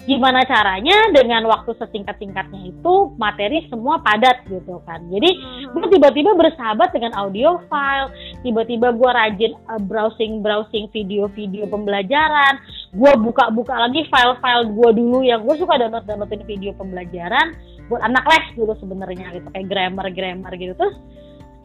gimana 0.09 0.41
caranya 0.49 1.13
dengan 1.13 1.45
waktu 1.53 1.77
sesingkat-singkatnya 1.77 2.73
itu 2.73 3.13
materi 3.21 3.69
semua 3.69 4.01
padat 4.01 4.41
gitu 4.49 4.81
kan. 4.89 5.05
Jadi 5.13 5.31
hmm. 5.37 5.77
gue 5.77 5.87
tiba-tiba 5.93 6.33
bersahabat 6.33 6.97
dengan 6.97 7.13
audio 7.13 7.61
file, 7.69 8.09
tiba-tiba 8.43 8.95
gue 8.95 9.11
rajin 9.11 9.53
uh, 9.67 9.81
browsing-browsing 9.83 10.91
video-video 10.95 11.67
pembelajaran, 11.67 12.63
gue 12.95 13.13
buka-buka 13.21 13.75
lagi 13.75 14.07
file-file 14.09 14.71
gue 14.73 14.91
dulu 14.95 15.27
yang 15.27 15.43
gue 15.45 15.57
suka 15.59 15.79
download-downloadin 15.79 16.43
video 16.47 16.71
pembelajaran 16.79 17.55
buat 17.89 18.05
anak 18.05 18.25
les 18.29 18.47
dulu 18.55 18.77
sebenarnya 18.79 19.33
gitu 19.33 19.49
kayak 19.53 19.67
grammar-grammar 19.67 20.53
gitu. 20.61 20.73
Terus 20.77 20.97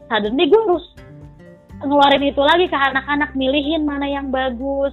suddenly 0.08 0.48
gue 0.48 0.60
harus 0.66 0.86
ngeluarin 1.84 2.24
itu 2.24 2.42
lagi 2.42 2.66
ke 2.70 2.78
anak-anak 2.78 3.30
milihin 3.36 3.84
mana 3.84 4.08
yang 4.08 4.32
bagus. 4.32 4.92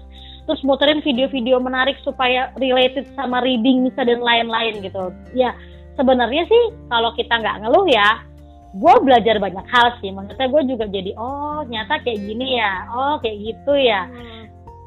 Terus 0.49 0.61
muterin 0.67 0.99
video-video 1.05 1.61
menarik 1.61 1.95
supaya 2.03 2.51
related 2.59 3.07
sama 3.15 3.39
reading 3.45 3.87
bisa 3.87 4.03
dan 4.03 4.19
lain-lain 4.19 4.83
gitu. 4.83 5.13
Ya 5.31 5.55
sebenarnya 5.95 6.43
sih 6.49 6.63
kalau 6.91 7.13
kita 7.15 7.31
nggak 7.39 7.63
ngeluh 7.63 7.87
ya 7.87 8.25
gue 8.71 8.93
belajar 9.03 9.35
banyak 9.35 9.67
hal 9.67 9.99
sih 9.99 10.15
maksudnya 10.15 10.47
gue 10.47 10.61
juga 10.71 10.85
jadi 10.87 11.11
oh 11.19 11.67
nyata 11.67 11.99
kayak 12.07 12.19
gini 12.23 12.55
ya 12.55 12.87
oh 12.91 13.15
kayak 13.19 13.37
gitu 13.43 13.73
ya 13.75 14.07
hmm. 14.07 14.43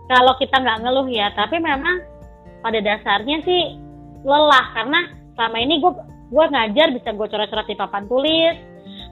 kalau 0.09 0.33
kita 0.41 0.57
nggak 0.57 0.81
ngeluh 0.81 1.09
ya 1.13 1.29
tapi 1.37 1.61
memang 1.61 2.01
pada 2.65 2.81
dasarnya 2.81 3.45
sih 3.45 3.77
lelah 4.25 4.67
karena 4.73 5.01
selama 5.37 5.57
ini 5.61 5.75
gue 5.85 5.93
gue 6.33 6.45
ngajar 6.49 6.89
bisa 6.97 7.13
gue 7.13 7.27
coret-coret 7.29 7.69
di 7.69 7.77
papan 7.77 8.09
tulis 8.09 8.57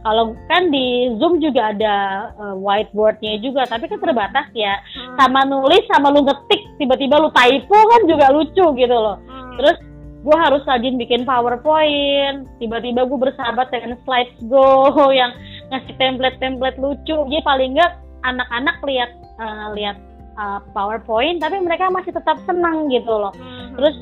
kalau 0.02 0.34
kan 0.50 0.66
di 0.74 1.14
Zoom 1.22 1.38
juga 1.38 1.70
ada 1.70 1.94
uh, 2.34 2.56
whiteboardnya 2.58 3.38
juga, 3.38 3.62
tapi 3.70 3.86
kan 3.86 4.02
terbatas 4.02 4.50
ya. 4.50 4.82
Hmm. 4.82 5.14
Sama 5.14 5.46
nulis, 5.46 5.86
sama 5.86 6.10
lu 6.10 6.26
ngetik, 6.26 6.58
tiba-tiba 6.74 7.22
lu 7.22 7.30
typo 7.30 7.78
kan 7.78 8.02
juga 8.10 8.34
lucu 8.34 8.66
gitu 8.74 8.96
loh. 8.98 9.22
Hmm. 9.22 9.54
Terus 9.62 9.76
gue 10.22 10.36
harus 10.38 10.62
rajin 10.64 10.94
bikin 10.94 11.26
PowerPoint, 11.26 12.46
tiba-tiba 12.62 13.10
gue 13.10 13.18
bersahabat 13.18 13.74
dengan 13.74 13.98
Slidesgo 14.06 14.94
yang 15.20 15.34
ngasih 15.74 15.94
template-template 15.98 16.78
lucu. 16.78 17.16
Jadi 17.26 17.42
paling 17.42 17.74
enggak 17.74 17.98
anak-anak 18.22 18.76
lihat 18.86 19.10
uh, 19.42 19.74
lihat 19.74 19.98
uh, 20.38 20.62
PowerPoint, 20.70 21.42
tapi 21.42 21.58
mereka 21.58 21.90
masih 21.90 22.14
tetap 22.14 22.38
senang 22.46 22.86
gitu 22.94 23.10
loh. 23.10 23.34
Hmm. 23.34 23.74
Terus 23.74 23.96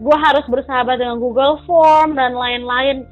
gue 0.00 0.16
harus 0.16 0.44
bersahabat 0.48 1.04
dengan 1.04 1.20
Google 1.20 1.60
Form 1.68 2.16
dan 2.16 2.32
lain-lain 2.32 3.04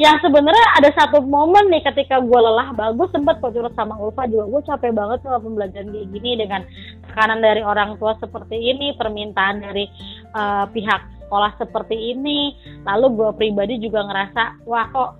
yang 0.00 0.16
sebenarnya 0.24 0.66
ada 0.80 0.88
satu 0.96 1.20
momen 1.20 1.68
nih 1.68 1.84
ketika 1.84 2.16
gue 2.16 2.40
lelah 2.40 2.72
bagus 2.72 3.12
sempat 3.12 3.44
kok 3.44 3.52
curhat 3.52 3.76
sama 3.76 3.92
Ulfa 4.00 4.24
juga 4.24 4.48
gue 4.48 4.62
capek 4.64 4.92
banget 4.96 5.18
sama 5.20 5.38
pembelajaran 5.44 5.92
kayak 5.92 6.08
gini 6.16 6.30
dengan 6.40 6.64
tekanan 7.12 7.44
dari 7.44 7.60
orang 7.60 8.00
tua 8.00 8.16
seperti 8.16 8.56
ini 8.56 8.96
permintaan 8.96 9.60
dari 9.60 9.84
uh, 10.32 10.64
pihak 10.72 11.21
sekolah 11.32 11.56
seperti 11.56 12.12
ini. 12.12 12.52
Lalu 12.84 13.16
gue 13.16 13.30
pribadi 13.40 13.80
juga 13.80 14.04
ngerasa 14.04 14.68
wah 14.68 14.84
kok 14.92 15.10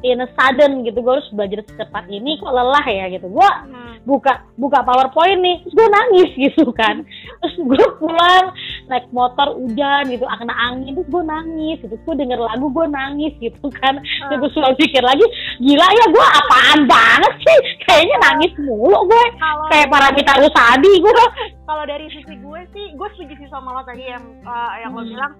in 0.00 0.24
a 0.24 0.28
sudden 0.36 0.82
gitu 0.82 1.00
gue 1.04 1.12
harus 1.12 1.30
belajar 1.32 1.60
secepat 1.68 2.08
ini 2.08 2.40
kok 2.40 2.52
lelah 2.52 2.86
ya 2.88 3.06
gitu. 3.12 3.28
Gue 3.28 3.44
hmm. 3.44 4.04
buka 4.08 4.44
buka 4.56 4.80
powerpoint 4.84 5.40
nih 5.40 5.56
terus 5.64 5.74
gue 5.76 5.88
nangis 5.88 6.30
gitu 6.48 6.64
kan. 6.72 7.04
Terus 7.44 7.54
gue 7.60 7.86
pulang 8.00 8.52
naik 8.88 9.06
motor 9.12 9.54
hujan 9.56 10.08
gitu 10.08 10.24
kena 10.24 10.54
angin 10.72 10.96
terus 10.96 11.08
gue 11.08 11.22
nangis 11.24 11.78
gitu. 11.84 11.96
Gue 12.06 12.14
denger 12.16 12.40
lagu 12.40 12.66
gue 12.72 12.86
nangis 12.88 13.32
gitu 13.38 13.68
kan. 13.80 14.00
Hmm. 14.00 14.28
terus 14.32 14.38
gue 14.40 14.50
selalu 14.56 14.74
pikir 14.80 15.02
lagi 15.04 15.26
gila 15.60 15.88
ya 15.88 16.06
gue 16.08 16.26
apaan 16.44 16.80
banget 16.88 17.32
sih? 17.44 17.58
Kayaknya 17.84 18.16
nangis 18.24 18.52
mulu 18.60 18.98
gue 19.04 19.24
kayak 19.70 19.88
para 19.92 20.08
kita 20.16 20.32
Rusadi 20.40 20.92
gue 21.00 21.12
kalau 21.68 21.84
dari 21.86 22.06
sisi 22.10 22.34
gue 22.34 22.60
sih 22.74 22.86
gue 22.98 23.08
setuju 23.14 23.34
sih 23.38 23.48
sama 23.48 23.70
lo 23.70 23.82
tadi 23.86 24.02
yang 24.02 24.24
uh, 24.42 24.74
yang 24.82 24.90
hmm. 24.90 25.00
lo 25.00 25.06
bilang 25.06 25.32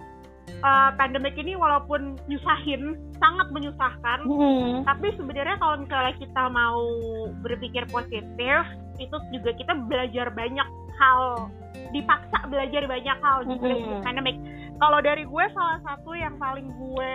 uh, 0.59 0.91
pandemik 0.99 1.35
ini 1.39 1.55
walaupun 1.55 2.19
nyusahin, 2.27 2.99
sangat 3.17 3.47
menyusahkan. 3.55 4.19
Hmm. 4.25 4.83
Tapi 4.83 5.07
sebenarnya 5.15 5.57
kalau 5.61 5.75
misalnya 5.79 6.13
kita 6.19 6.43
mau 6.51 6.83
berpikir 7.39 7.83
positif, 7.89 8.61
itu 8.99 9.15
juga 9.31 9.51
kita 9.55 9.73
belajar 9.87 10.29
banyak 10.33 10.67
hal, 10.99 11.49
dipaksa 11.95 12.37
belajar 12.51 12.83
banyak 12.85 13.17
hal 13.23 13.37
juga 13.47 13.67
hmm. 13.71 14.01
pandemik. 14.05 14.37
Kalau 14.81 14.99
dari 15.05 15.23
gue 15.25 15.45
salah 15.53 15.79
satu 15.85 16.11
yang 16.17 16.41
paling 16.41 16.65
gue 16.73 17.13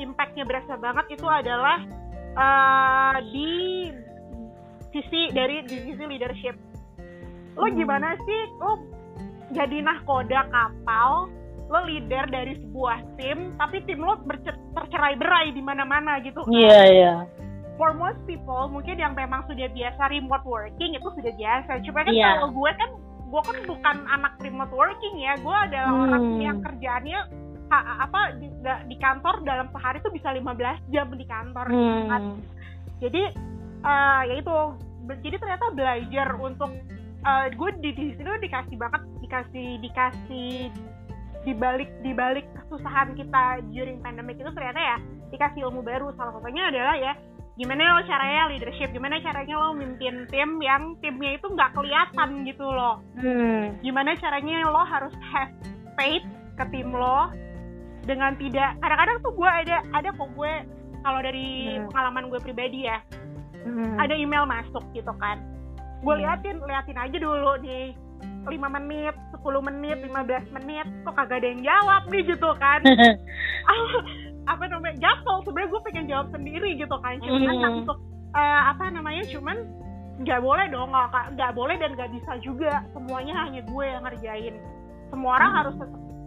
impactnya 0.00 0.48
berasa 0.48 0.80
banget 0.80 1.20
itu 1.20 1.28
adalah 1.28 1.84
uh, 2.36 3.16
di 3.28 3.92
sisi 4.92 5.32
dari 5.32 5.60
di 5.68 5.76
sisi 5.92 6.04
leadership. 6.08 6.56
Lo 7.56 7.68
hmm. 7.68 7.76
gimana 7.76 8.16
sih? 8.16 8.40
Lo 8.56 8.80
jadi 9.52 9.84
nahkoda 9.84 10.48
kapal 10.48 11.28
lo 11.72 11.80
leader 11.88 12.28
dari 12.28 12.60
sebuah 12.60 13.00
tim 13.16 13.56
tapi 13.56 13.80
tim 13.88 14.04
lo 14.04 14.20
tercerai 14.76 15.16
berai 15.16 15.56
di 15.56 15.64
mana-mana 15.64 16.20
gitu 16.20 16.44
iya 16.52 16.68
yeah, 16.68 16.84
iya 16.84 17.00
yeah. 17.00 17.18
for 17.80 17.96
most 17.96 18.20
people 18.28 18.68
mungkin 18.68 19.00
yang 19.00 19.16
memang 19.16 19.40
sudah 19.48 19.72
biasa 19.72 20.12
remote 20.12 20.44
working 20.44 20.92
itu 20.92 21.08
sudah 21.16 21.32
biasa 21.32 21.80
cuma 21.88 22.04
kan 22.04 22.12
yeah. 22.12 22.36
kalau 22.36 22.52
gue 22.52 22.70
kan 22.76 22.90
gue 23.32 23.42
kan 23.48 23.58
bukan 23.64 23.96
anak 24.12 24.36
remote 24.44 24.74
working 24.76 25.16
ya 25.16 25.32
gue 25.40 25.56
adalah 25.56 25.92
hmm. 25.96 26.04
orang 26.04 26.24
yang 26.44 26.58
kerjaannya 26.60 27.20
ha, 27.72 28.04
apa 28.04 28.36
di, 28.36 28.52
di 28.92 28.96
kantor 29.00 29.40
dalam 29.48 29.72
sehari 29.72 30.04
tuh 30.04 30.12
bisa 30.12 30.28
15 30.36 30.92
jam 30.92 31.08
di 31.16 31.24
kantor 31.24 31.66
gitu 31.72 31.80
hmm. 32.04 32.08
kan 32.12 32.22
jadi 33.00 33.22
uh, 33.88 34.20
ya 34.28 34.34
itu 34.36 34.56
jadi 35.24 35.36
ternyata 35.40 35.64
belajar 35.72 36.28
untuk 36.36 36.70
uh, 37.24 37.46
gue 37.48 37.70
di, 37.80 37.90
di 37.96 38.04
situ 38.14 38.30
dikasih 38.44 38.76
banget 38.76 39.02
dikasih 39.24 39.68
dikasih 39.80 40.52
di 41.42 41.52
balik 41.52 41.90
di 42.06 42.14
balik 42.14 42.46
kesusahan 42.64 43.18
kita 43.18 43.62
during 43.74 43.98
pandemic 43.98 44.38
itu 44.38 44.50
ternyata 44.54 44.78
ya 44.78 44.96
dikasih 45.34 45.66
ilmu 45.66 45.82
baru 45.82 46.14
salah 46.14 46.38
satunya 46.38 46.70
adalah 46.70 46.94
ya 46.94 47.12
gimana 47.52 48.00
lo 48.00 48.02
caranya 48.08 48.48
leadership 48.48 48.88
gimana 48.96 49.20
caranya 49.20 49.54
lo 49.60 49.76
mimpin 49.76 50.24
tim 50.32 50.56
yang 50.64 50.96
timnya 51.04 51.36
itu 51.36 51.46
nggak 51.52 51.76
kelihatan 51.76 52.48
gitu 52.48 52.64
loh 52.64 53.04
hmm. 53.20 53.76
gimana 53.84 54.16
caranya 54.16 54.64
lo 54.72 54.82
harus 54.88 55.12
have 55.20 55.52
faith 56.00 56.24
ke 56.56 56.64
tim 56.72 56.88
lo 56.94 57.28
dengan 58.08 58.34
tidak 58.40 58.80
kadang-kadang 58.80 59.18
tuh 59.20 59.32
gue 59.36 59.50
ada 59.50 59.76
ada 59.92 60.08
kok 60.16 60.30
gue 60.32 60.52
kalau 61.04 61.20
dari 61.20 61.76
hmm. 61.76 61.92
pengalaman 61.92 62.24
gue 62.32 62.40
pribadi 62.40 62.88
ya 62.88 62.98
hmm. 63.68 64.00
ada 64.00 64.14
email 64.16 64.48
masuk 64.48 64.82
gitu 64.96 65.12
kan 65.20 65.36
gue 66.00 66.14
hmm. 66.14 66.22
liatin 66.24 66.56
liatin 66.64 66.98
aja 66.98 67.16
dulu 67.20 67.52
nih 67.60 67.92
5 68.46 68.76
menit, 68.78 69.14
10 69.38 69.68
menit, 69.68 69.98
15 70.02 70.56
menit, 70.58 70.86
kok 71.06 71.14
kagak 71.14 71.38
ada 71.42 71.48
yang 71.48 71.62
jawab 71.62 72.02
nih 72.10 72.22
gitu 72.26 72.50
kan. 72.58 72.80
apa 74.52 74.64
namanya, 74.66 74.96
gatel 74.98 75.36
sebenarnya 75.46 75.70
gue 75.70 75.82
pengen 75.86 76.06
jawab 76.10 76.26
sendiri 76.34 76.70
gitu 76.74 76.96
kan. 76.98 77.14
Cuman 77.22 77.54
mm. 77.54 77.78
untuk 77.86 77.98
uh, 78.34 78.62
apa 78.74 78.90
namanya, 78.90 79.22
cuman 79.30 79.56
nggak 80.22 80.40
boleh 80.42 80.66
dong, 80.70 80.90
nggak 81.38 81.52
boleh 81.54 81.76
dan 81.78 81.94
nggak 81.94 82.10
bisa 82.10 82.32
juga. 82.42 82.82
Semuanya 82.90 83.34
hanya 83.46 83.62
gue 83.62 83.84
yang 83.86 84.02
ngerjain. 84.02 84.54
Semua 85.14 85.38
orang 85.38 85.50
mm. 85.50 85.58
harus 85.62 85.76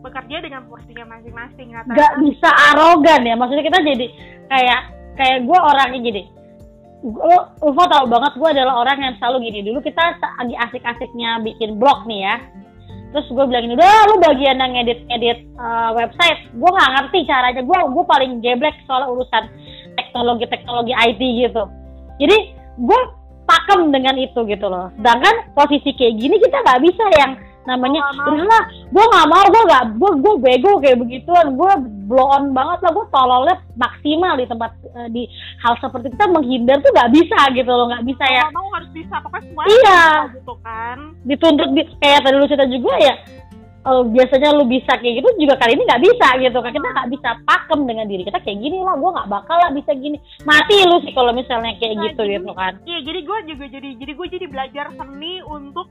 bekerja 0.05 0.37
dengan 0.39 0.61
porsinya 0.71 1.05
masing-masing. 1.17 1.75
Nggak 1.75 2.13
bisa 2.23 2.49
arogan 2.71 3.21
ya, 3.27 3.35
maksudnya 3.35 3.65
kita 3.67 3.79
jadi 3.83 4.07
kayak 4.47 4.81
kayak 5.15 5.37
gue 5.47 5.59
orangnya 5.59 6.01
jadi 6.11 6.21
lo 7.05 7.53
Ulfa 7.61 7.85
tau 7.85 8.05
banget 8.09 8.33
gue 8.33 8.49
adalah 8.49 8.81
orang 8.81 8.97
yang 8.97 9.13
selalu 9.21 9.49
gini. 9.51 9.69
Dulu 9.69 9.79
kita 9.85 10.17
lagi 10.17 10.55
asik-asiknya 10.57 11.45
bikin 11.45 11.77
blog 11.77 12.09
nih 12.09 12.25
ya. 12.25 12.35
Terus 13.13 13.31
gue 13.31 13.45
bilang 13.47 13.63
ini 13.69 13.77
udah 13.77 13.93
lu 14.11 14.15
bagian 14.19 14.59
yang 14.59 14.73
ngedit 14.73 14.99
ngedit 15.07 15.39
uh, 15.55 15.93
website. 15.93 16.49
Gue 16.57 16.67
nggak 16.67 16.91
ngerti 16.97 17.19
caranya. 17.29 17.61
Gue 17.61 17.77
gue 17.77 18.05
paling 18.09 18.31
geblek 18.41 18.75
soal 18.89 19.05
urusan 19.13 19.45
teknologi 19.95 20.49
teknologi 20.49 20.93
IT 20.97 21.21
gitu. 21.21 21.63
Jadi 22.17 22.37
gue 22.81 22.99
pakem 23.45 23.93
dengan 23.93 24.17
itu 24.17 24.41
gitu 24.49 24.65
loh. 24.65 24.89
Sedangkan 24.97 25.53
posisi 25.53 25.93
kayak 25.93 26.17
gini 26.17 26.35
kita 26.41 26.57
nggak 26.65 26.81
bisa 26.81 27.05
yang 27.21 27.31
namanya. 27.65 28.01
Oh, 28.21 28.33
udahlah 28.33 28.63
gue 28.89 29.05
nggak 29.05 29.27
mau 29.29 29.45
gue 29.45 29.63
nggak 29.69 29.83
gue 29.97 30.11
gue 30.21 30.33
bego 30.41 30.71
kayak 30.81 30.97
begituan. 31.01 31.47
Gue 31.57 31.71
blow 32.05 32.27
on 32.29 32.53
banget 32.53 32.79
lah 32.85 32.91
gue 32.93 33.05
tololnya 33.09 33.55
maksimal 33.75 34.33
di 34.37 34.45
tempat 34.45 34.71
uh, 34.93 35.09
di 35.09 35.25
hal 35.61 35.73
seperti 35.81 36.13
kita 36.13 36.25
menghindar 36.29 36.77
tuh 36.81 36.91
nggak 36.93 37.11
bisa 37.11 37.39
gitu 37.53 37.71
loh 37.71 37.89
nggak 37.89 38.05
bisa 38.05 38.25
ya. 38.29 38.45
Mau 38.53 38.69
harus 38.73 38.89
bisa 38.93 39.15
pokoknya 39.19 39.43
semua 39.49 39.63
iya. 39.67 40.05
gitu 40.33 40.53
kan. 40.61 40.97
Dituntut 41.25 41.69
di, 41.73 41.81
kayak 42.01 42.21
tadi 42.23 42.35
lu 42.37 42.47
cerita 42.47 42.67
juga 42.69 42.93
ya 43.01 43.15
uh, 43.85 44.03
biasanya 44.09 44.49
lu 44.57 44.65
bisa 44.65 44.97
kayak 44.97 45.21
gitu 45.21 45.29
juga 45.45 45.55
kali 45.61 45.77
ini 45.77 45.83
nggak 45.85 46.03
bisa 46.03 46.27
gitu 46.41 46.57
kan. 46.59 46.71
Kita 46.73 46.89
nggak 46.89 47.09
bisa 47.13 47.29
pakem 47.45 47.79
dengan 47.85 48.05
diri 48.09 48.23
kita 48.25 48.39
kayak 48.41 48.59
gini 48.59 48.77
lah 48.81 48.97
gue 48.97 49.09
nggak 49.13 49.29
bakal 49.29 49.57
lah 49.61 49.71
bisa 49.71 49.91
gini. 49.93 50.17
Mati 50.43 50.75
lu 50.83 50.97
sih 51.05 51.13
kalau 51.13 51.31
misalnya 51.31 51.77
kayak 51.77 51.95
Nah, 51.95 52.03
gitu 52.09 52.21
jadi- 52.25 52.35
gitu 52.41 52.51
kan. 52.57 52.73
Iya, 52.83 52.99
jadi 53.05 53.19
gue 53.21 53.39
juga 53.53 53.65
jadi 53.69 53.89
jadi 54.01 54.11
gue 54.17 54.27
jadi 54.27 54.45
belajar 54.49 54.85
seni 54.97 55.33
untuk 55.45 55.87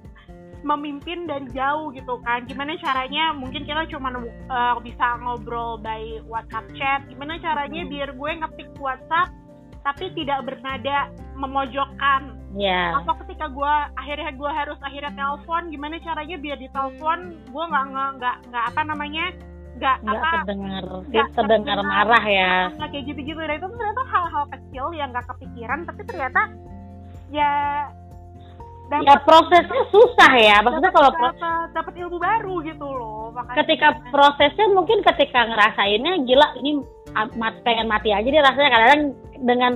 memimpin 0.65 1.29
dan 1.29 1.47
jauh 1.53 1.93
gitu 1.93 2.19
kan. 2.25 2.49
Gimana 2.49 2.75
caranya? 2.81 3.37
Mungkin 3.37 3.69
kita 3.69 3.85
cuma 3.93 4.11
uh, 4.49 4.81
bisa 4.81 5.21
ngobrol 5.21 5.77
by 5.79 6.25
WhatsApp 6.25 6.67
chat. 6.75 7.01
Gimana 7.07 7.37
caranya 7.39 7.85
Hmm. 7.85 7.93
biar 7.93 8.11
gue 8.17 8.31
ngetik 8.41 8.71
WhatsApp 8.81 9.29
tapi 9.85 10.09
tidak 10.17 10.49
bernada 10.49 11.13
memojokkan. 11.37 12.41
ya 12.57 12.97
Atau 12.97 13.19
ketika 13.27 13.53
gue 13.53 13.75
akhirnya 13.99 14.31
gue 14.33 14.51
harus 14.51 14.79
akhirnya 14.81 15.13
telepon, 15.13 15.69
gimana 15.69 16.01
caranya 16.01 16.37
biar 16.41 16.59
di 16.59 16.69
telepon 16.73 17.19
gue 17.51 17.65
nggak 17.69 17.85
nggak 17.93 18.37
nggak 18.49 18.65
apa 18.73 18.81
namanya 18.87 19.25
nggak 19.75 19.97
apa 20.07 20.29
terdengar 20.47 20.85
nggak 21.11 21.29
terdengar 21.35 21.79
marah 21.83 22.25
ya 22.25 22.71
nggak 22.79 22.89
kayak 22.95 23.05
gitu-gitu 23.11 23.41
dan 23.43 23.59
itu 23.59 23.67
ternyata 23.75 24.03
hal-hal 24.07 24.45
kecil 24.55 24.87
yang 24.95 25.11
nggak 25.11 25.27
kepikiran 25.27 25.83
tapi 25.83 26.01
ternyata 26.07 26.41
ya 27.35 27.51
dapat 29.01 29.09
ya 29.09 29.17
prosesnya 29.23 29.83
susah 29.91 30.33
ya. 30.37 30.57
maksudnya 30.61 30.93
kalau 30.93 31.11
pro- 31.11 31.35
dapat 31.35 31.67
dapat 31.73 31.95
ilmu 31.99 32.17
baru 32.19 32.55
gitu 32.63 32.87
loh 32.87 33.33
makanya. 33.33 33.57
Ketika 33.63 33.89
prosesnya 34.09 34.67
mungkin 34.71 34.99
ketika 35.03 35.41
ngerasainnya 35.45 36.13
gila 36.23 36.49
ini 36.59 36.71
mat- 37.35 37.63
pengen 37.63 37.87
mati 37.87 38.11
aja 38.11 38.25
dia 38.25 38.43
rasanya. 38.43 38.71
Kadang-kadang 38.71 39.03
dengan 39.41 39.73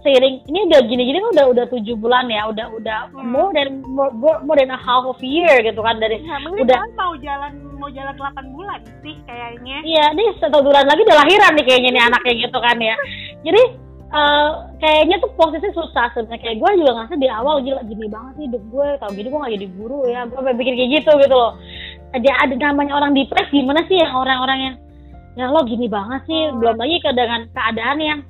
seiring 0.00 0.48
ini 0.48 0.64
udah 0.64 0.80
gini-gini 0.82 1.20
kan 1.20 1.30
udah 1.36 1.46
udah 1.52 1.64
tujuh 1.68 1.92
bulan 1.94 2.24
ya 2.26 2.48
udah 2.48 2.66
udah 2.72 2.98
Hmm. 3.12 3.28
more 3.28 3.52
than 3.52 3.84
more, 3.84 4.08
more- 4.16 4.56
than 4.56 4.72
a 4.72 4.80
half 4.80 5.04
of 5.04 5.20
year 5.20 5.60
gitu 5.60 5.76
kan. 5.78 6.00
Dari 6.00 6.24
ya, 6.24 6.40
udah- 6.40 6.80
mau 6.96 7.12
jalan 7.16 7.52
mau 7.76 7.88
jalan 7.88 8.12
8 8.12 8.46
bulan 8.52 8.80
sih 9.00 9.16
kayaknya. 9.24 9.80
Iya, 9.80 10.04
ini 10.12 10.24
satu 10.36 10.60
bulan 10.60 10.84
lagi 10.84 11.00
udah 11.00 11.16
lahiran 11.20 11.52
nih 11.52 11.64
kayaknya 11.64 11.90
nih 11.92 12.02
anaknya 12.06 12.34
gitu 12.44 12.58
kan 12.60 12.76
ya. 12.76 12.96
Jadi 13.40 13.62
eh, 14.10 14.50
kayaknya 14.82 15.16
tuh 15.22 15.30
posisi 15.38 15.68
susah 15.70 16.10
sebenarnya. 16.14 16.40
Kayak 16.42 16.56
gue 16.58 16.70
juga 16.82 16.90
ngerasa 16.98 17.14
di 17.16 17.28
awal 17.30 17.62
gila 17.62 17.82
gini 17.86 18.06
banget 18.10 18.32
sih 18.36 18.44
hidup 18.50 18.62
gue. 18.70 18.88
Tau 18.98 19.10
gini 19.14 19.28
gue 19.30 19.40
gak 19.40 19.54
jadi 19.54 19.68
guru 19.78 20.00
ya. 20.10 20.20
Gue 20.26 20.36
sampai 20.38 20.56
pikir 20.58 20.74
kayak 20.74 20.90
gitu 21.00 21.12
gitu 21.22 21.34
loh. 21.34 21.52
Ada 22.10 22.30
ada 22.46 22.54
namanya 22.58 22.92
orang 22.98 23.14
depres 23.14 23.48
gimana 23.54 23.86
sih 23.86 23.98
yang 23.98 24.12
orang-orang 24.14 24.58
yang 24.58 24.74
yang 25.38 25.48
lo 25.54 25.62
gini 25.62 25.86
banget 25.86 26.20
sih. 26.26 26.40
Hmm. 26.50 26.58
Belum 26.58 26.76
lagi 26.76 26.96
ke 26.98 27.10
dengan 27.14 27.40
keadaan 27.54 27.98
yang 28.02 28.20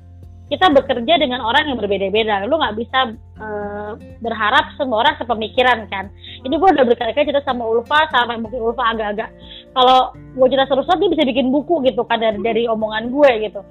kita 0.51 0.67
bekerja 0.67 1.15
dengan 1.15 1.39
orang 1.39 1.63
yang 1.63 1.79
berbeda-beda. 1.79 2.43
Lu 2.43 2.59
nggak 2.59 2.75
bisa 2.75 3.15
eh, 3.39 3.91
berharap 4.19 4.75
semua 4.75 5.07
orang 5.07 5.15
sepemikiran 5.15 5.87
kan. 5.87 6.11
Ini 6.43 6.51
gue 6.59 6.69
udah 6.75 6.83
berkali-kali 6.83 7.31
cerita 7.31 7.47
sama 7.47 7.63
Ulfa, 7.63 8.11
sampai 8.11 8.35
mungkin 8.35 8.59
Ulfa 8.59 8.83
agak-agak 8.91 9.31
kalau 9.71 10.11
gue 10.11 10.47
cerita 10.51 10.67
terus 10.67 10.91
dia 10.91 11.09
bisa 11.09 11.23
bikin 11.23 11.47
buku 11.55 11.79
gitu 11.87 12.03
kan 12.03 12.19
dari 12.19 12.37
dari 12.43 12.63
omongan 12.67 13.07
gue 13.09 13.31
gitu. 13.47 13.61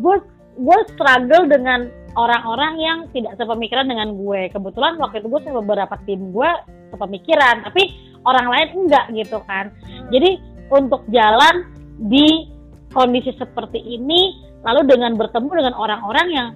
Gue 0.00 0.16
gue 0.60 0.78
struggle 0.92 1.48
dengan 1.48 1.88
orang-orang 2.18 2.74
yang 2.76 2.98
tidak 3.16 3.38
sepemikiran 3.40 3.88
dengan 3.88 4.12
gue. 4.12 4.52
Kebetulan 4.52 5.00
waktu 5.00 5.24
itu 5.24 5.28
gue 5.32 5.40
sama 5.46 5.64
beberapa 5.64 5.96
tim 6.04 6.34
gue 6.34 6.50
sepemikiran, 6.92 7.64
tapi 7.64 7.88
orang 8.28 8.46
lain 8.50 8.68
enggak 8.84 9.06
gitu 9.16 9.40
kan. 9.48 9.72
Jadi 10.12 10.36
untuk 10.68 11.06
jalan 11.08 11.66
di 12.06 12.50
kondisi 12.92 13.32
seperti 13.38 13.78
ini, 13.80 14.36
lalu 14.66 14.90
dengan 14.90 15.16
bertemu 15.16 15.50
dengan 15.64 15.74
orang-orang 15.78 16.28
yang 16.30 16.48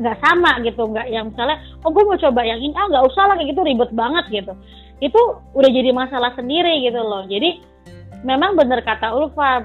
nggak 0.00 0.16
sama 0.22 0.60
gitu, 0.62 0.86
nggak 0.90 1.06
yang 1.08 1.32
misalnya, 1.32 1.58
oh 1.82 1.90
gue 1.90 2.02
mau 2.04 2.18
coba 2.18 2.40
yang 2.44 2.60
ini, 2.60 2.74
ah 2.76 2.86
nggak 2.90 3.04
usah 3.10 3.24
lah 3.30 3.34
kayak 3.38 3.56
gitu 3.56 3.62
ribet 3.62 3.90
banget 3.94 4.24
gitu. 4.28 4.52
Itu 5.00 5.20
udah 5.56 5.70
jadi 5.70 5.90
masalah 5.96 6.36
sendiri 6.36 6.84
gitu 6.84 7.00
loh. 7.00 7.24
Jadi 7.24 7.62
memang 8.26 8.58
benar 8.58 8.84
kata 8.84 9.16
Ulfa, 9.16 9.64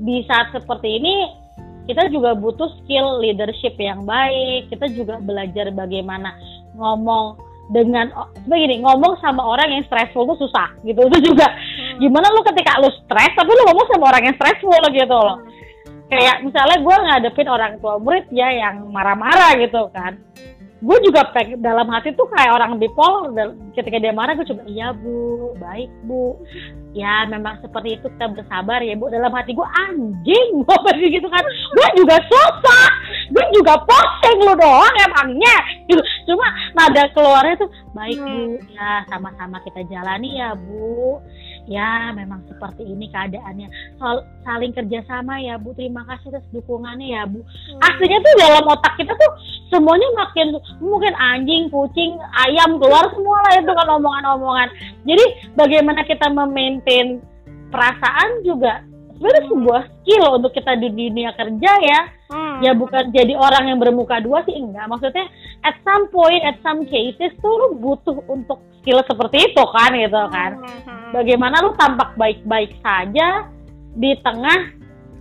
di 0.00 0.24
saat 0.24 0.52
seperti 0.52 0.96
ini 0.96 1.39
kita 1.88 2.12
juga 2.12 2.36
butuh 2.36 2.68
skill 2.82 3.20
leadership 3.22 3.76
yang 3.80 4.04
baik. 4.04 4.68
Kita 4.68 4.88
juga 4.92 5.20
belajar 5.20 5.72
bagaimana 5.72 6.36
ngomong 6.76 7.40
dengan 7.70 8.10
begini 8.50 8.82
ngomong 8.82 9.14
sama 9.22 9.46
orang 9.46 9.70
yang 9.70 9.86
stressful 9.86 10.26
tuh 10.26 10.38
susah 10.42 10.74
gitu 10.82 11.06
itu 11.06 11.30
juga 11.30 11.46
Hmm. 12.00 12.02
gimana 12.02 12.26
lu 12.34 12.42
ketika 12.46 12.78
lu 12.82 12.90
stres 12.90 13.32
tapi 13.34 13.50
lu 13.50 13.62
ngomong 13.66 13.86
sama 13.90 14.04
orang 14.10 14.22
yang 14.30 14.36
stressful 14.38 14.84
gitu 14.90 15.16
loh 15.16 15.38
kayak 16.10 16.42
misalnya 16.42 16.76
gue 16.82 16.96
ngadepin 17.06 17.48
orang 17.50 17.72
tua 17.78 17.98
murid 18.02 18.26
ya 18.34 18.50
yang 18.50 18.90
marah-marah 18.90 19.54
gitu 19.58 19.86
kan 19.94 20.18
gue 20.80 20.98
juga 21.04 21.28
dalam 21.60 21.92
hati 21.92 22.16
tuh 22.16 22.24
kayak 22.32 22.56
orang 22.56 22.80
bipolar 22.80 23.52
ketika 23.76 24.00
dia 24.00 24.16
marah 24.16 24.32
gue 24.32 24.48
coba 24.48 24.64
iya 24.64 24.96
bu 24.96 25.52
baik 25.60 25.92
bu. 26.08 26.40
Ya 26.90 27.22
memang 27.28 27.62
seperti 27.62 28.00
itu 28.00 28.08
kita 28.16 28.32
bersabar 28.32 28.80
ya 28.80 28.96
bu. 28.96 29.12
Dalam 29.12 29.28
hati 29.30 29.52
gue 29.52 29.68
anjing 29.88 30.48
gue 30.64 30.76
pergi 30.80 31.06
gitu 31.20 31.28
kan. 31.28 31.44
Gue 31.76 31.88
juga 32.00 32.16
susah. 32.24 32.88
Gue 33.28 33.46
juga 33.52 33.76
posting 33.84 34.38
lu 34.40 34.56
doang 34.56 34.94
emangnya. 35.04 35.56
Gitu. 35.84 36.02
Cuma 36.24 36.48
nada 36.72 37.12
keluarnya 37.12 37.60
tuh 37.60 37.70
baik 37.92 38.16
bu. 38.16 38.56
Ya 38.72 39.04
sama-sama 39.12 39.60
kita 39.68 39.84
jalani 39.84 40.40
ya 40.40 40.56
bu 40.56 41.20
ya 41.70 42.10
memang 42.10 42.42
seperti 42.50 42.82
ini 42.82 43.06
keadaannya. 43.14 43.70
Sol- 44.02 44.26
saling 44.42 44.74
kerjasama 44.74 45.38
ya 45.38 45.54
bu. 45.54 45.70
Terima 45.78 46.02
kasih 46.10 46.34
atas 46.34 46.44
dukungannya 46.50 47.14
ya 47.14 47.22
bu. 47.30 47.46
Aslinya 47.78 48.18
tuh 48.18 48.34
dalam 48.42 48.64
otak 48.66 48.94
kita 48.98 49.14
tuh 49.14 49.32
semuanya 49.70 50.10
makin 50.18 50.58
mungkin 50.82 51.14
anjing 51.14 51.70
kucing 51.70 52.18
ayam 52.50 52.82
keluar 52.82 53.06
semua 53.14 53.38
lah 53.46 53.62
itu 53.62 53.70
kan 53.70 53.88
omongan-omongan. 54.02 54.68
Jadi 55.06 55.24
bagaimana 55.54 56.02
kita 56.02 56.26
memaintain 56.26 57.22
perasaan 57.70 58.42
juga 58.42 58.82
sebenarnya 59.14 59.44
sebuah 59.46 59.82
skill 60.02 60.24
untuk 60.42 60.52
kita 60.58 60.74
di 60.74 60.90
dunia 60.90 61.30
kerja 61.38 61.72
ya. 61.86 62.00
Hmm. 62.34 62.49
Ya 62.60 62.72
bukan 62.76 63.10
jadi 63.10 63.34
orang 63.36 63.72
yang 63.72 63.78
bermuka 63.80 64.20
dua 64.20 64.44
sih 64.44 64.56
enggak. 64.56 64.86
Maksudnya 64.88 65.26
at 65.64 65.76
some 65.84 66.08
point 66.12 66.40
at 66.44 66.56
some 66.60 66.84
cases 66.86 67.32
tuh 67.40 67.52
lu 67.52 67.80
butuh 67.80 68.20
untuk 68.28 68.60
skill 68.80 69.00
seperti 69.04 69.52
itu 69.52 69.64
kan 69.72 69.90
gitu 69.92 70.22
kan. 70.32 70.50
Hmm. 70.60 71.12
bagaimana 71.12 71.58
lu 71.60 71.74
tampak 71.74 72.14
baik-baik 72.14 72.70
saja 72.80 73.50
di 73.98 74.14
tengah 74.22 74.78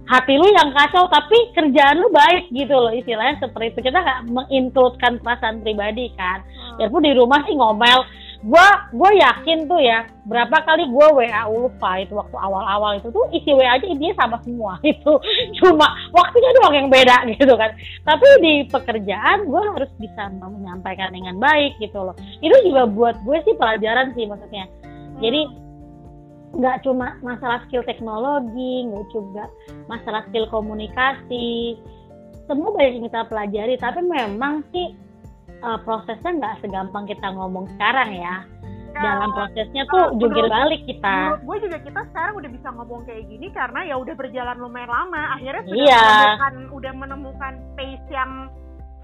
hati 0.10 0.38
lu 0.38 0.48
yang 0.50 0.74
kacau 0.74 1.06
tapi 1.10 1.38
kerjaan 1.54 2.02
lu 2.02 2.10
baik 2.10 2.50
gitu 2.50 2.74
loh 2.74 2.94
istilahnya 2.94 3.42
seperti 3.42 3.78
itu. 3.78 3.80
Kita 3.90 3.98
nggak 4.02 4.20
mengincludekan 4.30 5.22
perasaan 5.22 5.62
pribadi 5.62 6.10
kan. 6.18 6.42
Biarpun 6.78 7.06
di 7.06 7.14
rumah 7.14 7.42
sih 7.46 7.54
ngomel 7.54 8.00
gua 8.40 8.88
gue 8.96 9.12
yakin 9.20 9.68
tuh 9.68 9.84
ya 9.84 10.08
berapa 10.24 10.64
kali 10.64 10.88
gue 10.88 11.08
WA 11.12 11.44
Ulfa 11.52 12.00
itu 12.00 12.16
waktu 12.16 12.38
awal-awal 12.40 12.96
itu 12.96 13.12
tuh 13.12 13.28
isi 13.36 13.52
WA 13.52 13.76
aja 13.76 13.84
intinya 13.84 14.16
sama 14.16 14.38
semua 14.48 14.80
itu. 14.88 15.14
Cuma 15.60 15.88
waktunya 16.16 16.50
doang 16.62 16.76
yang 16.76 16.88
beda 16.88 17.26
gitu 17.36 17.54
kan. 17.60 17.76
Tapi 18.08 18.28
di 18.40 18.54
pekerjaan 18.72 19.44
gue 19.44 19.62
harus 19.76 19.92
bisa 20.00 20.32
menyampaikan 20.40 21.12
dengan 21.12 21.36
baik 21.36 21.76
gitu 21.84 22.00
loh. 22.00 22.16
Itu 22.40 22.56
juga 22.64 22.88
buat 22.88 23.20
gue 23.28 23.38
sih 23.44 23.56
pelajaran 23.60 24.16
sih 24.16 24.24
maksudnya. 24.24 24.72
Jadi 25.20 25.42
nggak 26.50 26.82
cuma 26.82 27.14
masalah 27.22 27.62
skill 27.70 27.86
teknologi 27.86 28.90
nggak 28.90 29.06
juga 29.12 29.52
masalah 29.92 30.24
skill 30.32 30.48
komunikasi. 30.48 31.76
Semua 32.48 32.72
banyak 32.72 33.04
yang 33.04 33.06
kita 33.12 33.22
pelajari 33.28 33.76
tapi 33.78 34.00
memang 34.02 34.64
sih 34.72 35.09
uh, 35.62 35.78
prosesnya 35.84 36.32
nggak 36.34 36.56
segampang 36.62 37.06
kita 37.06 37.28
ngomong 37.32 37.68
sekarang 37.76 38.12
ya. 38.14 38.44
Dalam 38.90 39.32
prosesnya 39.32 39.86
tuh 39.86 40.12
kalau 40.12 40.18
jungkir 40.18 40.50
balik 40.50 40.82
kita. 40.84 41.14
menurut 41.38 41.44
gue 41.46 41.58
juga 41.70 41.78
kita 41.88 42.02
sekarang 42.10 42.34
udah 42.36 42.50
bisa 42.52 42.68
ngomong 42.74 43.02
kayak 43.06 43.24
gini 43.30 43.48
karena 43.54 43.80
ya 43.86 43.96
udah 43.96 44.16
berjalan 44.18 44.58
lumayan 44.58 44.90
lama. 44.90 45.24
Akhirnya 45.38 45.62
sudah 45.64 45.78
Iya. 45.78 46.04
menemukan 46.04 46.54
udah 46.74 46.94
menemukan 46.98 47.54
pace 47.78 48.08
yang 48.10 48.32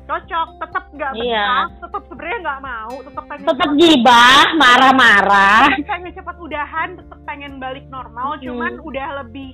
cocok. 0.03 0.47
Tetap 0.57 0.83
nggak 0.89 1.11
Iya. 1.15 1.47
tetap 1.79 2.03
sebenarnya 2.09 2.39
nggak 2.43 2.61
mau. 2.65 2.93
Tetap 2.97 3.23
pengen 3.29 3.45
tetap 3.45 3.69
gibah 3.77 4.45
marah-marah. 4.57 5.63
Pengen 5.85 6.11
cepat 6.11 6.35
udahan 6.41 6.89
tetap 6.97 7.19
pengen 7.23 7.51
balik 7.61 7.85
normal. 7.87 8.35
Hmm. 8.35 8.41
cuman 8.41 8.73
udah 8.81 9.07
lebih 9.23 9.53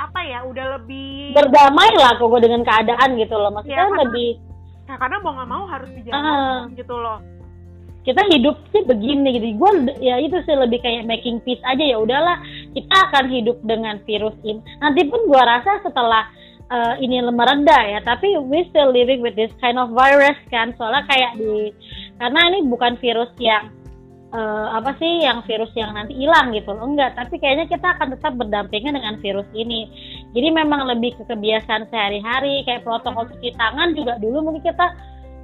apa 0.00 0.20
ya 0.24 0.40
udah 0.48 0.80
lebih 0.80 1.36
berdamai 1.36 1.92
lah 2.00 2.16
kok 2.16 2.32
dengan 2.40 2.64
keadaan 2.64 3.20
gitu 3.20 3.36
loh. 3.36 3.52
Maksudnya 3.52 3.86
karena- 3.86 4.00
lebih 4.08 4.28
nah, 4.90 4.98
karena 4.98 5.16
mau 5.22 5.32
nggak 5.38 5.50
mau 5.50 5.64
harus 5.70 5.86
Ah. 5.86 5.96
dijalankan 6.02 6.74
gitu 6.74 6.96
loh. 6.98 7.18
Kita 8.00 8.22
hidup 8.32 8.56
sih 8.74 8.82
begini 8.88 9.38
gitu. 9.38 9.46
Gue 9.60 9.70
ya 10.02 10.16
itu 10.18 10.34
sih 10.42 10.56
lebih 10.56 10.82
kayak 10.82 11.06
making 11.06 11.38
peace 11.46 11.62
aja. 11.62 11.84
Ya 11.84 12.00
udahlah 12.00 12.42
kita 12.74 12.96
akan 13.12 13.30
hidup 13.30 13.60
dengan 13.62 14.02
virus 14.08 14.34
ini 14.42 14.58
nanti 14.82 15.06
pun 15.06 15.20
gue 15.28 15.42
rasa 15.44 15.78
setelah 15.84 16.26
eh, 16.72 16.94
ini 17.04 17.20
mereda 17.28 17.78
ya 17.86 18.00
tapi 18.00 18.34
we 18.40 18.64
still 18.72 18.88
living 18.90 19.20
with 19.22 19.36
this 19.38 19.52
kind 19.62 19.78
of 19.78 19.94
virus 19.94 20.34
kan. 20.50 20.74
Soalnya 20.80 21.06
kayak 21.06 21.38
di 21.38 21.70
karena 22.18 22.40
ini 22.50 22.58
bukan 22.66 22.98
virus 22.98 23.30
yang 23.38 23.68
eh, 24.30 24.66
apa 24.74 24.94
sih 24.98 25.26
yang 25.26 25.42
virus 25.44 25.70
yang 25.74 25.94
nanti 25.94 26.14
hilang 26.14 26.54
gitu 26.54 26.70
loh? 26.70 26.86
Enggak 26.86 27.18
tapi 27.18 27.38
kayaknya 27.42 27.66
kita 27.66 27.98
akan 27.98 28.14
tetap 28.14 28.32
berdampingan 28.38 28.96
dengan 28.96 29.14
virus 29.18 29.48
ini. 29.52 29.90
Jadi 30.32 30.48
memang 30.54 30.86
lebih 30.86 31.18
ke 31.18 31.24
kebiasaan 31.26 31.90
sehari-hari 31.90 32.62
kayak 32.64 32.86
protokol 32.86 33.26
cuci 33.30 33.54
tangan 33.58 33.92
juga 33.94 34.16
dulu 34.22 34.50
mungkin 34.50 34.64
kita 34.64 34.86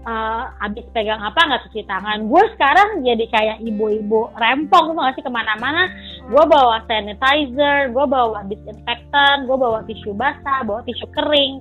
uh, 0.06 0.64
abis 0.64 0.86
pegang 0.94 1.18
apa 1.20 1.36
nggak 1.36 1.62
cuci 1.68 1.82
tangan. 1.84 2.30
Gue 2.30 2.42
sekarang 2.54 3.02
jadi 3.02 3.24
kayak 3.28 3.58
ibu-ibu 3.66 4.30
rempong 4.38 4.94
gue 4.94 5.02
ngasih 5.02 5.24
ke 5.26 5.32
mana-mana. 5.34 5.90
Gue 6.30 6.44
bawa 6.46 6.80
sanitizer 6.86 7.90
gue 7.90 8.06
bawa 8.06 8.46
disinfektan 8.46 9.44
gue 9.44 9.56
bawa 9.58 9.82
tisu 9.84 10.14
basah 10.14 10.62
bawa 10.62 10.80
tisu 10.86 11.06
kering. 11.12 11.60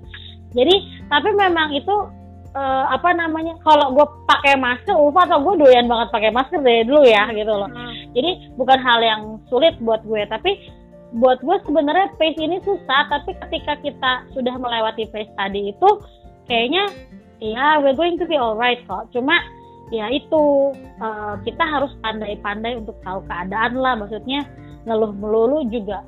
Jadi 0.56 0.76
tapi 1.10 1.30
memang 1.36 1.74
itu 1.76 2.25
uh, 2.56 2.86
apa 2.90 3.12
namanya 3.12 3.60
kalau 3.62 3.94
gue 3.94 4.08
pakai 4.26 4.56
masker 4.56 4.96
lupa 4.96 5.28
atau 5.28 5.44
gue 5.44 5.68
doyan 5.68 5.86
banget 5.86 6.08
pakai 6.10 6.32
masker 6.32 6.64
dari 6.64 6.88
dulu 6.88 7.04
ya 7.04 7.28
gitu 7.36 7.52
loh. 7.52 7.70
Hmm. 7.70 7.94
jadi 8.16 8.32
bukan 8.56 8.80
hal 8.80 9.00
yang 9.04 9.22
sulit 9.52 9.76
buat 9.84 10.02
gue 10.08 10.24
tapi 10.32 10.72
buat 11.16 11.40
gue 11.44 11.58
sebenarnya 11.68 12.16
pace 12.18 12.40
ini 12.40 12.60
susah 12.64 13.08
tapi 13.08 13.36
ketika 13.48 13.80
kita 13.80 14.12
sudah 14.36 14.56
melewati 14.58 15.08
pace 15.12 15.32
tadi 15.38 15.72
itu 15.72 15.90
kayaknya 16.50 16.92
ya 17.40 17.80
we're 17.84 17.96
going 17.96 18.16
to 18.16 18.26
be 18.28 18.38
alright 18.40 18.80
kok. 18.88 19.12
Cuma 19.12 19.36
ya 19.94 20.10
itu 20.10 20.74
uh, 21.00 21.36
kita 21.44 21.64
harus 21.64 21.92
pandai-pandai 22.02 22.80
untuk 22.80 22.96
tahu 23.04 23.24
keadaan 23.28 23.80
lah. 23.80 23.94
Maksudnya 24.00 24.48
ngeluh 24.86 25.14
melulu 25.16 25.66
juga 25.70 26.06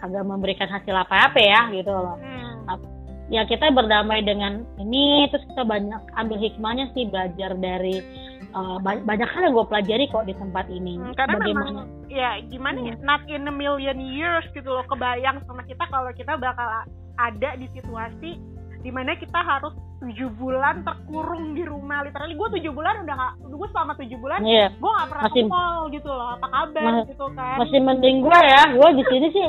kagak 0.00 0.24
memberikan 0.26 0.68
hasil 0.68 0.94
apa-apa 0.94 1.40
ya 1.40 1.60
gitu 1.72 1.92
loh. 1.92 2.16
Hmm. 2.20 2.93
Ya 3.32 3.48
kita 3.48 3.72
berdamai 3.72 4.20
dengan 4.20 4.68
ini 4.76 5.28
terus 5.32 5.44
kita 5.48 5.64
banyak 5.64 6.02
ambil 6.20 6.36
hikmahnya 6.36 6.92
sih 6.92 7.08
belajar 7.08 7.56
dari 7.56 8.04
uh, 8.52 8.76
banyak 8.80 9.28
hal 9.28 9.42
yang 9.48 9.54
gue 9.56 9.66
pelajari 9.68 10.04
kok 10.12 10.28
di 10.28 10.34
tempat 10.36 10.68
ini 10.68 11.00
hmm, 11.00 11.14
karena 11.16 11.36
Bagaimana? 11.40 11.64
memang 11.64 11.76
ya 12.12 12.30
gimana 12.52 12.78
ya 12.84 12.94
hmm. 12.94 13.04
not 13.04 13.22
in 13.26 13.48
a 13.48 13.54
million 13.54 13.98
years 13.98 14.44
gitu 14.52 14.68
loh 14.68 14.84
kebayang 14.86 15.40
sama 15.48 15.64
kita 15.64 15.84
kalau 15.88 16.12
kita 16.12 16.36
bakal 16.36 16.68
ada 17.16 17.50
di 17.56 17.66
situasi 17.72 18.36
di 18.84 18.92
mana 18.92 19.16
kita 19.16 19.40
harus 19.40 19.72
tujuh 20.04 20.28
bulan 20.36 20.84
terkurung 20.84 21.56
di 21.56 21.64
rumah 21.64 22.04
literally. 22.04 22.36
Gue 22.36 22.52
tujuh 22.60 22.68
bulan 22.76 23.00
udah 23.08 23.14
gak 23.16 23.32
gue 23.40 23.68
selama 23.72 23.92
tujuh 23.96 24.18
bulan 24.20 24.44
yeah. 24.44 24.68
gue 24.76 24.90
gak 24.92 25.08
pernah 25.08 25.24
masih, 25.24 25.42
ke 25.42 25.48
mall 25.48 25.80
gitu 25.88 26.10
loh. 26.12 26.28
Apa 26.36 26.46
kabar 26.52 26.84
ma 26.84 26.92
gitu 27.08 27.26
kan? 27.32 27.56
masih 27.64 27.80
mending 27.80 28.16
gue 28.20 28.38
ya. 28.44 28.62
Gue 28.76 28.88
di 29.00 29.04
sini 29.08 29.26
sih 29.32 29.46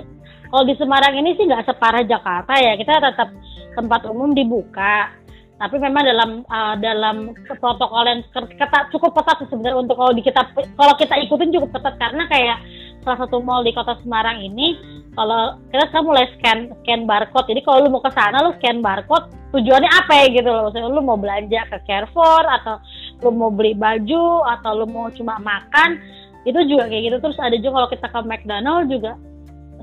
kalau 0.47 0.63
di 0.63 0.75
Semarang 0.79 1.13
ini 1.19 1.35
sih 1.35 1.43
nggak 1.43 1.67
separah 1.67 2.03
Jakarta 2.07 2.53
ya. 2.55 2.79
Kita 2.79 3.03
tetap 3.03 3.29
tempat 3.75 4.01
umum 4.07 4.31
dibuka. 4.31 5.11
Tapi 5.55 5.75
memang 5.79 6.03
dalam 6.03 6.29
uh, 6.47 6.75
dalam 6.79 7.31
protokol 7.59 8.03
yang 8.07 8.19
ketat 8.31 8.91
cukup 8.91 9.15
ketat 9.19 9.43
sebenarnya 9.47 9.79
untuk 9.79 9.95
kalau 9.95 10.11
di 10.15 10.23
kita 10.23 10.43
kalau 10.79 10.95
kita 10.95 11.15
ikutin 11.27 11.51
cukup 11.59 11.75
ketat. 11.75 11.95
Karena 11.99 12.23
kayak 12.31 12.57
salah 13.05 13.21
satu 13.21 13.37
mall 13.39 13.61
di 13.61 13.71
kota 13.71 13.93
Semarang 14.01 14.41
ini 14.41 14.75
kalau 15.15 15.55
kita 15.71 15.87
sekarang 15.93 16.07
mulai 16.11 16.25
scan 16.35 16.59
scan 16.83 17.01
barcode. 17.07 17.47
Jadi 17.47 17.61
kalau 17.63 17.87
lu 17.87 17.89
mau 17.93 18.03
ke 18.03 18.11
sana 18.11 18.43
lu 18.43 18.51
scan 18.59 18.83
barcode 18.83 19.31
tujuannya 19.55 19.87
apa 19.87 20.13
ya 20.19 20.25
gitu 20.35 20.49
loh. 20.49 20.61
Maksudnya 20.67 20.91
lu 20.91 21.01
mau 21.05 21.15
belanja 21.15 21.61
ke 21.71 21.77
Carrefour 21.87 22.43
atau 22.43 22.75
lu 23.23 23.29
mau 23.31 23.53
beli 23.53 23.77
baju 23.77 24.43
atau 24.59 24.71
lu 24.83 24.85
mau 24.89 25.07
cuma 25.13 25.39
makan 25.39 26.01
itu 26.43 26.59
juga 26.67 26.91
kayak 26.91 27.13
gitu. 27.13 27.17
Terus 27.23 27.37
ada 27.39 27.55
juga 27.55 27.73
kalau 27.79 27.89
kita 27.93 28.07
ke 28.11 28.19
McDonald 28.27 28.85
juga 28.91 29.13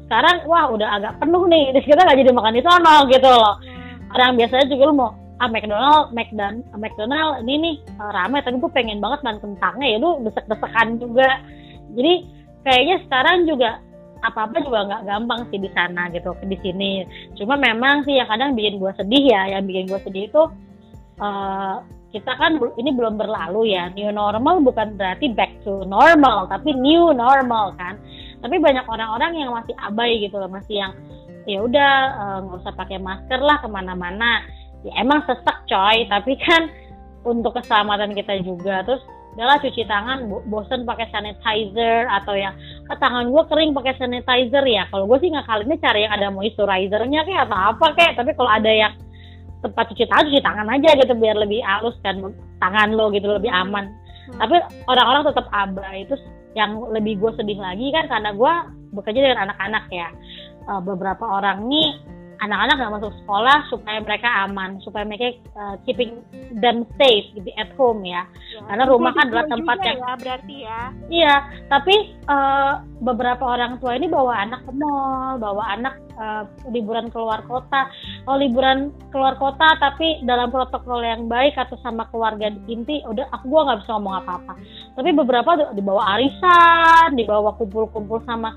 sekarang 0.04 0.44
wah 0.44 0.68
udah 0.68 0.88
agak 1.00 1.12
penuh 1.22 1.48
nih. 1.48 1.64
Terus 1.78 1.86
kita 1.88 2.00
nggak 2.04 2.18
jadi 2.20 2.30
makan 2.36 2.54
di 2.58 2.62
sana 2.66 2.94
gitu 3.08 3.28
loh. 3.30 3.54
Orang 4.12 4.36
biasanya 4.36 4.66
juga 4.68 4.82
lu 4.90 4.94
mau 4.98 5.10
ah 5.40 5.48
McDonald 5.50 6.14
McDonald 6.14 6.62
McDonald 6.76 7.42
ini 7.42 7.54
nih 7.58 7.74
rame 7.98 8.38
tapi 8.44 8.60
gue 8.60 8.70
pengen 8.76 9.00
banget 9.00 9.24
makan 9.24 9.40
kentangnya. 9.40 9.96
Ya 9.96 9.98
lu 10.02 10.20
desek-desekan 10.28 11.00
juga. 11.00 11.40
Jadi 11.96 12.41
kayaknya 12.62 12.96
sekarang 13.06 13.46
juga 13.46 13.82
apa-apa 14.22 14.62
juga 14.62 14.86
nggak 14.86 15.02
gampang 15.02 15.40
sih 15.50 15.58
di 15.58 15.70
sana 15.74 16.06
gitu 16.14 16.32
di 16.46 16.56
sini. 16.62 17.02
Cuma 17.34 17.58
memang 17.58 18.06
sih 18.06 18.16
yang 18.16 18.30
kadang 18.30 18.54
bikin 18.54 18.78
gue 18.78 18.92
sedih 18.94 19.24
ya 19.34 19.58
yang 19.58 19.66
bikin 19.66 19.90
gue 19.90 20.00
sedih 20.06 20.30
itu 20.30 20.42
uh, 21.18 21.82
kita 22.14 22.32
kan 22.38 22.60
ini 22.78 22.90
belum 22.94 23.18
berlalu 23.18 23.74
ya. 23.74 23.90
New 23.90 24.14
normal 24.14 24.62
bukan 24.62 24.94
berarti 24.94 25.34
back 25.34 25.50
to 25.66 25.82
normal 25.90 26.46
tapi 26.46 26.70
new 26.70 27.10
normal 27.10 27.74
kan. 27.74 27.98
Tapi 28.42 28.58
banyak 28.62 28.86
orang-orang 28.86 29.42
yang 29.42 29.50
masih 29.54 29.74
abai 29.82 30.22
gitu 30.22 30.38
loh 30.38 30.50
masih 30.50 30.82
yang 30.82 30.92
ya 31.42 31.58
udah 31.58 31.92
eh, 32.14 32.38
nggak 32.46 32.58
uh, 32.58 32.60
usah 32.62 32.74
pakai 32.78 32.98
masker 33.02 33.40
lah 33.42 33.58
ke 33.58 33.66
mana-mana. 33.66 34.42
Ya 34.86 35.02
emang 35.02 35.26
sesak 35.26 35.66
coy 35.66 36.06
tapi 36.06 36.38
kan 36.38 36.70
untuk 37.26 37.58
keselamatan 37.58 38.14
kita 38.14 38.38
juga. 38.46 38.86
Terus 38.86 39.02
udahlah 39.32 39.56
cuci 39.64 39.88
tangan 39.88 40.28
bosen 40.48 40.84
pakai 40.84 41.08
sanitizer 41.08 42.04
atau 42.04 42.36
yang 42.36 42.52
ke 42.84 42.94
tangan 43.00 43.32
gue 43.32 43.42
kering 43.48 43.72
pakai 43.72 43.96
sanitizer 43.96 44.64
ya. 44.68 44.84
Kalau 44.92 45.08
gue 45.08 45.18
sih 45.24 45.32
nggak 45.32 45.48
kali 45.48 45.64
ini 45.64 45.76
cari 45.80 46.04
yang 46.04 46.12
ada 46.12 46.28
moisturizernya 46.28 47.20
kayak 47.24 47.48
atau 47.48 47.58
apa 47.72 47.86
kayak 47.96 48.12
tapi 48.20 48.30
kalau 48.36 48.50
ada 48.52 48.68
yang 48.68 48.92
tempat 49.64 49.88
cuci 49.94 50.04
tangan 50.04 50.24
cuci 50.28 50.42
tangan 50.44 50.68
aja 50.68 50.90
gitu 51.00 51.12
biar 51.16 51.36
lebih 51.38 51.64
halus 51.64 51.96
kan 52.04 52.20
tangan 52.60 52.92
lo 52.92 53.08
gitu 53.14 53.30
lebih 53.30 53.48
aman. 53.48 53.88
Hmm. 54.22 54.38
tapi 54.38 54.54
orang-orang 54.86 55.22
tetap 55.32 55.46
abai. 55.50 56.04
Itu 56.04 56.14
yang 56.52 56.76
lebih 56.92 57.16
gue 57.16 57.32
sedih 57.40 57.56
lagi 57.56 57.88
kan 57.90 58.12
karena 58.12 58.36
gue 58.36 58.52
bekerja 58.92 59.18
dengan 59.24 59.48
anak-anak 59.48 59.84
ya. 59.88 60.08
Uh, 60.68 60.78
beberapa 60.78 61.26
orang 61.26 61.66
nih 61.66 61.98
anak-anak 62.42 62.74
nggak 62.74 62.94
masuk 62.98 63.12
sekolah 63.22 63.58
supaya 63.70 63.98
mereka 64.02 64.28
aman, 64.42 64.82
supaya 64.82 65.06
mereka 65.06 65.38
uh, 65.54 65.78
keeping 65.86 66.18
them 66.58 66.82
safe 66.98 67.30
gitu 67.38 67.50
at 67.54 67.70
home 67.78 68.02
ya. 68.02 68.26
ya 68.26 68.60
Karena 68.66 68.84
rumah 68.90 69.14
kan 69.14 69.30
adalah 69.30 69.46
tempat 69.46 69.78
yang 69.86 69.98
ya, 70.02 70.14
berarti 70.18 70.56
ya. 70.66 70.80
Iya, 71.06 71.34
tapi 71.70 71.94
uh, 72.26 72.82
beberapa 72.98 73.44
orang 73.46 73.78
tua 73.78 73.94
ini 73.94 74.10
bawa 74.10 74.42
anak 74.42 74.66
ke 74.66 74.72
mall, 74.74 75.38
bawa 75.38 75.62
anak 75.78 75.94
uh, 76.18 76.44
liburan 76.74 77.08
keluar 77.14 77.46
kota. 77.46 77.86
Kalau 78.26 78.38
liburan 78.42 78.90
keluar 79.14 79.38
kota 79.38 79.78
tapi 79.78 80.26
dalam 80.26 80.50
protokol 80.50 81.02
yang 81.06 81.30
baik 81.30 81.54
atau 81.54 81.78
sama 81.78 82.10
keluarga 82.10 82.50
inti, 82.66 83.06
udah 83.06 83.30
aku 83.30 83.44
gua 83.46 83.70
nggak 83.70 83.86
bisa 83.86 83.90
ngomong 83.94 84.16
apa-apa. 84.26 84.52
Tapi 84.98 85.10
beberapa 85.14 85.50
dibawa 85.78 86.18
arisan, 86.18 87.14
dibawa 87.14 87.54
kumpul-kumpul 87.54 88.18
sama 88.26 88.50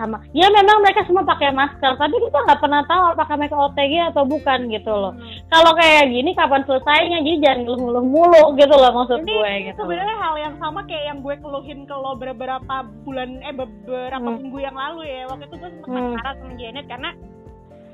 sama. 0.00 0.24
Ya 0.32 0.48
memang 0.48 0.80
mereka 0.80 1.04
semua 1.04 1.28
pakai 1.28 1.52
masker 1.52 1.92
tapi 2.00 2.16
kita 2.16 2.38
nggak 2.40 2.60
pernah 2.64 2.82
tahu 2.88 3.02
apakah 3.12 3.34
mereka 3.36 3.56
OTG 3.60 3.92
atau 4.08 4.24
bukan 4.24 4.72
gitu 4.72 4.88
loh. 4.88 5.12
Hmm. 5.12 5.28
kalau 5.52 5.76
kayak 5.76 6.08
gini 6.08 6.32
kapan 6.32 6.64
selesainya? 6.64 7.20
Jadi 7.20 7.36
jangan 7.44 7.60
ngeluh-ngeluh 7.68 8.06
mulu 8.08 8.44
gitu 8.56 8.74
loh 8.74 8.92
maksud 8.96 9.20
Ini 9.20 9.28
gue 9.28 9.52
gitu. 9.68 9.78
sebenarnya 9.84 10.16
hal 10.16 10.34
yang 10.40 10.54
sama 10.56 10.80
kayak 10.88 11.04
yang 11.12 11.18
gue 11.20 11.34
keluhin 11.36 11.80
ke 11.84 11.94
lo 11.94 12.16
beberapa 12.16 12.74
bulan 13.04 13.44
eh 13.44 13.52
beberapa 13.52 14.24
hmm. 14.24 14.38
minggu 14.40 14.58
yang 14.64 14.76
lalu 14.76 15.02
ya. 15.04 15.28
Waktu 15.28 15.44
itu 15.44 15.56
gue 15.60 15.70
sempat 15.76 15.90
hmm. 15.92 16.12
marah 16.16 16.34
sama 16.40 16.52
Janet 16.56 16.86
karena 16.88 17.10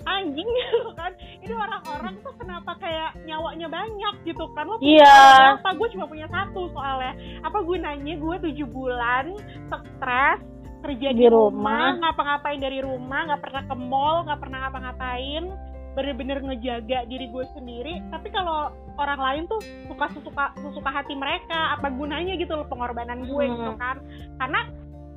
anjing 0.07 0.49
gitu 0.63 0.91
kan. 0.95 1.13
Ini 1.43 1.55
orang-orang 1.55 2.15
tuh 2.23 2.35
kenapa 2.39 2.73
kayak 2.79 3.19
nyawanya 3.27 3.67
banyak? 3.67 4.15
gitu 4.23 4.47
kan. 4.55 4.71
Lo 4.71 4.79
iya. 4.79 5.59
apa 5.59 5.75
gue 5.75 5.89
cuma 5.95 6.07
punya 6.07 6.31
satu 6.31 6.71
soalnya. 6.71 7.15
Apa 7.43 7.59
gunanya 7.67 8.15
gue 8.15 8.37
tujuh 8.51 8.69
bulan 8.71 9.35
stres 9.69 10.41
kerja 10.87 11.11
di, 11.11 11.23
di 11.23 11.27
rumah, 11.27 11.99
ngapa-ngapain 11.99 12.63
dari 12.63 12.79
rumah 12.79 13.27
nggak 13.27 13.43
pernah 13.43 13.63
ke 13.67 13.75
mall 13.75 14.17
nggak 14.23 14.41
pernah 14.41 14.59
ngapa-ngapain 14.67 15.45
bener-bener 15.97 16.45
ngejaga 16.45 17.09
diri 17.09 17.27
gue 17.33 17.45
sendiri 17.57 18.05
tapi 18.13 18.29
kalau 18.29 18.69
orang 19.01 19.17
lain 19.17 19.43
tuh 19.49 19.65
suka 19.89 20.13
suka 20.21 20.45
suka 20.77 20.91
hati 20.93 21.17
mereka 21.17 21.73
apa 21.73 21.89
gunanya 21.89 22.37
gitu 22.37 22.53
loh 22.53 22.69
pengorbanan 22.69 23.25
gue 23.25 23.45
hmm. 23.49 23.55
gitu 23.57 23.73
kan 23.81 23.97
karena 24.37 24.61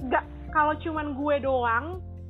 nggak 0.07 0.23
kalau 0.55 0.73
cuman 0.79 1.19
gue 1.19 1.35
doang 1.43 1.85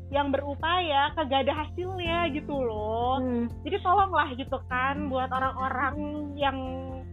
yang 0.10 0.34
berupaya 0.34 1.14
kagak 1.14 1.46
ada 1.46 1.54
hasilnya 1.62 2.34
gitu 2.34 2.58
loh 2.58 3.22
hmm. 3.22 3.46
jadi 3.62 3.78
tolonglah 3.86 4.34
gitu 4.34 4.58
kan 4.66 5.14
buat 5.14 5.30
orang-orang 5.30 5.96
yang 6.34 6.58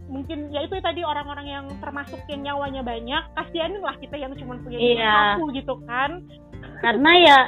mungkin 0.07 0.51
ya 0.55 0.63
itu 0.63 0.79
tadi 0.79 1.03
orang-orang 1.03 1.47
yang 1.47 1.67
termasuk 1.83 2.19
yang 2.31 2.47
nyawanya 2.47 2.83
banyak 2.87 3.23
kasihanin 3.35 3.83
lah 3.83 3.95
kita 3.99 4.15
yang 4.15 4.33
cuma 4.39 4.59
punya 4.63 4.79
iya. 4.79 5.15
satu 5.35 5.51
gitu 5.51 5.75
kan. 5.87 6.23
Karena 6.77 7.11
ya 7.17 7.39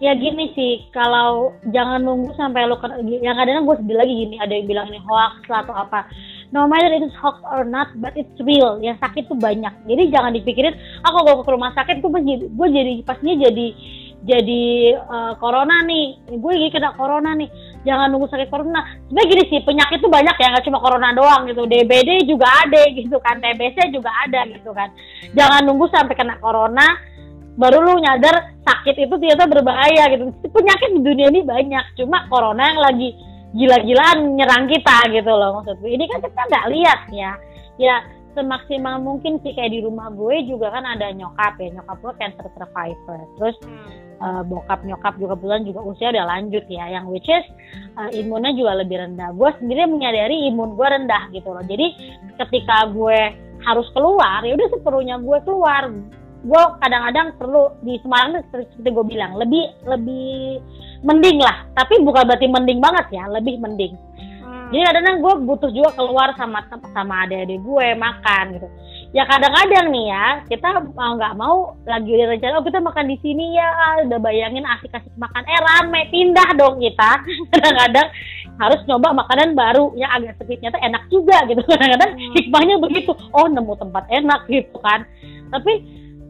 ya 0.00 0.12
gini 0.16 0.52
sih 0.52 0.88
kalau 0.92 1.54
jangan 1.72 2.04
nunggu 2.04 2.32
sampai 2.36 2.68
lo 2.68 2.76
yang 3.04 3.36
kadang 3.36 3.66
gue 3.66 3.76
sedih 3.84 3.96
lagi 3.96 4.14
gini 4.26 4.36
ada 4.38 4.52
yang 4.52 4.66
bilang 4.68 4.86
ini 4.92 5.00
hoax 5.02 5.34
lah 5.50 5.66
atau 5.66 5.74
apa. 5.76 6.06
No 6.50 6.66
matter 6.66 6.90
it 6.90 7.06
is 7.06 7.14
hoax 7.18 7.38
or 7.46 7.62
not 7.62 7.94
but 7.98 8.14
it's 8.18 8.34
real 8.42 8.78
yang 8.82 8.98
sakit 9.00 9.26
tuh 9.26 9.38
banyak. 9.38 9.72
Jadi 9.86 10.02
jangan 10.12 10.34
dipikirin 10.34 10.74
aku 11.06 11.16
ah, 11.20 11.22
gue 11.26 11.44
ke 11.46 11.52
rumah 11.52 11.72
sakit 11.74 12.02
tuh 12.02 12.10
gue 12.10 12.68
jadi 12.70 13.02
pastinya 13.06 13.48
jadi 13.50 13.66
jadi 14.20 15.00
uh, 15.00 15.32
corona 15.40 15.80
nih. 15.88 16.20
Gue 16.36 16.52
lagi 16.52 16.68
kena 16.76 16.92
corona 16.92 17.32
nih. 17.32 17.48
Jangan 17.88 18.12
nunggu 18.12 18.28
sakit 18.28 18.52
corona. 18.52 18.84
Sebenarnya 19.08 19.30
gini 19.32 19.42
sih 19.48 19.60
penyakit 19.64 19.98
tuh 20.04 20.12
banyak 20.12 20.36
ya 20.36 20.52
nggak 20.52 20.64
cuma 20.68 20.78
corona 20.84 21.08
doang 21.16 21.48
gitu. 21.48 21.64
DBD 21.64 22.28
juga 22.28 22.48
ada 22.68 22.80
gitu 22.92 23.16
kan 23.24 23.40
TBC 23.40 23.88
juga 23.88 24.12
ada 24.28 24.44
gitu 24.52 24.70
kan. 24.76 24.92
Jangan 25.32 25.64
nunggu 25.64 25.88
sampai 25.88 26.12
kena 26.16 26.36
corona 26.36 26.84
baru 27.56 27.82
lu 27.82 28.00
nyadar 28.00 28.56
sakit 28.64 29.08
itu 29.08 29.14
ternyata 29.16 29.48
berbahaya 29.48 30.12
gitu. 30.12 30.28
Penyakit 30.52 30.88
di 30.92 31.00
dunia 31.00 31.32
ini 31.32 31.40
banyak 31.40 31.84
cuma 31.96 32.28
corona 32.28 32.60
yang 32.60 32.80
lagi 32.80 33.16
gila-gilaan 33.50 34.38
nyerang 34.38 34.70
kita 34.70 35.10
gitu 35.10 35.26
loh 35.26 35.58
maksudku 35.58 35.82
ini 35.82 36.06
kan 36.06 36.20
kita 36.20 36.42
nggak 36.44 36.66
lihat 36.68 37.00
ya. 37.08 37.32
Ya 37.80 38.04
semaksimal 38.36 39.00
mungkin 39.00 39.40
sih 39.40 39.56
kayak 39.56 39.72
di 39.72 39.80
rumah 39.80 40.12
gue 40.12 40.44
juga 40.44 40.76
kan 40.76 40.84
ada 40.84 41.08
nyokap 41.08 41.56
ya. 41.56 41.72
Nyokap 41.80 41.96
gue 42.04 42.12
cancer 42.20 42.46
survivor. 42.52 43.20
Terus 43.40 43.56
hmm 43.64 44.09
uh, 44.20 44.42
bokap 44.44 44.84
nyokap 44.84 45.16
juga 45.16 45.34
kebetulan 45.34 45.62
juga 45.66 45.80
usia 45.84 46.12
udah 46.12 46.26
lanjut 46.28 46.64
ya 46.68 46.84
yang 46.92 47.08
which 47.08 47.26
is 47.26 47.44
uh, 47.96 48.08
imunnya 48.12 48.52
juga 48.54 48.78
lebih 48.84 49.00
rendah. 49.00 49.32
Gue 49.34 49.50
sendiri 49.58 49.88
menyadari 49.88 50.36
imun 50.52 50.76
gue 50.76 50.86
rendah 50.86 51.22
gitu 51.32 51.48
loh. 51.50 51.64
Jadi 51.64 51.86
ketika 52.36 52.88
gue 52.92 53.18
harus 53.60 53.88
keluar 53.92 54.40
ya 54.44 54.54
udah 54.54 54.68
seperlunya 54.70 55.16
gue 55.18 55.38
keluar. 55.42 55.90
Gue 56.40 56.62
kadang-kadang 56.80 57.36
perlu 57.36 57.68
di 57.84 58.00
Semarang 58.00 58.40
seperti 58.48 58.88
gue 58.88 59.04
bilang 59.04 59.36
lebih 59.36 59.64
lebih 59.84 60.60
mending 61.04 61.40
lah. 61.40 61.68
Tapi 61.76 62.00
bukan 62.00 62.24
berarti 62.28 62.48
mending 62.48 62.80
banget 62.80 63.06
ya 63.12 63.24
lebih 63.28 63.60
mending. 63.60 63.96
Hmm. 64.50 64.66
jadi 64.74 64.82
kadang-kadang 64.90 65.18
gue 65.22 65.34
butuh 65.46 65.70
juga 65.70 65.90
keluar 65.94 66.34
sama 66.34 66.62
sama 66.94 67.26
adik-adik 67.26 67.62
gue 67.62 67.86
makan 67.94 68.44
gitu 68.58 68.68
ya 69.10 69.26
kadang-kadang 69.26 69.90
nih 69.90 70.06
ya 70.06 70.26
kita 70.46 70.68
nggak 70.94 71.34
mau 71.34 71.74
lagi 71.82 72.10
udah 72.14 72.28
rencana 72.30 72.62
oh 72.62 72.64
kita 72.66 72.78
makan 72.78 73.10
di 73.10 73.16
sini 73.18 73.58
ya 73.58 73.68
udah 74.06 74.18
bayangin 74.22 74.62
asik-asik 74.62 75.10
makan. 75.18 75.42
Eh 75.50 75.60
rame 75.60 76.00
pindah 76.14 76.48
dong 76.54 76.78
kita. 76.78 77.10
Kadang-kadang 77.52 78.08
harus 78.60 78.80
nyoba 78.86 79.08
makanan 79.24 79.56
baru 79.56 79.90
yang 79.96 80.10
agak 80.14 80.38
sepi 80.38 80.62
ternyata 80.62 80.78
enak 80.78 81.02
juga 81.10 81.36
gitu. 81.50 81.62
Kadang-kadang 81.66 82.10
hmm. 82.14 82.32
hikmahnya 82.38 82.76
begitu 82.78 83.12
oh 83.34 83.46
nemu 83.50 83.74
tempat 83.78 84.04
enak 84.10 84.40
gitu 84.46 84.76
kan. 84.78 85.02
Tapi 85.50 85.72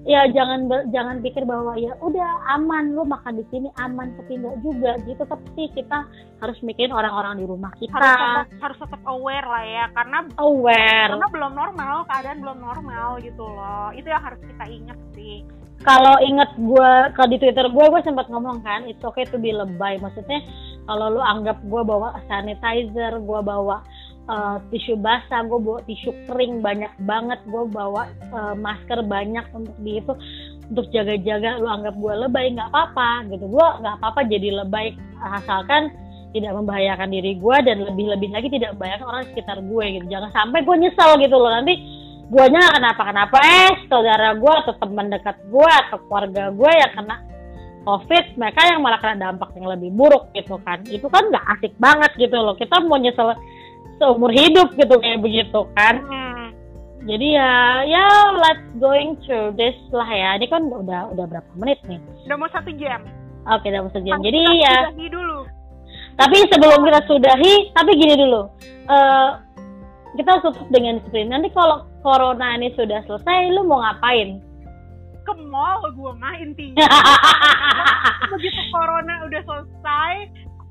ya 0.08 0.24
jangan 0.32 0.64
jangan 0.88 1.20
pikir 1.20 1.44
bahwa 1.44 1.76
ya 1.76 1.92
udah 2.00 2.56
aman 2.56 2.96
lu 2.96 3.04
makan 3.04 3.36
di 3.36 3.44
sini 3.52 3.68
aman 3.76 4.16
tapi 4.16 4.40
enggak 4.40 4.56
juga 4.64 4.92
gitu. 5.04 5.22
Tapi 5.24 5.62
kita 5.76 6.08
harus 6.40 6.58
mikirin 6.64 6.92
orang-orang 6.92 7.40
di 7.40 7.44
rumah 7.44 7.72
kita. 7.76 7.92
Harus 7.92 8.16
tetap, 8.16 8.46
harus 8.64 8.78
tetap 8.80 9.02
aware 9.04 9.46
lah 9.48 9.64
ya 9.64 9.84
karena 9.92 10.18
aware. 10.40 11.10
karena 11.12 11.28
belum 11.28 11.52
normal 11.52 11.94
keadaan 12.08 12.38
belum 12.40 12.58
normal 12.58 13.08
gitu 13.20 13.44
loh. 13.44 13.92
Itu 13.92 14.08
yang 14.08 14.24
harus 14.24 14.40
kita 14.40 14.64
ingat 14.68 14.98
sih. 15.12 15.44
Kalau 15.80 16.20
inget 16.20 16.52
gue 16.60 16.92
kalau 17.16 17.28
di 17.32 17.40
twitter 17.40 17.64
gue 17.72 17.86
gue 17.88 18.02
sempat 18.04 18.28
ngomong 18.28 18.60
kan 18.60 18.84
it's 18.84 19.00
okay 19.00 19.24
to 19.28 19.40
be 19.40 19.52
lebay. 19.52 19.96
Maksudnya 19.96 20.44
kalau 20.84 21.12
lu 21.16 21.22
anggap 21.24 21.56
gue 21.64 21.82
bawa 21.84 22.20
sanitizer 22.28 23.16
gue 23.16 23.40
bawa 23.40 23.80
uh, 24.30 24.56
tisu 24.70 24.94
basah, 25.02 25.42
gue 25.42 25.58
bawa 25.58 25.82
tisu 25.90 26.14
kering 26.30 26.62
banyak 26.62 26.92
banget, 27.02 27.42
gue 27.50 27.64
bawa 27.66 28.06
uh, 28.30 28.54
masker 28.54 29.02
banyak 29.02 29.42
untuk 29.50 29.74
di 29.82 29.98
itu 29.98 30.14
untuk 30.70 30.86
jaga-jaga 30.94 31.58
lu 31.58 31.66
anggap 31.66 31.98
gue 31.98 32.14
lebay 32.14 32.54
nggak 32.54 32.70
apa-apa 32.70 33.26
gitu. 33.34 33.50
Gue 33.50 33.66
nggak 33.82 33.94
apa-apa 33.98 34.20
jadi 34.30 34.48
lebay 34.62 34.94
asalkan 35.20 35.90
tidak 36.30 36.54
membahayakan 36.54 37.10
diri 37.10 37.34
gue 37.42 37.56
dan 37.66 37.82
lebih-lebih 37.82 38.30
lagi 38.30 38.48
tidak 38.54 38.78
membahayakan 38.78 39.06
orang 39.10 39.24
sekitar 39.34 39.58
gue 39.58 39.84
gitu. 39.98 40.06
Jangan 40.06 40.30
sampai 40.30 40.62
gue 40.62 40.76
nyesel 40.78 41.10
gitu 41.18 41.36
loh. 41.36 41.50
Nanti 41.50 41.74
guanya 42.30 42.62
kenapa-kenapa 42.70 43.36
eh 43.42 43.74
saudara 43.90 44.38
gue 44.38 44.52
atau 44.62 44.74
teman 44.78 45.10
dekat 45.10 45.36
gue 45.50 45.70
atau 45.90 45.98
keluarga 46.06 46.54
gue 46.54 46.70
yang 46.70 46.92
kena 46.94 47.16
covid 47.82 48.24
mereka 48.38 48.60
yang 48.70 48.78
malah 48.86 49.00
kena 49.02 49.16
dampak 49.18 49.50
yang 49.58 49.66
lebih 49.66 49.90
buruk 49.90 50.30
gitu 50.38 50.54
kan. 50.62 50.78
Itu 50.86 51.10
kan 51.10 51.26
nggak 51.26 51.46
asik 51.58 51.74
banget 51.82 52.14
gitu 52.14 52.38
loh. 52.38 52.54
Kita 52.54 52.78
mau 52.86 52.94
nyesel 52.94 53.34
seumur 54.00 54.32
hidup 54.32 54.72
gitu 54.74 54.96
kayak 54.96 55.20
begitu 55.20 55.60
kan. 55.76 56.00
Hmm. 56.00 56.48
jadi 57.04 57.26
ya 57.32 57.52
ya 57.88 58.04
let's 58.36 58.64
going 58.80 59.16
through 59.24 59.52
this 59.60 59.76
lah 59.92 60.08
ya. 60.08 60.40
Ini 60.40 60.48
kan 60.48 60.64
udah 60.72 61.12
udah 61.12 61.24
berapa 61.28 61.50
menit 61.60 61.78
nih? 61.84 62.00
Udah 62.24 62.36
mau 62.40 62.48
satu 62.48 62.72
jam. 62.80 63.04
Oke 63.44 63.68
udah 63.68 63.80
mau 63.84 63.92
satu 63.92 64.04
jam. 64.08 64.20
Jadi 64.24 64.40
ya 64.64 64.76
dulu. 64.96 65.44
tapi 66.16 66.36
sebelum 66.52 66.84
kita 66.84 67.00
sudahi 67.08 67.72
tapi 67.76 67.90
gini 67.96 68.14
dulu. 68.16 68.48
Uh, 68.88 69.40
kita 70.18 70.42
tutup 70.42 70.66
dengan 70.74 70.98
disiplin 70.98 71.30
nanti 71.30 71.48
kalau 71.54 71.86
corona 72.02 72.56
ini 72.58 72.72
sudah 72.74 73.04
selesai 73.06 73.54
lu 73.54 73.64
mau 73.68 73.84
ngapain? 73.84 74.40
Ke 75.24 75.32
mall 75.48 75.84
gue 75.92 76.12
mah 76.16 76.34
intinya. 76.40 76.84
Begitu 78.32 78.60
corona 78.74 79.24
udah 79.28 79.42
selesai 79.44 80.12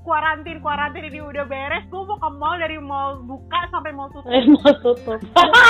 kuarantin 0.04 0.60
kuarantin 0.64 1.08
ini 1.08 1.20
udah 1.22 1.46
beres. 1.46 1.86
Gue 1.92 2.04
mau 2.06 2.18
ke 2.18 2.30
mall 2.36 2.58
dari 2.60 2.78
mall 2.80 3.24
buka 3.24 3.60
sampai 3.72 3.92
mall 3.94 4.10
tutup. 4.12 4.30
Dari 4.30 4.48
mall 4.50 4.76
tutup. 4.82 5.20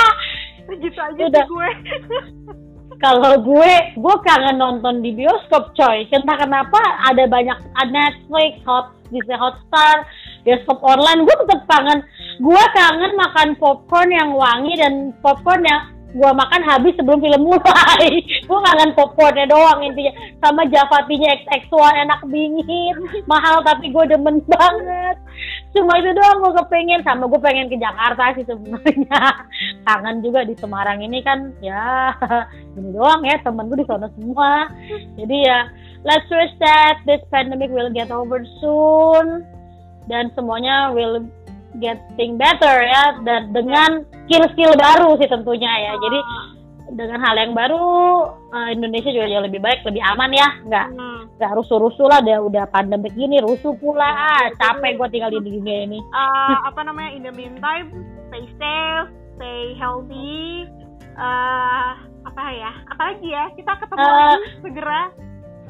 Gitu 0.84 1.00
aja 1.02 1.18
udah. 1.18 1.46
sih 1.46 1.50
gue. 1.50 1.70
Kalau 3.06 3.40
gue 3.42 3.74
gue 3.96 4.16
kangen 4.28 4.60
nonton 4.60 5.02
di 5.02 5.16
bioskop 5.16 5.74
coy. 5.74 6.06
Entah 6.12 6.38
kenapa 6.38 6.80
ada 7.08 7.24
banyak 7.26 7.58
Netflix 7.90 8.60
hot 8.68 8.92
Disney 9.10 9.40
Hotstar 9.40 10.06
bioskop 10.44 10.84
online. 10.84 11.24
Gue 11.26 11.36
tetap 11.48 11.64
kangen. 11.72 12.04
Gue 12.44 12.64
kangen 12.76 13.14
makan 13.16 13.48
popcorn 13.58 14.10
yang 14.12 14.36
wangi 14.36 14.74
dan 14.78 15.16
popcorn 15.24 15.64
yang 15.64 16.00
gua 16.14 16.34
makan 16.34 16.62
habis 16.66 16.98
sebelum 16.98 17.22
film 17.22 17.42
mulai 17.46 18.10
gua 18.50 18.66
kangen 18.66 18.98
popcornnya 18.98 19.46
doang 19.46 19.86
intinya. 19.86 20.14
Sama 20.42 20.66
javatinya 20.66 21.30
XX1 21.46 22.02
enak 22.10 22.22
dingin. 22.26 22.96
Mahal 23.30 23.62
tapi 23.62 23.94
gue 23.94 24.06
demen 24.10 24.42
banget. 24.50 25.18
Cuma 25.78 26.02
itu 26.02 26.10
doang 26.18 26.42
gue 26.42 26.54
kepengen. 26.58 27.06
Sama 27.06 27.30
gue 27.30 27.38
pengen 27.38 27.70
ke 27.70 27.78
Jakarta 27.78 28.34
sih 28.34 28.46
sebenarnya. 28.50 29.22
Kangen 29.88 30.26
juga 30.26 30.42
di 30.50 30.58
Semarang 30.58 31.06
ini 31.06 31.22
kan 31.22 31.54
ya. 31.62 32.18
Ini 32.80 32.90
doang 32.90 33.22
ya 33.22 33.38
temen 33.46 33.70
gue 33.70 33.86
di 33.86 33.88
sana 33.88 34.10
semua. 34.18 34.66
Jadi 35.14 35.38
ya 35.46 35.70
let's 36.02 36.26
wish 36.34 36.56
that 36.58 36.98
this 37.06 37.22
pandemic 37.30 37.70
will 37.70 37.94
get 37.94 38.10
over 38.10 38.42
soon. 38.58 39.46
Dan 40.10 40.34
semuanya 40.34 40.90
will 40.90 41.22
getting 41.78 42.34
better 42.42 42.82
ya 42.82 43.22
dan 43.22 43.54
dengan 43.54 44.02
skill-skill 44.26 44.74
baru 44.74 45.14
sih 45.22 45.30
tentunya 45.30 45.70
ya. 45.70 45.94
Jadi 46.02 46.20
dengan 46.94 47.22
hal 47.22 47.36
yang 47.38 47.54
baru 47.54 47.86
uh, 48.50 48.70
Indonesia 48.74 49.14
juga 49.14 49.30
jauh 49.30 49.46
lebih 49.46 49.62
baik, 49.62 49.86
lebih 49.86 50.02
aman 50.02 50.32
ya, 50.34 50.48
nggak 50.66 50.88
hmm. 50.94 51.22
nggak 51.38 51.52
rusuh-rusuh 51.56 52.08
lah, 52.10 52.20
dia 52.26 52.42
udah 52.42 52.66
pandemi 52.74 53.10
gini 53.14 53.38
rusuh 53.42 53.78
pula, 53.78 54.10
ah, 54.10 54.46
capek 54.58 54.98
gue 54.98 55.08
tinggal 55.14 55.32
di 55.34 55.42
dunia 55.42 55.86
ini. 55.86 56.00
Uh, 56.12 56.58
apa 56.66 56.82
namanya 56.82 57.12
in 57.14 57.22
the 57.26 57.34
meantime, 57.34 57.94
stay 58.30 58.46
safe, 58.58 59.10
stay 59.38 59.78
healthy, 59.78 60.66
uh, 61.18 61.94
apa 62.26 62.44
ya, 62.54 62.72
apalagi 62.90 63.28
ya, 63.30 63.46
kita 63.54 63.72
ketemu 63.78 64.02
uh, 64.02 64.10
lagi 64.10 64.50
segera 64.66 65.02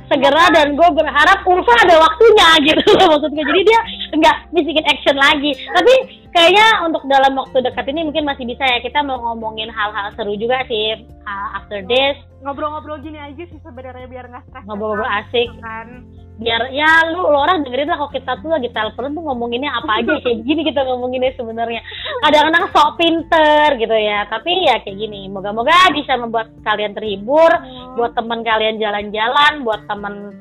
segera 0.10 0.50
dan 0.52 0.74
gue 0.74 0.90
berharap 0.92 1.46
Ulfa 1.46 1.74
ada 1.86 1.96
waktunya 2.02 2.50
gitu 2.68 2.84
loh 2.98 3.16
maksud 3.16 3.32
gue 3.32 3.46
jadi 3.46 3.62
dia 3.64 3.80
nggak 4.18 4.36
bikin 4.52 4.86
action 4.90 5.18
lagi. 5.18 5.54
Tapi 5.56 5.94
kayaknya 6.34 6.68
untuk 6.84 7.06
dalam 7.08 7.38
waktu 7.38 7.62
dekat 7.64 7.86
ini 7.94 8.10
mungkin 8.10 8.26
masih 8.26 8.50
bisa 8.50 8.66
ya. 8.66 8.82
Kita 8.82 9.06
mau 9.06 9.22
ngomongin 9.32 9.70
hal-hal 9.70 10.12
seru 10.18 10.34
juga 10.36 10.66
sih 10.66 11.06
uh, 11.24 11.50
after 11.62 11.86
this. 11.86 12.18
Ngobrol-ngobrol 12.42 13.00
gini 13.06 13.22
aja 13.22 13.44
sih 13.46 13.60
sebenarnya 13.62 14.10
biar 14.10 14.26
nggak 14.28 14.44
stres. 14.50 14.66
Ngobrol-ngobrol 14.66 15.10
asik. 15.10 15.50
Kan 15.62 16.10
biar 16.40 16.72
ya 16.72 17.12
lu, 17.12 17.28
lu 17.28 17.36
orang 17.36 17.68
dengerin 17.68 17.92
lah 17.92 18.00
kalau 18.00 18.12
kita 18.16 18.32
tuh 18.40 18.50
lagi 18.56 18.72
telepon 18.72 19.12
tuh 19.12 19.24
ngomonginnya 19.28 19.76
apa 19.76 20.00
aja 20.00 20.24
kayak 20.24 20.40
gini 20.48 20.62
kita 20.64 20.88
ngomonginnya 20.88 21.36
sebenarnya. 21.36 21.84
Kadang-kadang 22.24 22.66
sok 22.72 22.90
pinter 22.96 23.68
gitu 23.76 23.96
ya 23.96 24.24
tapi 24.32 24.52
ya 24.64 24.80
kayak 24.80 24.98
gini 24.98 25.28
moga-moga 25.28 25.92
bisa 25.92 26.16
membuat 26.16 26.48
kalian 26.64 26.96
terhibur 26.96 27.52
hmm. 27.52 28.00
buat 28.00 28.16
teman 28.16 28.40
kalian 28.42 28.80
jalan-jalan 28.80 29.68
buat 29.68 29.84
teman 29.86 30.32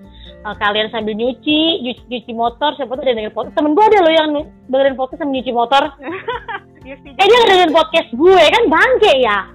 uh, 0.47 0.55
kalian 0.55 0.89
sambil 0.95 1.19
nyuci, 1.19 1.83
nyuci 1.83 2.03
nyuci 2.07 2.33
motor 2.33 2.79
siapa 2.79 2.95
tuh 2.95 3.03
ada 3.03 3.19
dengerin 3.19 3.35
podcast? 3.35 3.59
Temen 3.59 3.75
gue 3.75 3.85
ada 3.85 3.99
loh 4.07 4.15
yang 4.15 4.29
dengerin 4.71 4.97
podcast 4.97 5.19
sambil 5.19 5.35
nyuci 5.35 5.53
motor. 5.53 5.83
Eh 6.89 7.27
dia 7.29 7.45
dengerin 7.45 7.75
podcast 7.77 8.09
gue 8.17 8.45
kan 8.49 8.65
bangke 8.71 9.13
ya? 9.21 9.39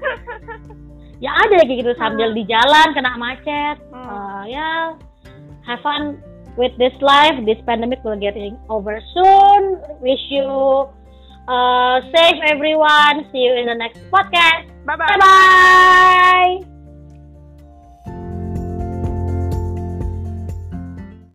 Ya 1.24 1.32
ada 1.40 1.64
kayak 1.64 1.80
gitu 1.80 1.92
sambil 1.96 2.36
di 2.36 2.44
jalan 2.44 2.92
kena 2.92 3.16
macet 3.16 3.80
uh, 3.96 4.44
ya 4.44 4.92
have 5.64 5.80
fun 5.80 6.20
with 6.58 6.76
this 6.78 6.94
life, 7.02 7.34
this 7.46 7.58
pandemic 7.66 8.04
will 8.04 8.20
getting 8.20 8.58
over 8.70 9.00
soon. 9.14 9.82
Wish 10.02 10.22
you 10.30 10.90
uh, 11.48 12.02
safe 12.16 12.40
everyone. 12.48 13.28
See 13.32 13.44
you 13.44 13.56
in 13.56 13.66
the 13.66 13.76
next 13.76 14.00
podcast. 14.12 14.70
Bye 14.86 14.96
bye. 14.96 15.18
Bye 15.18 16.62
bye. 16.62 16.73